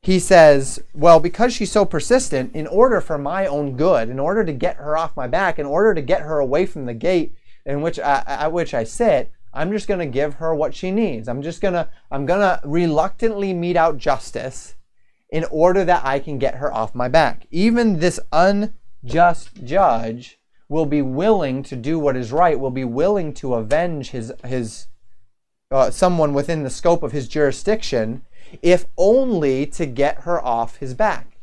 He 0.02 0.20
says, 0.20 0.84
Well, 0.94 1.20
because 1.20 1.54
she's 1.54 1.72
so 1.72 1.86
persistent, 1.86 2.56
in 2.56 2.66
order 2.68 3.02
for 3.02 3.18
my 3.18 3.46
own 3.46 3.78
good, 3.78 4.10
in 4.10 4.20
order 4.20 4.44
to 4.44 4.54
get 4.54 4.78
her 4.78 4.98
off 4.98 5.16
my 5.16 5.28
back, 5.28 5.60
in 5.60 5.66
order 5.66 5.94
to 5.94 6.02
get 6.02 6.22
her 6.22 6.40
away 6.40 6.66
from 6.66 6.86
the 6.86 6.94
gate 6.96 7.36
in 7.66 7.82
which 7.82 8.00
I, 8.00 8.24
at 8.26 8.52
which 8.52 8.74
I 8.74 8.84
sit, 8.84 9.32
I'm 9.54 9.72
just 9.72 9.88
going 9.88 10.00
to 10.00 10.06
give 10.06 10.36
her 10.36 10.56
what 10.56 10.74
she 10.74 10.92
needs. 10.92 11.28
I'm 11.28 11.42
just 11.42 11.62
going 11.62 11.76
to 11.76 11.88
I'm 12.10 12.26
going 12.26 12.40
to 12.40 12.60
reluctantly 12.64 13.54
mete 13.54 13.76
out 13.76 13.98
justice 13.98 14.76
in 15.32 15.46
order 15.46 15.86
that 15.86 16.06
I 16.06 16.20
can 16.20 16.38
get 16.38 16.56
her 16.56 16.72
off 16.72 16.94
my 16.94 17.08
back. 17.08 17.48
Even 17.50 18.00
this 18.00 18.20
unjust 18.32 19.64
judge 19.64 20.38
will 20.68 20.86
be 20.86 21.02
willing 21.02 21.64
to 21.64 21.76
do 21.76 21.98
what 21.98 22.18
is 22.18 22.32
right, 22.32 22.60
will 22.60 22.70
be 22.70 22.84
willing 22.84 23.34
to 23.36 23.56
avenge 23.56 24.12
his 24.12 24.32
his 24.46 24.88
uh, 25.72 25.90
someone 25.90 26.34
within 26.34 26.64
the 26.64 26.70
scope 26.70 27.02
of 27.02 27.14
his 27.14 27.28
jurisdiction, 27.28 28.24
if 28.62 28.86
only 28.98 29.66
to 29.66 29.86
get 29.86 30.22
her 30.22 30.44
off 30.44 30.78
his 30.78 30.94
back. 30.94 31.38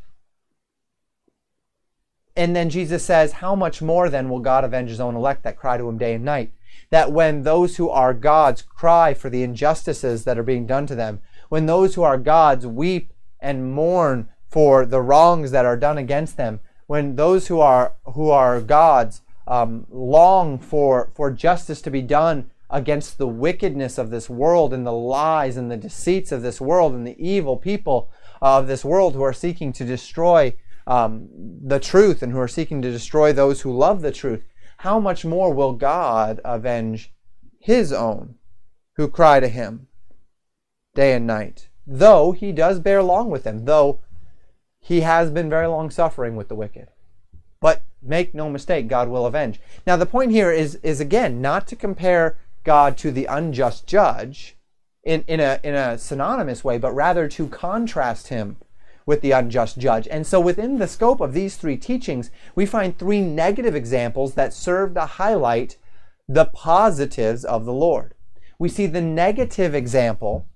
And 2.37 2.55
then 2.55 2.71
Jesus 2.71 3.05
says, 3.05 3.33
How 3.33 3.57
much 3.57 3.83
more 3.83 4.09
then 4.09 4.29
will 4.29 4.39
God 4.39 4.65
avenge 4.65 4.91
his 4.91 5.01
own 5.01 5.17
elect 5.17 5.43
that 5.43 5.57
cry 5.57 5.77
to 5.77 5.89
him 5.89 5.99
day 5.99 6.15
and 6.15 6.25
night? 6.25 6.53
That 6.91 7.11
when 7.11 7.43
those 7.43 7.77
who 7.77 7.91
are 7.91 8.15
God's 8.15 8.63
cry 8.63 9.13
for 9.13 9.29
the 9.29 9.43
injustices 9.43 10.25
that 10.25 10.39
are 10.39 10.45
being 10.45 10.67
done 10.67 10.87
to 10.87 10.95
them, 10.95 11.21
when 11.49 11.67
those 11.67 11.95
who 11.95 12.03
are 12.03 12.17
God's 12.17 12.67
weep 12.67 13.13
and 13.41 13.73
mourn 13.73 14.29
for 14.49 14.87
the 14.87 15.03
wrongs 15.03 15.51
that 15.51 15.67
are 15.67 15.77
done 15.77 15.99
against 15.99 16.37
them, 16.37 16.61
when 16.87 17.17
those 17.17 17.49
who 17.49 17.61
are 17.61 17.95
who 18.15 18.31
are 18.31 18.61
God's 18.61 19.23
um, 19.47 19.87
long 19.91 20.59
for 20.59 21.11
for 21.15 21.31
justice 21.31 21.83
to 21.83 21.91
be 21.91 22.03
done 22.03 22.51
against 22.71 23.19
the 23.19 23.27
wickedness 23.27 23.99
of 23.99 24.11
this 24.11 24.29
world 24.29 24.75
and 24.75 24.87
the 24.87 24.93
lies 24.93 25.57
and 25.57 25.71
the 25.71 25.77
deceits 25.77 26.33
of 26.33 26.43
this 26.43 26.61
world 26.61 26.93
and 26.93 27.07
the 27.07 27.17
evil 27.19 27.57
people 27.57 28.11
of 28.43 28.67
this 28.67 28.85
world 28.85 29.15
who 29.15 29.23
are 29.23 29.33
seeking 29.33 29.73
to 29.73 29.85
destroy 29.85 30.55
um, 30.87 31.29
the 31.63 31.81
truth 31.81 32.23
and 32.23 32.33
who 32.33 32.39
are 32.39 32.49
seeking 32.49 32.83
to 32.83 32.91
destroy 32.91 33.33
those 33.33 33.61
who 33.61 33.77
love 33.77 34.01
the 34.01 34.13
truth, 34.13 34.45
how 34.79 34.99
much 34.99 35.25
more 35.25 35.53
will 35.53 35.73
God 35.73 36.41
avenge 36.45 37.13
his 37.59 37.93
own 37.93 38.37
who 38.97 39.09
cry 39.09 39.41
to 39.41 39.49
him 39.49 39.89
day 40.95 41.15
and 41.15 41.27
night? 41.27 41.68
Though 41.89 42.33
he 42.33 42.53
does 42.53 42.79
bear 42.79 43.03
long 43.03 43.31
with 43.31 43.45
them, 43.45 43.65
though 43.65 44.01
he 44.79 45.01
has 45.01 45.31
been 45.31 45.49
very 45.49 45.67
long 45.67 45.91
suffering 45.91 46.37
with 46.37 46.49
the 46.49 46.55
wicked. 46.55 46.89
But 47.61 47.83
make 48.03 48.35
no 48.35 48.51
mistake, 48.51 48.89
God 48.89 49.09
will 49.09 49.27
avenge. 49.27 49.61
Now, 49.87 49.97
the 49.97 50.07
point 50.07 50.31
here 50.31 50.53
is, 50.53 50.77
is 50.77 51.01
again, 51.01 51.41
not 51.41 51.67
to 51.69 51.77
compare 51.77 52.39
God 52.63 52.97
to 52.99 53.11
the 53.11 53.25
unjust 53.25 53.87
judge 53.87 54.57
in, 55.03 55.25
in, 55.27 55.41
a, 55.41 55.59
in 55.65 55.75
a 55.75 55.97
synonymous 55.97 56.63
way, 56.63 56.77
but 56.77 56.95
rather 56.95 57.27
to 57.29 57.49
contrast 57.49 58.29
him 58.29 58.59
with 59.07 59.23
the 59.23 59.33
unjust 59.33 59.79
judge. 59.79 60.07
And 60.09 60.27
so, 60.27 60.39
within 60.39 60.79
the 60.79 60.87
scope 60.87 61.21
of 61.21 61.33
these 61.33 61.57
three 61.57 61.79
teachings, 61.79 62.31
we 62.55 62.67
find 62.67 62.97
three 62.97 63.23
negative 63.23 63.75
examples 63.75 64.35
that 64.35 64.53
serve 64.53 64.93
to 64.95 65.07
highlight 65.07 65.79
the 66.29 66.45
positives 66.45 67.45
of 67.45 67.65
the 67.65 67.73
Lord. 67.73 68.13
We 68.59 68.69
see 68.69 68.87
the 68.87 69.01
negative 69.01 69.75
example 69.75 70.47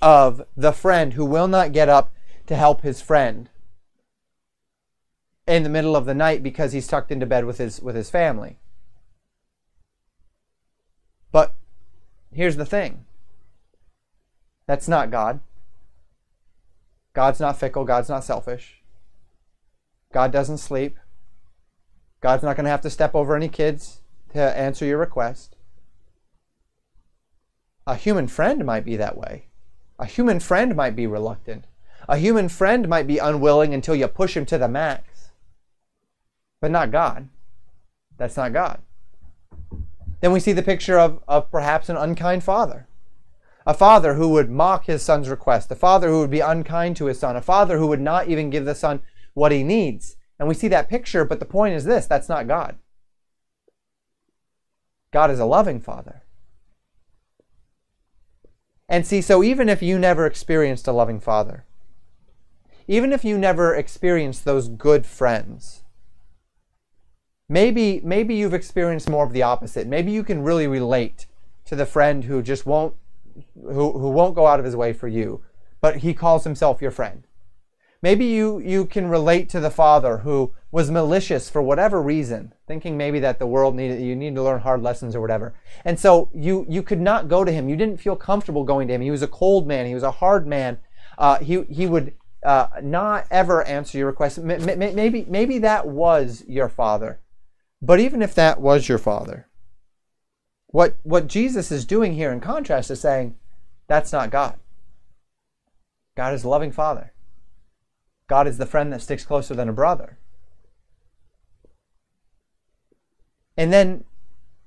of 0.00 0.42
the 0.56 0.72
friend 0.72 1.14
who 1.14 1.24
will 1.24 1.48
not 1.48 1.72
get 1.72 1.88
up 1.88 2.12
to 2.46 2.56
help 2.56 2.82
his 2.82 3.00
friend 3.00 3.48
in 5.46 5.62
the 5.62 5.68
middle 5.68 5.96
of 5.96 6.06
the 6.06 6.14
night 6.14 6.42
because 6.42 6.72
he's 6.72 6.86
tucked 6.86 7.12
into 7.12 7.26
bed 7.26 7.44
with 7.44 7.58
his 7.58 7.80
with 7.80 7.94
his 7.94 8.10
family. 8.10 8.58
But 11.30 11.54
here's 12.32 12.56
the 12.56 12.66
thing. 12.66 13.04
That's 14.66 14.88
not 14.88 15.10
God. 15.10 15.40
God's 17.14 17.40
not 17.40 17.58
fickle, 17.58 17.84
God's 17.84 18.08
not 18.08 18.24
selfish. 18.24 18.82
God 20.12 20.32
doesn't 20.32 20.58
sleep. 20.58 20.98
God's 22.20 22.42
not 22.42 22.56
going 22.56 22.64
to 22.64 22.70
have 22.70 22.80
to 22.82 22.90
step 22.90 23.14
over 23.14 23.36
any 23.36 23.48
kids 23.48 24.00
to 24.32 24.40
answer 24.40 24.84
your 24.84 24.98
request. 24.98 25.56
A 27.86 27.94
human 27.94 28.26
friend 28.26 28.64
might 28.64 28.84
be 28.84 28.96
that 28.96 29.16
way. 29.16 29.45
A 29.98 30.04
human 30.04 30.40
friend 30.40 30.74
might 30.74 30.94
be 30.94 31.06
reluctant. 31.06 31.64
A 32.08 32.18
human 32.18 32.48
friend 32.48 32.88
might 32.88 33.06
be 33.06 33.18
unwilling 33.18 33.74
until 33.74 33.94
you 33.94 34.06
push 34.08 34.36
him 34.36 34.46
to 34.46 34.58
the 34.58 34.68
max. 34.68 35.30
But 36.60 36.70
not 36.70 36.90
God. 36.90 37.28
That's 38.16 38.36
not 38.36 38.52
God. 38.52 38.80
Then 40.20 40.32
we 40.32 40.40
see 40.40 40.52
the 40.52 40.62
picture 40.62 40.98
of, 40.98 41.22
of 41.28 41.50
perhaps 41.50 41.88
an 41.88 41.96
unkind 41.96 42.44
father. 42.44 42.86
A 43.66 43.74
father 43.74 44.14
who 44.14 44.28
would 44.28 44.50
mock 44.50 44.86
his 44.86 45.02
son's 45.02 45.28
request. 45.28 45.70
A 45.70 45.74
father 45.74 46.08
who 46.08 46.20
would 46.20 46.30
be 46.30 46.40
unkind 46.40 46.96
to 46.96 47.06
his 47.06 47.18
son. 47.18 47.36
A 47.36 47.42
father 47.42 47.78
who 47.78 47.86
would 47.88 48.00
not 48.00 48.28
even 48.28 48.50
give 48.50 48.64
the 48.64 48.74
son 48.74 49.02
what 49.34 49.52
he 49.52 49.62
needs. 49.62 50.16
And 50.38 50.48
we 50.48 50.54
see 50.54 50.68
that 50.68 50.88
picture, 50.88 51.24
but 51.24 51.40
the 51.40 51.46
point 51.46 51.74
is 51.74 51.84
this 51.84 52.06
that's 52.06 52.28
not 52.28 52.46
God. 52.46 52.76
God 55.10 55.30
is 55.30 55.40
a 55.40 55.46
loving 55.46 55.80
father. 55.80 56.22
And 58.88 59.06
see, 59.06 59.20
so 59.20 59.42
even 59.42 59.68
if 59.68 59.82
you 59.82 59.98
never 59.98 60.26
experienced 60.26 60.86
a 60.86 60.92
loving 60.92 61.20
father, 61.20 61.64
even 62.86 63.12
if 63.12 63.24
you 63.24 63.36
never 63.36 63.74
experienced 63.74 64.44
those 64.44 64.68
good 64.68 65.04
friends, 65.04 65.82
maybe 67.48 68.00
maybe 68.04 68.34
you've 68.34 68.54
experienced 68.54 69.10
more 69.10 69.24
of 69.26 69.32
the 69.32 69.42
opposite. 69.42 69.86
Maybe 69.86 70.12
you 70.12 70.22
can 70.22 70.42
really 70.42 70.68
relate 70.68 71.26
to 71.64 71.74
the 71.74 71.86
friend 71.86 72.24
who 72.24 72.42
just 72.42 72.64
won't 72.64 72.94
who, 73.54 73.92
who 73.92 74.10
won't 74.10 74.36
go 74.36 74.46
out 74.46 74.60
of 74.60 74.64
his 74.64 74.76
way 74.76 74.92
for 74.92 75.08
you, 75.08 75.42
but 75.80 75.98
he 75.98 76.14
calls 76.14 76.44
himself 76.44 76.80
your 76.80 76.92
friend. 76.92 77.26
Maybe 78.06 78.26
you, 78.26 78.60
you 78.60 78.84
can 78.86 79.08
relate 79.08 79.48
to 79.48 79.58
the 79.58 79.68
father 79.68 80.18
who 80.18 80.52
was 80.70 80.92
malicious 80.92 81.50
for 81.50 81.60
whatever 81.60 82.00
reason, 82.00 82.54
thinking 82.68 82.96
maybe 82.96 83.18
that 83.18 83.40
the 83.40 83.48
world 83.48 83.74
needed 83.74 84.00
you 84.00 84.14
need 84.14 84.36
to 84.36 84.44
learn 84.44 84.60
hard 84.60 84.80
lessons 84.80 85.16
or 85.16 85.20
whatever. 85.20 85.54
And 85.84 85.98
so 85.98 86.30
you 86.32 86.64
you 86.68 86.84
could 86.84 87.00
not 87.00 87.26
go 87.26 87.42
to 87.42 87.50
him. 87.50 87.68
You 87.68 87.74
didn't 87.74 87.96
feel 87.96 88.14
comfortable 88.14 88.62
going 88.62 88.86
to 88.86 88.94
him. 88.94 89.00
He 89.00 89.10
was 89.10 89.22
a 89.22 89.26
cold 89.26 89.66
man. 89.66 89.86
He 89.86 89.94
was 89.94 90.04
a 90.04 90.12
hard 90.12 90.46
man. 90.46 90.78
Uh, 91.18 91.40
he 91.40 91.64
he 91.64 91.88
would 91.88 92.12
uh, 92.44 92.68
not 92.80 93.26
ever 93.28 93.64
answer 93.64 93.98
your 93.98 94.06
requests. 94.06 94.38
Maybe 94.38 95.26
maybe 95.28 95.58
that 95.58 95.88
was 95.88 96.44
your 96.46 96.68
father. 96.68 97.18
But 97.82 97.98
even 97.98 98.22
if 98.22 98.36
that 98.36 98.60
was 98.60 98.88
your 98.88 98.98
father, 98.98 99.48
what 100.68 100.94
what 101.02 101.26
Jesus 101.26 101.72
is 101.72 101.84
doing 101.84 102.14
here 102.14 102.30
in 102.30 102.38
contrast 102.38 102.88
is 102.88 103.00
saying 103.00 103.34
that's 103.88 104.12
not 104.12 104.30
God. 104.30 104.60
God 106.14 106.34
is 106.34 106.44
a 106.44 106.48
loving 106.48 106.70
father. 106.70 107.12
God 108.28 108.46
is 108.46 108.58
the 108.58 108.66
friend 108.66 108.92
that 108.92 109.02
sticks 109.02 109.24
closer 109.24 109.54
than 109.54 109.68
a 109.68 109.72
brother. 109.72 110.18
And 113.56 113.72
then 113.72 114.04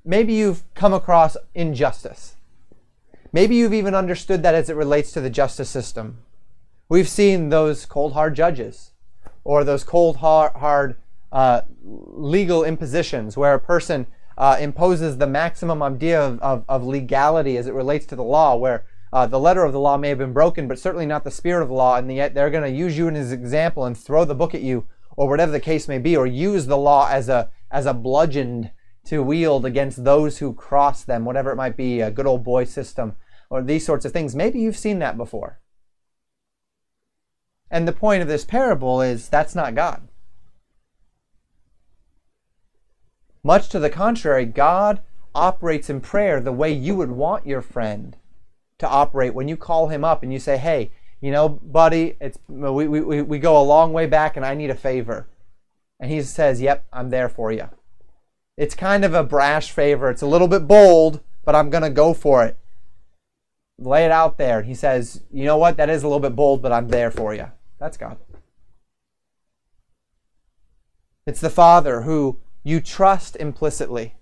maybe 0.03 0.33
you've 0.33 0.63
come 0.73 0.93
across 0.93 1.37
injustice. 1.53 2.35
Maybe 3.31 3.55
you've 3.55 3.73
even 3.73 3.93
understood 3.93 4.41
that 4.43 4.55
as 4.55 4.69
it 4.69 4.75
relates 4.75 5.11
to 5.11 5.21
the 5.21 5.29
justice 5.29 5.69
system. 5.69 6.19
We've 6.87 7.09
seen 7.09 7.49
those 7.49 7.85
cold, 7.85 8.13
hard 8.13 8.35
judges 8.35 8.91
or 9.43 9.63
those 9.63 9.83
cold, 9.83 10.17
hard, 10.17 10.53
hard 10.53 10.95
uh, 11.31 11.61
legal 11.83 12.63
impositions 12.63 13.37
where 13.37 13.53
a 13.53 13.59
person 13.59 14.07
uh, 14.37 14.57
imposes 14.59 15.17
the 15.17 15.27
maximum 15.27 15.83
idea 15.83 16.19
of, 16.19 16.39
of, 16.39 16.63
of, 16.67 16.83
legality 16.83 17.57
as 17.57 17.67
it 17.67 17.73
relates 17.73 18.05
to 18.05 18.15
the 18.15 18.23
law, 18.23 18.55
where 18.55 18.85
uh, 19.11 19.25
the 19.25 19.39
letter 19.39 19.63
of 19.63 19.73
the 19.73 19.79
law 19.79 19.97
may 19.97 20.09
have 20.09 20.17
been 20.17 20.33
broken, 20.33 20.67
but 20.67 20.79
certainly 20.79 21.05
not 21.05 21.23
the 21.23 21.31
spirit 21.31 21.63
of 21.63 21.69
the 21.69 21.73
law, 21.73 21.95
and 21.97 22.11
yet 22.13 22.33
they're 22.33 22.51
going 22.51 22.63
to 22.63 22.77
use 22.77 22.97
you 22.97 23.09
as 23.09 23.31
an 23.31 23.39
example 23.39 23.85
and 23.85 23.97
throw 23.97 24.23
the 24.25 24.35
book 24.35 24.53
at 24.53 24.61
you, 24.61 24.85
or 25.17 25.27
whatever 25.27 25.51
the 25.51 25.59
case 25.59 25.87
may 25.87 25.97
be, 25.97 26.15
or 26.15 26.27
use 26.27 26.67
the 26.67 26.77
law 26.77 27.07
as 27.09 27.29
a 27.29 27.49
as 27.71 27.85
a 27.85 27.93
bludgeon 27.93 28.71
to 29.05 29.23
wield 29.23 29.65
against 29.65 30.03
those 30.03 30.37
who 30.37 30.53
cross 30.53 31.03
them, 31.03 31.25
whatever 31.25 31.51
it 31.51 31.55
might 31.55 31.77
be, 31.77 32.01
a 32.01 32.11
good 32.11 32.27
old 32.27 32.43
boy 32.43 32.63
system, 32.63 33.15
or 33.49 33.61
these 33.61 33.85
sorts 33.85 34.05
of 34.05 34.11
things. 34.11 34.35
Maybe 34.35 34.59
you've 34.59 34.77
seen 34.77 34.99
that 34.99 35.17
before. 35.17 35.59
And 37.71 37.87
the 37.87 37.93
point 37.93 38.21
of 38.21 38.27
this 38.27 38.45
parable 38.45 39.01
is 39.01 39.29
that's 39.29 39.55
not 39.55 39.75
God. 39.75 40.07
Much 43.43 43.69
to 43.69 43.79
the 43.79 43.89
contrary, 43.89 44.45
God 44.45 45.01
operates 45.33 45.89
in 45.89 46.01
prayer 46.01 46.39
the 46.39 46.51
way 46.51 46.71
you 46.71 46.95
would 46.95 47.11
want 47.11 47.47
your 47.47 47.61
friend 47.61 48.17
to 48.79 48.87
operate 48.87 49.33
when 49.33 49.47
you 49.47 49.55
call 49.55 49.89
him 49.89 50.03
up 50.03 50.23
and 50.23 50.33
you 50.33 50.39
say, 50.39 50.57
"Hey, 50.57 50.91
you 51.21 51.31
know, 51.31 51.49
buddy, 51.49 52.17
it's 52.19 52.39
we, 52.47 52.87
we, 52.87 53.21
we 53.21 53.39
go 53.39 53.61
a 53.61 53.63
long 53.63 53.93
way 53.93 54.07
back 54.07 54.35
and 54.35 54.45
I 54.45 54.55
need 54.55 54.69
a 54.69 54.75
favor." 54.75 55.27
And 55.99 56.09
he 56.09 56.21
says, 56.23 56.61
"Yep, 56.61 56.85
I'm 56.91 57.09
there 57.09 57.29
for 57.29 57.51
you." 57.51 57.69
It's 58.57 58.75
kind 58.75 59.05
of 59.05 59.13
a 59.13 59.23
brash 59.23 59.71
favor. 59.71 60.09
It's 60.09 60.21
a 60.21 60.27
little 60.27 60.47
bit 60.47 60.67
bold, 60.67 61.21
but 61.45 61.55
I'm 61.55 61.69
going 61.69 61.83
to 61.83 61.89
go 61.89 62.13
for 62.13 62.43
it. 62.43 62.57
Lay 63.77 64.03
it 64.03 64.11
out 64.11 64.37
there. 64.37 64.63
He 64.63 64.75
says, 64.75 65.23
"You 65.31 65.45
know 65.45 65.57
what? 65.57 65.77
That 65.77 65.89
is 65.89 66.03
a 66.03 66.07
little 66.07 66.19
bit 66.19 66.35
bold, 66.35 66.61
but 66.61 66.71
I'm 66.71 66.89
there 66.89 67.11
for 67.11 67.33
you." 67.33 67.47
That's 67.79 67.97
God. 67.97 68.17
It's 71.25 71.41
the 71.41 71.49
Father 71.49 72.01
who 72.01 72.39
you 72.63 72.81
trust 72.81 73.35
implicitly. 73.35 74.15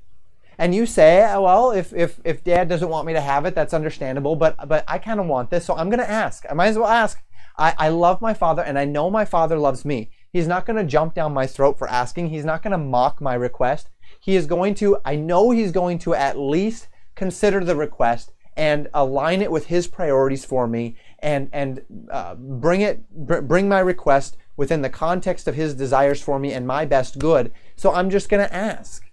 And 0.58 0.74
you 0.74 0.86
say, 0.86 1.20
well, 1.38 1.72
if, 1.72 1.94
if, 1.94 2.20
if 2.24 2.44
dad 2.44 2.68
doesn't 2.68 2.90
want 2.90 3.06
me 3.06 3.14
to 3.14 3.22
have 3.22 3.46
it, 3.46 3.54
that's 3.54 3.74
understandable, 3.74 4.36
but, 4.36 4.68
but 4.68 4.84
I 4.88 4.98
kind 4.98 5.20
of 5.20 5.28
want 5.28 5.50
this, 5.50 5.66
so 5.66 5.76
I'm 5.76 5.90
going 5.90 6.00
to 6.00 6.10
ask. 6.10 6.46
I 6.50 6.54
might 6.54 6.68
as 6.68 6.78
well 6.78 6.88
ask. 6.88 7.20
I, 7.58 7.74
I 7.78 7.90
love 7.90 8.22
my 8.22 8.34
father, 8.34 8.64
and 8.64 8.78
I 8.78 8.86
know 8.86 9.10
my 9.10 9.26
father 9.26 9.58
loves 9.58 9.86
me. 9.86 10.10
He's 10.32 10.48
not 10.48 10.66
going 10.66 10.78
to 10.78 10.84
jump 10.84 11.14
down 11.14 11.34
my 11.34 11.48
throat 11.48 11.78
for 11.78 11.88
asking. 11.88 12.30
He's 12.30 12.46
not 12.46 12.64
going 12.64 12.72
to 12.72 12.78
mock 12.78 13.22
my 13.22 13.34
request. 13.34 13.90
He 14.20 14.36
is 14.36 14.46
going 14.46 14.76
to, 14.76 14.98
I 15.06 15.16
know 15.16 15.52
he's 15.52 15.72
going 15.72 16.00
to 16.00 16.14
at 16.14 16.38
least 16.38 16.88
consider 17.16 17.64
the 17.64 17.76
request 17.76 18.34
and 18.56 18.90
align 18.94 19.42
it 19.42 19.52
with 19.52 19.68
his 19.68 19.88
priorities 19.88 20.44
for 20.44 20.68
me 20.68 20.96
and, 21.20 21.50
and 21.54 21.82
uh, 22.12 22.36
bring, 22.36 22.82
it, 22.82 23.08
br- 23.12 23.42
bring 23.42 23.70
my 23.70 23.80
request 23.80 24.38
within 24.56 24.82
the 24.82 24.90
context 24.90 25.48
of 25.48 25.56
his 25.56 25.76
desires 25.76 26.22
for 26.22 26.40
me 26.40 26.52
and 26.52 26.66
my 26.66 26.84
best 26.84 27.20
good. 27.20 27.52
So 27.76 27.94
I'm 27.94 28.10
just 28.10 28.30
going 28.30 28.46
to 28.46 28.54
ask. 28.54 29.07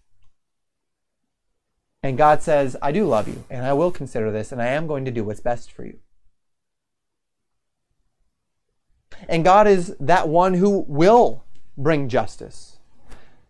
And 2.05 2.19
God 2.19 2.43
says, 2.43 2.77
I 2.83 2.93
do 2.93 3.07
love 3.07 3.29
you, 3.29 3.45
and 3.49 3.65
I 3.65 3.73
will 3.73 3.91
consider 3.91 4.31
this, 4.31 4.53
and 4.53 4.61
I 4.61 4.67
am 4.67 4.87
going 4.87 5.07
to 5.07 5.11
do 5.11 5.25
what's 5.25 5.41
best 5.41 5.73
for 5.73 5.87
you. 5.87 6.01
And 9.27 9.43
God 9.43 9.67
is 9.67 9.97
that 9.99 10.29
one 10.29 10.53
who 10.53 10.85
will 10.87 11.45
bring 11.79 12.11
justice. 12.11 12.79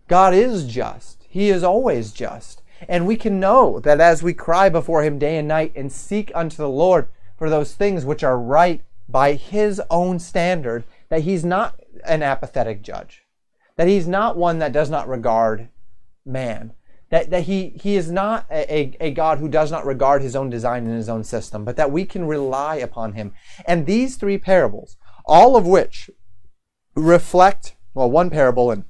God 0.07 0.34
is 0.34 0.68
just. 0.68 1.26
He 1.28 1.48
is 1.48 1.64
always 1.64 2.12
just. 2.12 2.62
And 2.88 3.09
we 3.09 3.16
can 3.16 3.40
know 3.40 3.80
that 3.80 4.00
as 4.00 4.22
we 4.22 4.32
cry 4.32 4.68
before 4.68 5.02
Him 5.02 5.18
day 5.18 5.36
and 5.36 5.48
night 5.48 5.72
and 5.74 5.90
seek 5.90 6.30
unto 6.32 6.57
the 6.57 6.68
Lord 6.68 7.09
for 7.36 7.50
those 7.50 7.74
things 7.74 8.05
which 8.05 8.22
are 8.22 8.38
right 8.38 8.84
by 9.09 9.32
His 9.32 9.82
own 9.90 10.20
standard, 10.20 10.84
that 11.09 11.22
He's 11.22 11.44
not 11.44 11.80
an 12.07 12.22
apathetic 12.22 12.82
judge, 12.82 13.24
that 13.74 13.88
He's 13.88 14.07
not 14.07 14.36
one 14.36 14.61
that 14.61 14.70
does 14.70 14.90
not 14.90 15.09
regard 15.09 15.70
man, 16.24 16.72
that, 17.14 17.30
that 17.30 17.44
he, 17.44 17.68
he 17.80 17.94
is 17.94 18.10
not 18.10 18.44
a, 18.50 18.96
a 18.98 19.12
God 19.12 19.38
who 19.38 19.48
does 19.48 19.70
not 19.70 19.86
regard 19.86 20.20
his 20.20 20.34
own 20.34 20.50
design 20.50 20.84
and 20.84 20.96
his 20.96 21.08
own 21.08 21.22
system, 21.22 21.64
but 21.64 21.76
that 21.76 21.92
we 21.92 22.04
can 22.04 22.24
rely 22.26 22.74
upon 22.74 23.12
him. 23.12 23.32
And 23.66 23.86
these 23.86 24.16
three 24.16 24.36
parables, 24.36 24.96
all 25.24 25.54
of 25.54 25.64
which 25.64 26.10
reflect, 26.96 27.76
well, 27.94 28.10
one 28.10 28.30
parable 28.30 28.72
and 28.72 28.82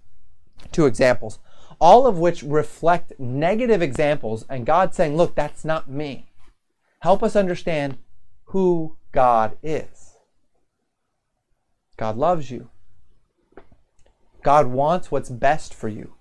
two 0.73 0.87
examples, 0.87 1.39
all 1.79 2.07
of 2.07 2.17
which 2.17 2.43
reflect 2.43 3.13
negative 3.21 3.83
examples, 3.83 4.47
and 4.49 4.65
God 4.65 4.95
saying, 4.95 5.19
Look, 5.19 5.35
that's 5.35 5.63
not 5.63 5.91
me. 5.91 6.31
Help 7.01 7.23
us 7.23 7.37
understand 7.37 7.99
who 8.45 8.97
God 9.13 9.59
is. 9.63 10.15
God 11.99 12.17
loves 12.17 12.51
you. 12.51 12.71
God 14.43 14.69
wants 14.69 15.11
what's 15.11 15.29
best 15.29 15.75
for 15.75 15.91
you. 15.91 16.15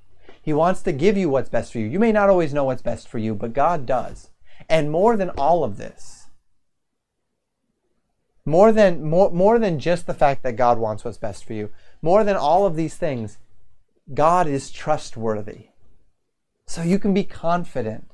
He 0.44 0.52
wants 0.52 0.82
to 0.82 0.92
give 0.92 1.16
you 1.16 1.30
what's 1.30 1.48
best 1.48 1.72
for 1.72 1.80
you. 1.80 1.88
You 1.88 2.00
may 2.00 2.12
not 2.12 2.30
always 2.30 2.54
know 2.54 2.66
what's 2.66 2.82
best 2.82 3.08
for 3.08 3.18
you, 3.18 3.34
but 3.34 3.54
God 3.54 3.86
does. 3.86 4.30
And 4.68 4.92
more 4.92 5.16
than 5.16 5.30
all 5.32 5.64
of 5.64 5.78
this, 5.78 6.28
more 8.46 8.74
than 8.74 9.06
more, 9.06 9.32
more 9.32 9.58
than 9.58 9.80
just 9.80 10.06
the 10.06 10.14
fact 10.14 10.44
that 10.44 10.58
God 10.58 10.78
wants 10.78 11.06
what's 11.06 11.18
best 11.18 11.46
for 11.46 11.54
you, 11.54 11.72
more 12.02 12.26
than 12.26 12.36
all 12.36 12.66
of 12.66 12.76
these 12.76 12.98
things, 12.98 13.38
God 14.14 14.46
is 14.46 14.70
trustworthy. 14.70 15.68
So 16.66 16.82
you 16.82 17.00
can 17.00 17.14
be 17.14 17.24
confident 17.24 18.12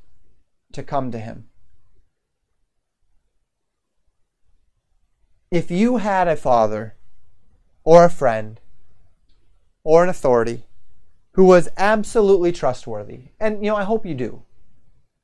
to 0.73 0.84
come 0.84 1.11
to 1.11 1.19
him. 1.19 1.47
If 5.49 5.71
you 5.71 5.97
had 5.97 6.27
a 6.27 6.36
father 6.36 6.95
or 7.84 8.05
a 8.05 8.09
friend 8.09 8.59
or 9.84 10.03
an 10.03 10.09
authority 10.09 10.65
who 11.39 11.45
was 11.45 11.69
absolutely 11.77 12.51
trustworthy. 12.51 13.29
And, 13.39 13.63
you 13.63 13.71
know, 13.71 13.77
I 13.77 13.85
hope 13.85 14.05
you 14.05 14.13
do. 14.13 14.43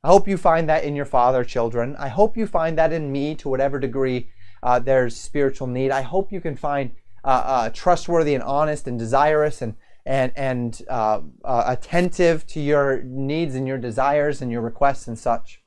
I 0.02 0.08
hope 0.08 0.30
you 0.30 0.38
find 0.38 0.70
that 0.70 0.86
in 0.86 0.96
your 0.96 1.04
father, 1.04 1.44
children. 1.44 1.94
I 2.00 2.08
hope 2.08 2.38
you 2.38 2.48
find 2.48 2.78
that 2.78 2.94
in 2.94 3.12
me 3.12 3.36
to 3.36 3.50
whatever 3.50 3.80
degree 3.80 4.30
uh, 4.64 4.80
there's 4.80 5.18
spiritual 5.18 5.68
need. 5.68 5.92
I 5.92 6.04
hope 6.04 6.32
you 6.32 6.40
can 6.40 6.56
find 6.56 6.92
uh, 7.26 7.44
uh, 7.46 7.70
trustworthy 7.74 8.34
and 8.34 8.42
honest 8.42 8.88
and 8.88 8.98
desirous 8.98 9.62
and 9.62 9.76
and 10.06 10.32
and 10.38 10.82
uh, 10.90 11.20
uh, 11.44 11.64
attentive 11.68 12.48
to 12.48 12.62
your 12.62 13.04
needs 13.04 13.54
and 13.54 13.68
your 13.68 13.78
desires 13.78 14.42
and 14.42 14.50
your 14.50 14.62
requests 14.62 15.10
and 15.10 15.20
such. 15.20 15.64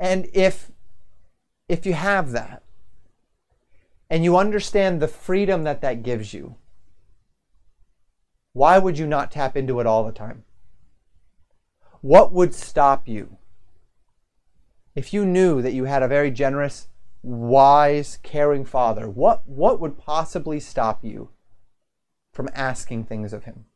And 0.00 0.28
if 0.34 0.72
if 1.68 1.86
you 1.86 1.92
have 1.92 2.32
that, 2.32 2.64
and 4.10 4.24
you 4.24 4.36
understand 4.36 4.98
the 4.98 5.06
freedom 5.06 5.62
that 5.62 5.80
that 5.82 6.02
gives 6.02 6.34
you, 6.34 6.56
why 8.52 8.78
would 8.78 8.98
you 8.98 9.06
not 9.06 9.30
tap 9.30 9.56
into 9.56 9.80
it 9.80 9.86
all 9.86 10.04
the 10.04 10.12
time? 10.12 10.44
What 12.00 12.32
would 12.32 12.54
stop 12.54 13.08
you? 13.08 13.36
If 14.94 15.12
you 15.12 15.24
knew 15.24 15.62
that 15.62 15.74
you 15.74 15.84
had 15.84 16.02
a 16.02 16.08
very 16.08 16.30
generous, 16.30 16.88
wise, 17.22 18.18
caring 18.22 18.64
father, 18.64 19.08
what, 19.08 19.48
what 19.48 19.80
would 19.80 19.98
possibly 19.98 20.60
stop 20.60 21.04
you 21.04 21.30
from 22.32 22.48
asking 22.54 23.04
things 23.04 23.32
of 23.32 23.44
him? 23.44 23.66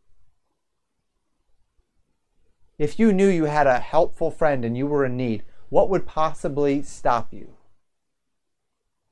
If 2.79 2.99
you 2.99 3.13
knew 3.13 3.29
you 3.29 3.45
had 3.45 3.67
a 3.67 3.79
helpful 3.79 4.31
friend 4.31 4.65
and 4.65 4.77
you 4.77 4.87
were 4.87 5.05
in 5.05 5.17
need, 5.17 5.45
what 5.69 5.89
would 5.89 6.07
possibly 6.07 6.83
stop 6.83 7.33
you 7.33 7.55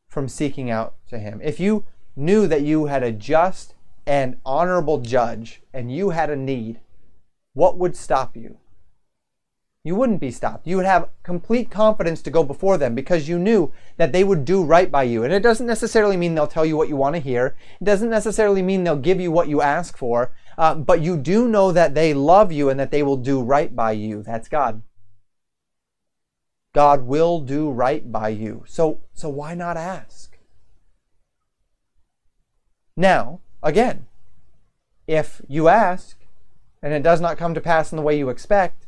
from 0.08 0.28
seeking 0.28 0.70
out 0.70 0.96
to 1.08 1.18
him? 1.18 1.40
If 1.42 1.60
you 1.60 1.84
knew 2.16 2.46
that 2.46 2.62
you 2.62 2.86
had 2.86 3.02
a 3.02 3.12
just 3.12 3.74
and 4.10 4.36
honorable 4.44 4.98
judge 4.98 5.62
and 5.72 5.94
you 5.94 6.10
had 6.10 6.30
a 6.30 6.34
need, 6.34 6.80
what 7.52 7.78
would 7.78 7.94
stop 7.94 8.36
you? 8.36 8.58
You 9.84 9.94
wouldn't 9.94 10.20
be 10.20 10.32
stopped. 10.32 10.66
You 10.66 10.78
would 10.78 10.84
have 10.84 11.10
complete 11.22 11.70
confidence 11.70 12.20
to 12.22 12.30
go 12.30 12.42
before 12.42 12.76
them 12.76 12.96
because 12.96 13.28
you 13.28 13.38
knew 13.38 13.72
that 13.98 14.10
they 14.10 14.24
would 14.24 14.44
do 14.44 14.64
right 14.64 14.90
by 14.90 15.04
you. 15.04 15.22
And 15.22 15.32
it 15.32 15.44
doesn't 15.44 15.66
necessarily 15.66 16.16
mean 16.16 16.34
they'll 16.34 16.48
tell 16.48 16.66
you 16.66 16.76
what 16.76 16.88
you 16.88 16.96
want 16.96 17.14
to 17.14 17.20
hear. 17.20 17.54
It 17.80 17.84
doesn't 17.84 18.10
necessarily 18.10 18.62
mean 18.62 18.82
they'll 18.82 18.96
give 18.96 19.20
you 19.20 19.30
what 19.30 19.46
you 19.46 19.62
ask 19.62 19.96
for. 19.96 20.32
Uh, 20.58 20.74
but 20.74 21.00
you 21.00 21.16
do 21.16 21.46
know 21.46 21.70
that 21.70 21.94
they 21.94 22.12
love 22.12 22.50
you 22.50 22.68
and 22.68 22.80
that 22.80 22.90
they 22.90 23.04
will 23.04 23.16
do 23.16 23.40
right 23.40 23.76
by 23.76 23.92
you. 23.92 24.24
That's 24.24 24.48
God. 24.48 24.82
God 26.74 27.02
will 27.02 27.38
do 27.38 27.70
right 27.70 28.10
by 28.10 28.30
you. 28.30 28.64
So, 28.66 29.02
so 29.14 29.28
why 29.28 29.54
not 29.54 29.76
ask? 29.76 30.36
Now, 32.96 33.40
Again, 33.62 34.06
if 35.06 35.42
you 35.48 35.68
ask 35.68 36.16
and 36.82 36.92
it 36.92 37.02
does 37.02 37.20
not 37.20 37.36
come 37.36 37.54
to 37.54 37.60
pass 37.60 37.92
in 37.92 37.96
the 37.96 38.02
way 38.02 38.16
you 38.16 38.28
expect, 38.28 38.86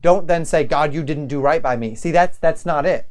don't 0.00 0.26
then 0.26 0.44
say, 0.44 0.64
God, 0.64 0.92
you 0.92 1.02
didn't 1.02 1.28
do 1.28 1.40
right 1.40 1.62
by 1.62 1.76
me. 1.76 1.94
See, 1.94 2.10
that's, 2.10 2.38
that's 2.38 2.66
not 2.66 2.86
it. 2.86 3.08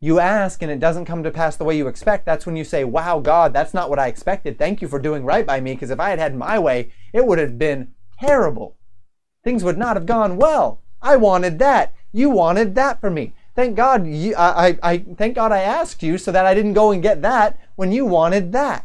You 0.00 0.20
ask 0.20 0.62
and 0.62 0.70
it 0.70 0.78
doesn't 0.78 1.06
come 1.06 1.24
to 1.24 1.30
pass 1.30 1.56
the 1.56 1.64
way 1.64 1.76
you 1.76 1.88
expect. 1.88 2.24
That's 2.24 2.46
when 2.46 2.54
you 2.54 2.62
say, 2.62 2.84
Wow, 2.84 3.18
God, 3.18 3.52
that's 3.52 3.74
not 3.74 3.90
what 3.90 3.98
I 3.98 4.06
expected. 4.06 4.56
Thank 4.56 4.80
you 4.80 4.86
for 4.86 5.00
doing 5.00 5.24
right 5.24 5.44
by 5.44 5.60
me. 5.60 5.74
Because 5.74 5.90
if 5.90 5.98
I 5.98 6.10
had 6.10 6.20
had 6.20 6.36
my 6.36 6.58
way, 6.58 6.92
it 7.12 7.26
would 7.26 7.40
have 7.40 7.58
been 7.58 7.92
terrible. 8.20 8.76
Things 9.42 9.64
would 9.64 9.78
not 9.78 9.96
have 9.96 10.06
gone 10.06 10.36
well. 10.36 10.80
I 11.02 11.16
wanted 11.16 11.58
that. 11.58 11.94
You 12.12 12.30
wanted 12.30 12.74
that 12.76 13.00
for 13.00 13.10
me. 13.10 13.34
Thank 13.56 13.76
God, 13.76 14.06
you, 14.06 14.36
I, 14.36 14.68
I, 14.68 14.78
I, 14.82 14.98
thank 15.16 15.34
God 15.34 15.50
I 15.50 15.60
asked 15.60 16.02
you 16.02 16.16
so 16.16 16.30
that 16.30 16.46
I 16.46 16.54
didn't 16.54 16.74
go 16.74 16.92
and 16.92 17.02
get 17.02 17.22
that 17.22 17.58
when 17.74 17.90
you 17.90 18.06
wanted 18.06 18.52
that. 18.52 18.84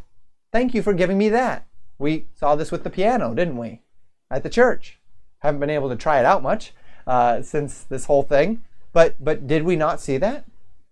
Thank 0.53 0.75
you 0.75 0.83
for 0.83 0.93
giving 0.93 1.17
me 1.17 1.29
that. 1.29 1.65
We 1.97 2.27
saw 2.35 2.55
this 2.55 2.71
with 2.71 2.83
the 2.83 2.91
piano, 2.91 3.33
didn't 3.33 3.57
we? 3.57 3.81
At 4.29 4.43
the 4.43 4.51
church. 4.51 4.99
Haven't 5.39 5.59
been 5.59 5.71
able 5.71 5.89
to 5.89 5.95
try 5.95 6.19
it 6.19 6.25
out 6.25 6.43
much 6.43 6.73
uh, 7.07 7.41
since 7.41 7.83
this 7.83 8.05
whole 8.05 8.21
thing. 8.21 8.61
But 8.93 9.15
but 9.19 9.47
did 9.47 9.63
we 9.63 9.75
not 9.75 9.99
see 9.99 10.17
that? 10.17 10.45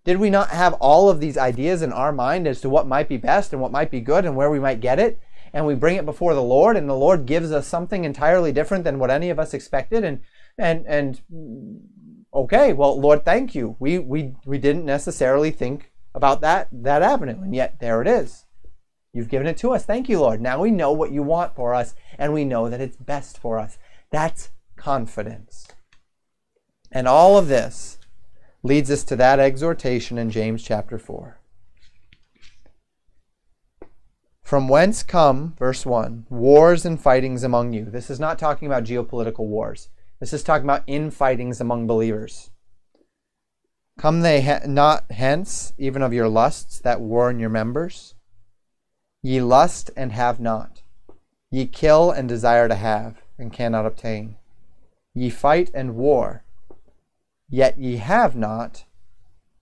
Did 0.04 0.18
we 0.18 0.32
not 0.32 0.50
have 0.50 0.74
all 0.74 1.10
of 1.10 1.20
these 1.20 1.38
ideas 1.38 1.84
in 1.84 1.94
our 1.94 2.12
mind 2.12 2.48
as 2.48 2.60
to 2.62 2.70
what 2.70 2.88
might 2.88 3.08
be 3.08 3.18
best 3.18 3.54
and 3.54 3.62
what 3.62 3.72
might 3.72 3.92
be 3.92 4.02
good 4.02 4.26
and 4.26 4.36
where 4.36 4.50
we 4.50 4.60
might 4.60 4.82
get 4.82 5.00
it? 5.00 5.20
And 5.54 5.68
we 5.68 5.76
bring 5.76 5.96
it 5.96 6.06
before 6.06 6.34
the 6.34 6.42
Lord, 6.42 6.76
and 6.76 6.90
the 6.90 6.96
Lord 6.96 7.28
gives 7.28 7.52
us 7.52 7.68
something 7.68 8.04
entirely 8.04 8.52
different 8.52 8.84
than 8.84 8.98
what 8.98 9.12
any 9.12 9.30
of 9.30 9.38
us 9.38 9.54
expected. 9.54 10.04
And 10.04 10.22
and 10.58 10.88
and 10.88 11.22
okay, 12.34 12.74
well, 12.74 13.00
Lord, 13.00 13.24
thank 13.24 13.54
you. 13.54 13.76
We 13.78 14.00
we 14.00 14.34
we 14.44 14.58
didn't 14.58 14.86
necessarily 14.86 15.52
think 15.52 15.92
about 16.16 16.42
that 16.42 16.68
that 16.72 17.04
avenue, 17.04 17.40
and 17.44 17.54
yet 17.54 17.80
there 17.80 18.02
it 18.02 18.08
is. 18.08 18.46
You've 19.14 19.30
given 19.30 19.48
it 19.48 19.58
to 19.58 19.72
us. 19.74 19.84
Thank 19.84 20.08
you, 20.08 20.20
Lord. 20.20 20.40
Now 20.42 20.62
we 20.62 20.72
know 20.72 20.92
what 20.92 21.12
you 21.12 21.22
want 21.22 21.56
for 21.56 21.74
us, 21.74 21.96
and 22.18 22.34
we 22.34 22.46
know 22.46 22.70
that 22.70 22.82
it's 22.82 22.96
best 22.96 23.38
for 23.38 23.60
us. 23.60 23.78
That's 24.10 24.52
confidence. 24.78 25.68
And 26.92 27.08
all 27.08 27.38
of 27.38 27.48
this 27.48 28.00
leads 28.64 28.90
us 28.90 29.04
to 29.06 29.16
that 29.18 29.40
exhortation 29.40 30.18
in 30.18 30.30
James 30.30 30.64
chapter 30.64 30.98
4. 30.98 31.38
From 34.44 34.68
whence 34.68 35.04
come, 35.04 35.56
verse 35.58 35.86
1, 35.86 36.26
wars 36.30 36.86
and 36.86 37.00
fightings 37.00 37.44
among 37.44 37.74
you? 37.74 37.86
This 37.86 38.10
is 38.10 38.20
not 38.20 38.38
talking 38.38 38.68
about 38.68 38.84
geopolitical 38.84 39.46
wars. 39.46 39.90
This 40.20 40.34
is 40.34 40.44
talking 40.44 40.66
about 40.66 40.86
infightings 40.88 41.62
among 41.62 41.88
believers. 41.88 42.52
Come 43.98 44.22
they 44.22 44.60
not 44.68 45.10
hence, 45.12 45.74
even 45.78 46.02
of 46.02 46.14
your 46.14 46.28
lusts 46.28 46.80
that 46.80 47.02
war 47.02 47.30
in 47.30 47.40
your 47.40 47.50
members? 47.50 48.16
Ye 49.22 49.42
lust 49.42 49.92
and 49.96 50.12
have 50.12 50.40
not. 50.40 50.82
Ye 51.50 51.68
kill 51.68 52.12
and 52.12 52.28
desire 52.28 52.68
to 52.68 52.76
have, 52.76 53.22
and 53.38 53.54
cannot 53.54 53.86
obtain. 53.86 54.38
Ye 55.14 55.30
fight 55.30 55.70
and 55.74 55.96
war, 55.96 56.44
yet 57.50 57.78
ye 57.78 57.98
have 57.98 58.36
not, 58.36 58.86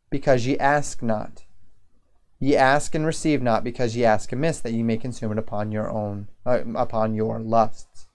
because 0.10 0.46
ye 0.46 0.58
ask 0.60 1.02
not. 1.02 1.44
Ye 2.40 2.56
ask 2.56 2.96
and 2.96 3.06
receive 3.06 3.42
not, 3.42 3.64
because 3.64 3.98
ye 3.98 4.06
ask 4.06 4.32
amiss, 4.32 4.60
that 4.62 4.72
ye 4.72 4.84
may 4.84 4.98
consume 4.98 5.32
it 5.32 5.38
upon 5.38 5.72
your 5.72 5.90
own, 5.90 6.28
uh, 6.46 6.62
upon 6.76 7.16
your 7.16 7.40
lusts. 7.40 8.08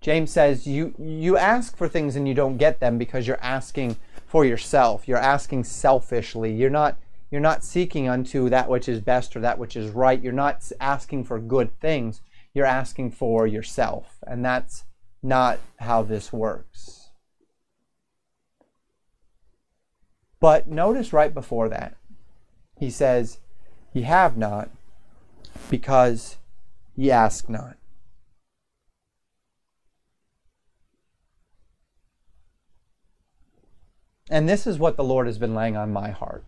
James 0.00 0.32
says 0.32 0.66
you 0.66 0.94
you 0.98 1.36
ask 1.36 1.76
for 1.76 1.88
things 1.88 2.16
and 2.16 2.26
you 2.26 2.34
don't 2.34 2.56
get 2.56 2.80
them 2.80 2.98
because 2.98 3.26
you're 3.26 3.38
asking 3.40 3.96
for 4.26 4.44
yourself. 4.44 5.06
You're 5.06 5.18
asking 5.18 5.62
selfishly. 5.62 6.52
You're 6.52 6.70
not 6.70 6.96
you're 7.32 7.40
not 7.40 7.64
seeking 7.64 8.10
unto 8.10 8.50
that 8.50 8.68
which 8.68 8.90
is 8.90 9.00
best 9.00 9.34
or 9.34 9.40
that 9.40 9.58
which 9.58 9.74
is 9.74 9.90
right. 9.90 10.20
You're 10.20 10.34
not 10.34 10.70
asking 10.78 11.24
for 11.24 11.38
good 11.38 11.80
things. 11.80 12.20
You're 12.52 12.66
asking 12.66 13.12
for 13.12 13.46
yourself, 13.46 14.18
and 14.26 14.44
that's 14.44 14.84
not 15.22 15.58
how 15.78 16.02
this 16.02 16.30
works. 16.30 17.08
But 20.40 20.68
notice 20.68 21.14
right 21.14 21.32
before 21.32 21.70
that, 21.70 21.96
he 22.78 22.90
says, 22.90 23.38
Ye 23.94 24.02
have 24.02 24.36
not, 24.36 24.68
because 25.70 26.36
ye 26.94 27.10
ask 27.10 27.48
not. 27.48 27.78
And 34.28 34.46
this 34.46 34.66
is 34.66 34.78
what 34.78 34.98
the 34.98 35.04
Lord 35.04 35.26
has 35.26 35.38
been 35.38 35.54
laying 35.54 35.78
on 35.78 35.94
my 35.94 36.10
heart. 36.10 36.44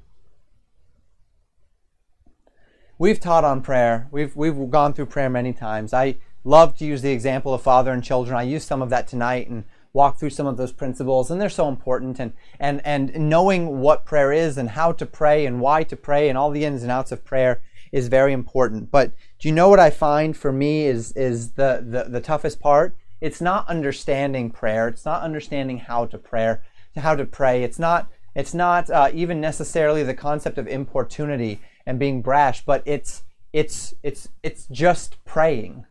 We've 3.05 3.21
taught 3.21 3.45
on 3.45 3.61
prayer. 3.61 4.09
We've, 4.11 4.35
we've 4.35 4.71
gone 4.71 4.95
through 4.95 5.13
prayer 5.13 5.29
many 5.29 5.53
times. 5.53 5.93
I 5.93 6.17
love 6.43 6.75
to 6.79 6.87
use 6.87 7.03
the 7.03 7.13
example 7.13 7.53
of 7.53 7.61
father 7.61 7.93
and 7.93 8.03
children. 8.03 8.35
I 8.35 8.45
use 8.45 8.65
some 8.65 8.81
of 8.81 8.89
that 8.89 9.07
tonight 9.07 9.47
and 9.47 9.65
walk 9.93 10.19
through 10.19 10.31
some 10.31 10.47
of 10.47 10.57
those 10.57 10.73
principles 10.73 11.31
and 11.31 11.39
they're 11.39 11.51
so 11.51 11.69
important 11.69 12.19
and 12.19 12.33
and 12.59 12.81
and 12.83 13.15
knowing 13.29 13.81
what 13.81 14.07
prayer 14.07 14.33
is 14.33 14.57
and 14.57 14.71
how 14.71 14.91
to 14.93 15.05
pray 15.05 15.45
and 15.45 15.61
why 15.61 15.83
to 15.83 15.97
pray 15.97 16.31
and 16.31 16.39
all 16.39 16.51
the 16.51 16.65
ins 16.65 16.83
and 16.83 16.91
outs 16.91 17.13
of 17.13 17.27
prayer 17.27 17.61
is 17.93 18.09
very 18.09 18.33
important 18.33 18.91
but 18.91 19.13
do 19.39 19.49
you 19.49 19.55
know 19.55 19.69
what 19.69 19.79
i 19.79 19.91
find 19.91 20.37
for 20.37 20.51
me 20.51 20.87
is 20.87 21.13
is 21.13 21.53
the 21.53 21.85
the, 21.87 22.11
the 22.11 22.21
toughest 22.21 22.59
part 22.59 22.97
it's 23.21 23.41
not 23.41 23.69
understanding 23.69 24.51
prayer 24.51 24.89
it's 24.89 25.05
not 25.05 25.23
understanding 25.23 25.79
how 25.79 26.05
to 26.07 26.19
prayer 26.19 26.61
how 26.97 27.15
to 27.15 27.25
pray 27.25 27.63
it's 27.63 27.79
not 27.79 28.11
it's 28.35 28.55
not 28.55 28.91
uh, 28.91 29.09
even 29.15 29.41
necessarily 29.41 30.03
the 30.03 30.13
concept 30.15 30.59
of 30.59 30.67
importunity 30.67 31.61
and 31.87 31.99
being 31.99 32.23
brash 32.23 32.65
but 32.65 32.83
it's 32.85 33.25
it's 33.53 33.95
it's 34.03 34.29
it's 34.43 34.67
just 34.67 35.23
praying 35.25 35.85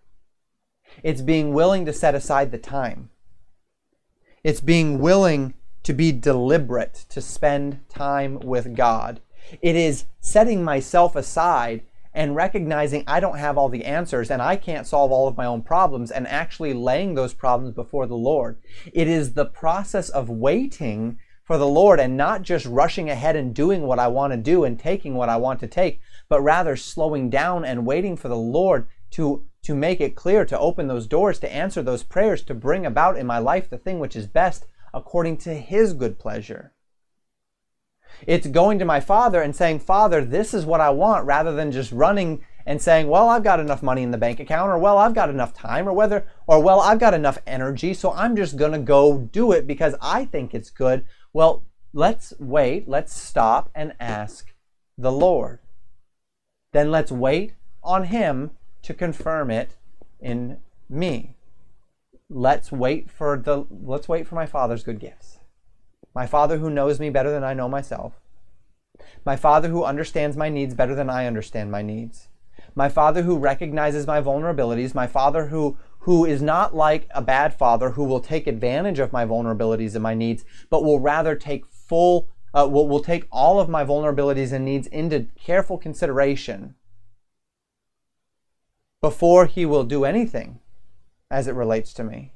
it's 1.01 1.21
being 1.21 1.53
willing 1.53 1.85
to 1.85 1.93
set 1.93 2.15
aside 2.15 2.51
the 2.51 2.57
time 2.57 3.09
it's 4.43 4.61
being 4.61 4.99
willing 4.99 5.53
to 5.83 5.93
be 5.93 6.11
deliberate, 6.11 7.05
to 7.09 7.21
spend 7.21 7.87
time 7.89 8.39
with 8.39 8.75
God. 8.75 9.21
It 9.61 9.75
is 9.75 10.05
setting 10.21 10.63
myself 10.63 11.15
aside 11.15 11.83
and 12.13 12.35
recognizing 12.35 13.03
I 13.07 13.19
don't 13.19 13.37
have 13.37 13.57
all 13.57 13.69
the 13.69 13.85
answers 13.85 14.31
and 14.31 14.41
I 14.41 14.55
can't 14.55 14.87
solve 14.87 15.11
all 15.11 15.27
of 15.27 15.35
my 15.35 15.45
own 15.45 15.61
problems 15.61 16.11
and 16.11 16.27
actually 16.27 16.73
laying 16.73 17.15
those 17.15 17.33
problems 17.33 17.73
before 17.73 18.05
the 18.05 18.15
Lord. 18.15 18.57
It 18.93 19.07
is 19.07 19.33
the 19.33 19.45
process 19.45 20.09
of 20.09 20.29
waiting 20.29 21.19
for 21.43 21.57
the 21.57 21.67
Lord 21.67 21.99
and 21.99 22.15
not 22.15 22.41
just 22.41 22.65
rushing 22.65 23.09
ahead 23.09 23.35
and 23.35 23.53
doing 23.53 23.83
what 23.83 23.99
I 23.99 24.07
want 24.07 24.31
to 24.33 24.37
do 24.37 24.63
and 24.63 24.79
taking 24.79 25.15
what 25.15 25.29
I 25.29 25.37
want 25.37 25.59
to 25.59 25.67
take, 25.67 25.99
but 26.29 26.41
rather 26.41 26.75
slowing 26.75 27.29
down 27.29 27.65
and 27.65 27.85
waiting 27.85 28.15
for 28.15 28.29
the 28.29 28.37
Lord 28.37 28.87
to 29.11 29.45
to 29.63 29.73
make 29.73 30.01
it 30.01 30.15
clear, 30.15 30.43
to 30.43 30.59
open 30.59 30.87
those 30.87 31.07
doors, 31.07 31.39
to 31.39 31.53
answer 31.53 31.81
those 31.81 32.03
prayers, 32.03 32.43
to 32.43 32.53
bring 32.53 32.85
about 32.85 33.17
in 33.17 33.25
my 33.25 33.39
life 33.39 33.69
the 33.69 33.77
thing 33.77 33.97
which 33.97 34.15
is 34.15 34.27
best 34.27 34.65
according 34.93 35.37
to 35.37 35.53
His 35.53 35.93
good 35.93 36.19
pleasure. 36.19 36.73
It's 38.27 38.47
going 38.47 38.77
to 38.79 38.85
my 38.85 38.99
Father 38.99 39.41
and 39.41 39.55
saying, 39.55 39.79
Father, 39.79 40.23
this 40.23 40.53
is 40.53 40.65
what 40.65 40.81
I 40.81 40.89
want, 40.89 41.25
rather 41.25 41.53
than 41.53 41.71
just 41.71 41.91
running 41.91 42.43
and 42.65 42.81
saying, 42.81 43.07
well, 43.07 43.29
I've 43.29 43.43
got 43.43 43.59
enough 43.59 43.83
money 43.83 44.03
in 44.03 44.11
the 44.11 44.17
bank 44.17 44.39
account, 44.39 44.69
or 44.69 44.77
well, 44.77 44.97
I've 44.97 45.13
got 45.13 45.29
enough 45.29 45.53
time, 45.53 45.87
or 45.87 45.93
whether, 45.93 46.25
or 46.47 46.61
well, 46.61 46.79
I've 46.79 46.99
got 46.99 47.13
enough 47.13 47.37
energy, 47.45 47.93
so 47.93 48.11
I'm 48.13 48.35
just 48.35 48.55
going 48.55 48.71
to 48.71 48.79
go 48.79 49.17
do 49.17 49.51
it 49.51 49.67
because 49.67 49.95
I 50.01 50.25
think 50.25 50.53
it's 50.53 50.69
good. 50.69 51.05
Well, 51.33 51.63
let's 51.93 52.33
wait, 52.39 52.87
let's 52.87 53.13
stop 53.13 53.71
and 53.73 53.93
ask 53.99 54.53
the 54.97 55.11
Lord. 55.11 55.59
Then 56.71 56.91
let's 56.91 57.11
wait 57.11 57.53
on 57.83 58.05
Him 58.05 58.51
to 58.83 58.93
confirm 58.93 59.49
it 59.49 59.75
in 60.19 60.57
me. 60.89 61.35
Let's 62.29 62.71
wait 62.71 63.09
for 63.09 63.37
the 63.37 63.65
let's 63.69 64.07
wait 64.07 64.27
for 64.27 64.35
my 64.35 64.45
father's 64.45 64.83
good 64.83 64.99
gifts. 64.99 65.39
My 66.15 66.27
father 66.27 66.57
who 66.57 66.69
knows 66.69 66.99
me 66.99 67.09
better 67.09 67.31
than 67.31 67.43
I 67.43 67.53
know 67.53 67.67
myself. 67.67 68.13
My 69.25 69.35
father 69.35 69.69
who 69.69 69.83
understands 69.83 70.37
my 70.37 70.49
needs 70.49 70.73
better 70.73 70.95
than 70.95 71.09
I 71.09 71.25
understand 71.25 71.71
my 71.71 71.81
needs. 71.81 72.27
My 72.75 72.89
father 72.89 73.23
who 73.23 73.37
recognizes 73.37 74.07
my 74.07 74.21
vulnerabilities, 74.21 74.95
my 74.95 75.07
father 75.07 75.47
who 75.47 75.77
who 76.03 76.25
is 76.25 76.41
not 76.41 76.75
like 76.75 77.07
a 77.11 77.21
bad 77.21 77.53
father 77.53 77.91
who 77.91 78.03
will 78.03 78.19
take 78.19 78.45
advantage 78.45 78.99
of 78.99 79.13
my 79.13 79.25
vulnerabilities 79.25 79.93
and 79.93 80.03
my 80.03 80.13
needs, 80.13 80.43
but 80.69 80.83
will 80.83 80.99
rather 80.99 81.35
take 81.35 81.65
full 81.65 82.27
uh, 82.53 82.67
will, 82.69 82.87
will 82.87 83.01
take 83.01 83.25
all 83.31 83.59
of 83.59 83.69
my 83.69 83.83
vulnerabilities 83.83 84.51
and 84.51 84.63
needs 84.63 84.85
into 84.87 85.27
careful 85.35 85.77
consideration 85.77 86.75
before 89.01 89.47
he 89.47 89.65
will 89.65 89.83
do 89.83 90.05
anything 90.05 90.59
as 91.31 91.47
it 91.47 91.55
relates 91.55 91.93
to 91.93 92.03
me. 92.03 92.33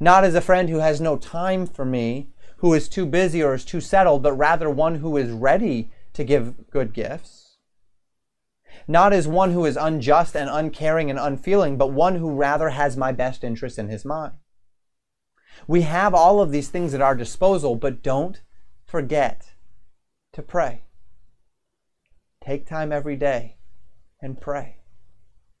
Not 0.00 0.24
as 0.24 0.34
a 0.34 0.40
friend 0.40 0.68
who 0.68 0.78
has 0.78 1.00
no 1.00 1.16
time 1.16 1.66
for 1.66 1.84
me, 1.84 2.30
who 2.58 2.72
is 2.72 2.88
too 2.88 3.04
busy 3.04 3.42
or 3.42 3.54
is 3.54 3.64
too 3.64 3.80
settled, 3.80 4.22
but 4.22 4.32
rather 4.32 4.70
one 4.70 4.96
who 4.96 5.16
is 5.16 5.30
ready 5.30 5.90
to 6.14 6.24
give 6.24 6.70
good 6.70 6.94
gifts. 6.94 7.45
Not 8.88 9.12
as 9.12 9.26
one 9.26 9.52
who 9.52 9.64
is 9.64 9.76
unjust 9.76 10.36
and 10.36 10.48
uncaring 10.48 11.10
and 11.10 11.18
unfeeling, 11.18 11.76
but 11.76 11.92
one 11.92 12.16
who 12.16 12.34
rather 12.34 12.70
has 12.70 12.96
my 12.96 13.12
best 13.12 13.42
interest 13.42 13.78
in 13.78 13.88
his 13.88 14.04
mind. 14.04 14.34
We 15.66 15.82
have 15.82 16.14
all 16.14 16.40
of 16.40 16.52
these 16.52 16.68
things 16.68 16.94
at 16.94 17.00
our 17.00 17.14
disposal, 17.14 17.76
but 17.76 18.02
don't 18.02 18.40
forget 18.86 19.52
to 20.32 20.42
pray. 20.42 20.82
Take 22.44 22.66
time 22.66 22.92
every 22.92 23.16
day 23.16 23.56
and 24.20 24.40
pray. 24.40 24.76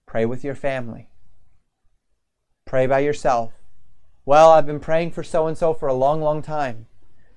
Pray 0.06 0.24
with 0.24 0.44
your 0.44 0.54
family. 0.54 1.08
Pray 2.64 2.86
by 2.86 3.00
yourself. 3.00 3.52
Well, 4.24 4.50
I've 4.50 4.66
been 4.66 4.80
praying 4.80 5.12
for 5.12 5.22
so 5.22 5.46
and 5.46 5.56
so 5.56 5.72
for 5.74 5.88
a 5.88 5.94
long, 5.94 6.20
long 6.20 6.42
time. 6.42 6.86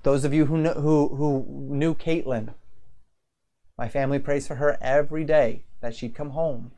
Those 0.02 0.24
of 0.24 0.32
you 0.32 0.46
who, 0.46 0.68
who, 0.68 1.08
who 1.08 1.46
knew 1.48 1.94
Caitlin, 1.94 2.54
my 3.76 3.88
family 3.88 4.18
prays 4.18 4.46
for 4.46 4.56
her 4.56 4.78
every 4.80 5.24
day 5.24 5.64
that 5.80 5.94
she'd 5.94 6.14
come 6.14 6.30
home. 6.30 6.72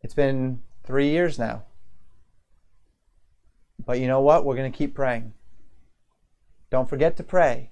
It's 0.00 0.14
been 0.14 0.60
three 0.84 1.10
years 1.10 1.38
now. 1.38 1.64
But 3.84 3.98
you 4.00 4.06
know 4.06 4.20
what? 4.20 4.44
We're 4.44 4.56
going 4.56 4.70
to 4.70 4.76
keep 4.76 4.94
praying. 4.94 5.32
Don't 6.70 6.88
forget 6.88 7.16
to 7.16 7.22
pray. 7.22 7.70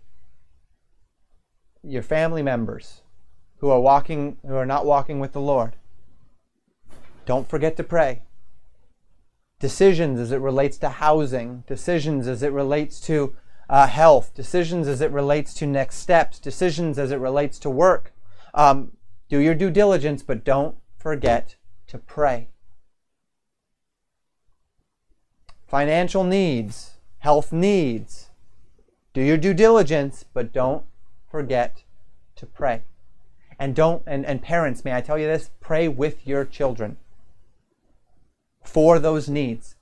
Your 1.82 2.03
family 2.03 2.42
members, 2.42 3.01
who 3.61 3.70
are 3.70 3.80
walking 3.80 4.38
who 4.46 4.55
are 4.55 4.66
not 4.66 4.86
walking 4.86 5.20
with 5.20 5.32
the 5.32 5.40
Lord. 5.40 5.76
Don't 7.26 7.48
forget 7.48 7.76
to 7.76 7.84
pray. 7.84 8.22
Decisions 9.61 10.18
as 10.18 10.32
it 10.32 10.40
relates 10.40 10.78
to 10.78 10.88
housing, 10.88 11.64
decisions 11.66 12.26
as 12.26 12.42
it 12.42 12.53
relates 12.53 12.98
to 13.03 13.36
uh, 13.68 13.86
health, 13.86 14.34
decisions 14.34 14.88
as 14.88 15.01
it 15.01 15.11
relates 15.11 15.53
to 15.55 15.66
next 15.66 15.96
steps, 15.96 16.38
decisions 16.38 16.98
as 16.98 17.12
it 17.12 17.18
relates 17.18 17.59
to 17.61 17.70
work. 17.70 18.12
Um, 18.55 18.92
do 19.28 19.38
your 19.38 19.55
due 19.55 19.70
diligence, 19.70 20.22
but 20.22 20.44
don't 20.44 20.76
forget 20.98 21.57
to 21.86 21.98
pray. 21.98 22.48
Financial 25.66 26.24
needs, 26.24 26.98
health 27.18 27.53
needs. 27.53 28.30
Do 29.12 29.20
your 29.22 29.36
due 29.36 29.55
diligence, 29.55 30.24
but 30.34 30.53
don't 30.53 30.84
forget 31.30 31.84
to 32.36 32.46
pray. 32.46 32.82
And 33.59 33.74
don't 33.74 34.03
and, 34.07 34.24
and 34.26 34.42
parents, 34.42 34.84
may 34.84 34.94
I 34.94 35.01
tell 35.01 35.18
you 35.18 35.26
this, 35.26 35.51
pray 35.61 35.86
with 35.86 36.26
your 36.26 36.44
children. 36.44 36.96
for 38.64 38.98
those 38.98 39.28
needs. 39.28 39.76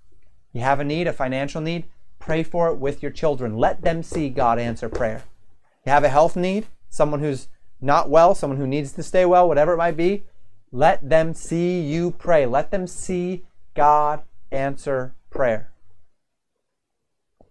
You 0.53 0.61
have 0.63 0.81
a 0.81 0.85
need, 0.85 1.07
a 1.07 1.13
financial 1.13 1.61
need, 1.61 1.85
pray 2.19 2.43
for 2.43 2.69
it 2.69 2.77
with 2.77 3.03
your 3.03 3.13
children. 3.13 3.57
Let 3.57 3.83
them 3.83 4.03
see 4.03 4.29
God 4.29 4.59
answer 4.59 4.89
prayer. 4.89 5.25
You 5.85 5.93
have 5.93 6.05
a 6.05 6.09
health 6.09 6.37
need, 6.37 6.67
someone 6.89 7.21
who's 7.21 7.49
not 7.81 8.11
well, 8.11 8.35
someone 8.35 8.59
who 8.59 8.67
needs 8.67 8.93
to 8.93 9.03
stay 9.03 9.25
well, 9.25 9.47
whatever 9.49 9.75
it 9.75 9.79
might 9.79 9.97
be, 9.97 10.25
let 10.73 11.09
them 11.09 11.35
see 11.35 11.81
you 11.81 12.11
pray. 12.11 12.47
Let 12.47 12.71
them 12.71 12.87
see 12.87 13.45
God 13.75 14.23
answer 14.51 15.15
prayer. 15.31 15.73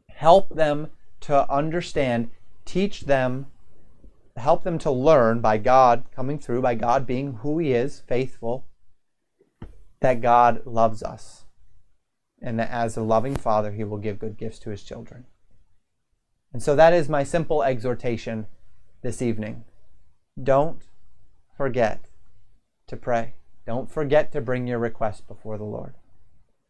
Help 0.09 0.49
them 0.49 0.89
to 1.21 1.49
understand, 1.51 2.29
teach 2.65 3.01
them, 3.01 3.47
help 4.35 4.63
them 4.63 4.77
to 4.79 4.91
learn 4.91 5.39
by 5.39 5.57
God 5.57 6.03
coming 6.15 6.37
through, 6.37 6.61
by 6.61 6.75
God 6.75 7.07
being 7.07 7.33
who 7.35 7.59
He 7.59 7.73
is, 7.73 8.03
faithful, 8.07 8.65
that 9.99 10.21
God 10.21 10.65
loves 10.65 11.01
us. 11.01 11.45
And 12.39 12.59
that 12.59 12.69
as 12.69 12.95
a 12.95 13.01
loving 13.01 13.35
Father, 13.35 13.71
He 13.71 13.83
will 13.83 13.97
give 13.97 14.19
good 14.19 14.37
gifts 14.37 14.59
to 14.59 14.69
His 14.69 14.83
children. 14.83 15.25
And 16.53 16.61
so 16.61 16.75
that 16.75 16.93
is 16.93 17.09
my 17.09 17.23
simple 17.23 17.63
exhortation 17.63 18.45
this 19.01 19.21
evening. 19.21 19.63
Don't 20.41 20.83
forget 21.55 22.09
to 22.87 22.95
pray. 22.95 23.33
Don't 23.65 23.89
forget 23.89 24.31
to 24.31 24.41
bring 24.41 24.67
your 24.67 24.79
request 24.79 25.27
before 25.27 25.57
the 25.57 25.63
Lord. 25.63 25.95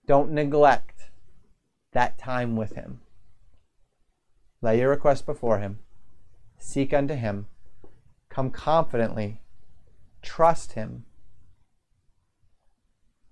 Don't 0.05 0.31
neglect 0.31 1.09
that 1.91 2.17
time 2.17 2.55
with 2.55 2.73
Him. 2.73 3.01
Lay 4.61 4.79
your 4.79 4.89
request 4.89 5.25
before 5.25 5.59
Him. 5.59 5.79
Seek 6.57 6.93
unto 6.93 7.13
Him. 7.13 7.47
Come 8.29 8.49
confidently. 8.49 9.41
Trust 10.21 10.73
Him. 10.73 11.05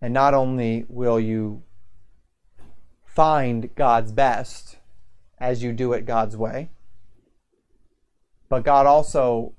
And 0.01 0.13
not 0.13 0.33
only 0.33 0.85
will 0.89 1.19
you 1.19 1.63
find 3.05 3.73
God's 3.75 4.11
best 4.11 4.77
as 5.39 5.63
you 5.63 5.71
do 5.71 5.93
it 5.93 6.05
God's 6.05 6.35
way, 6.35 6.69
but 8.49 8.63
God 8.63 8.85
also 8.85 9.53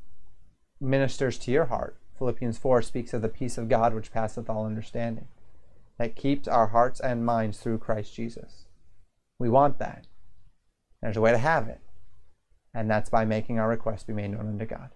ministers 0.80 1.38
to 1.38 1.50
your 1.50 1.66
heart 1.66 1.96
Philippians 2.18 2.58
4 2.58 2.82
speaks 2.82 3.12
of 3.12 3.22
the 3.22 3.28
peace 3.28 3.58
of 3.58 3.68
God 3.68 3.94
which 3.94 4.12
passeth 4.12 4.48
all 4.48 4.64
understanding, 4.64 5.28
that 5.98 6.16
keeps 6.16 6.48
our 6.48 6.68
hearts 6.68 7.00
and 7.00 7.26
minds 7.26 7.58
through 7.58 7.78
Christ 7.78 8.14
Jesus. 8.14 8.66
We 9.38 9.48
want 9.48 9.78
that. 9.78 10.06
There's 11.02 11.16
a 11.16 11.20
way 11.20 11.32
to 11.32 11.38
have 11.38 11.68
it, 11.68 11.80
and 12.72 12.90
that's 12.90 13.10
by 13.10 13.24
making 13.24 13.58
our 13.58 13.68
requests 13.68 14.04
be 14.04 14.14
made 14.14 14.30
known 14.30 14.48
unto 14.48 14.64
God. 14.64 14.90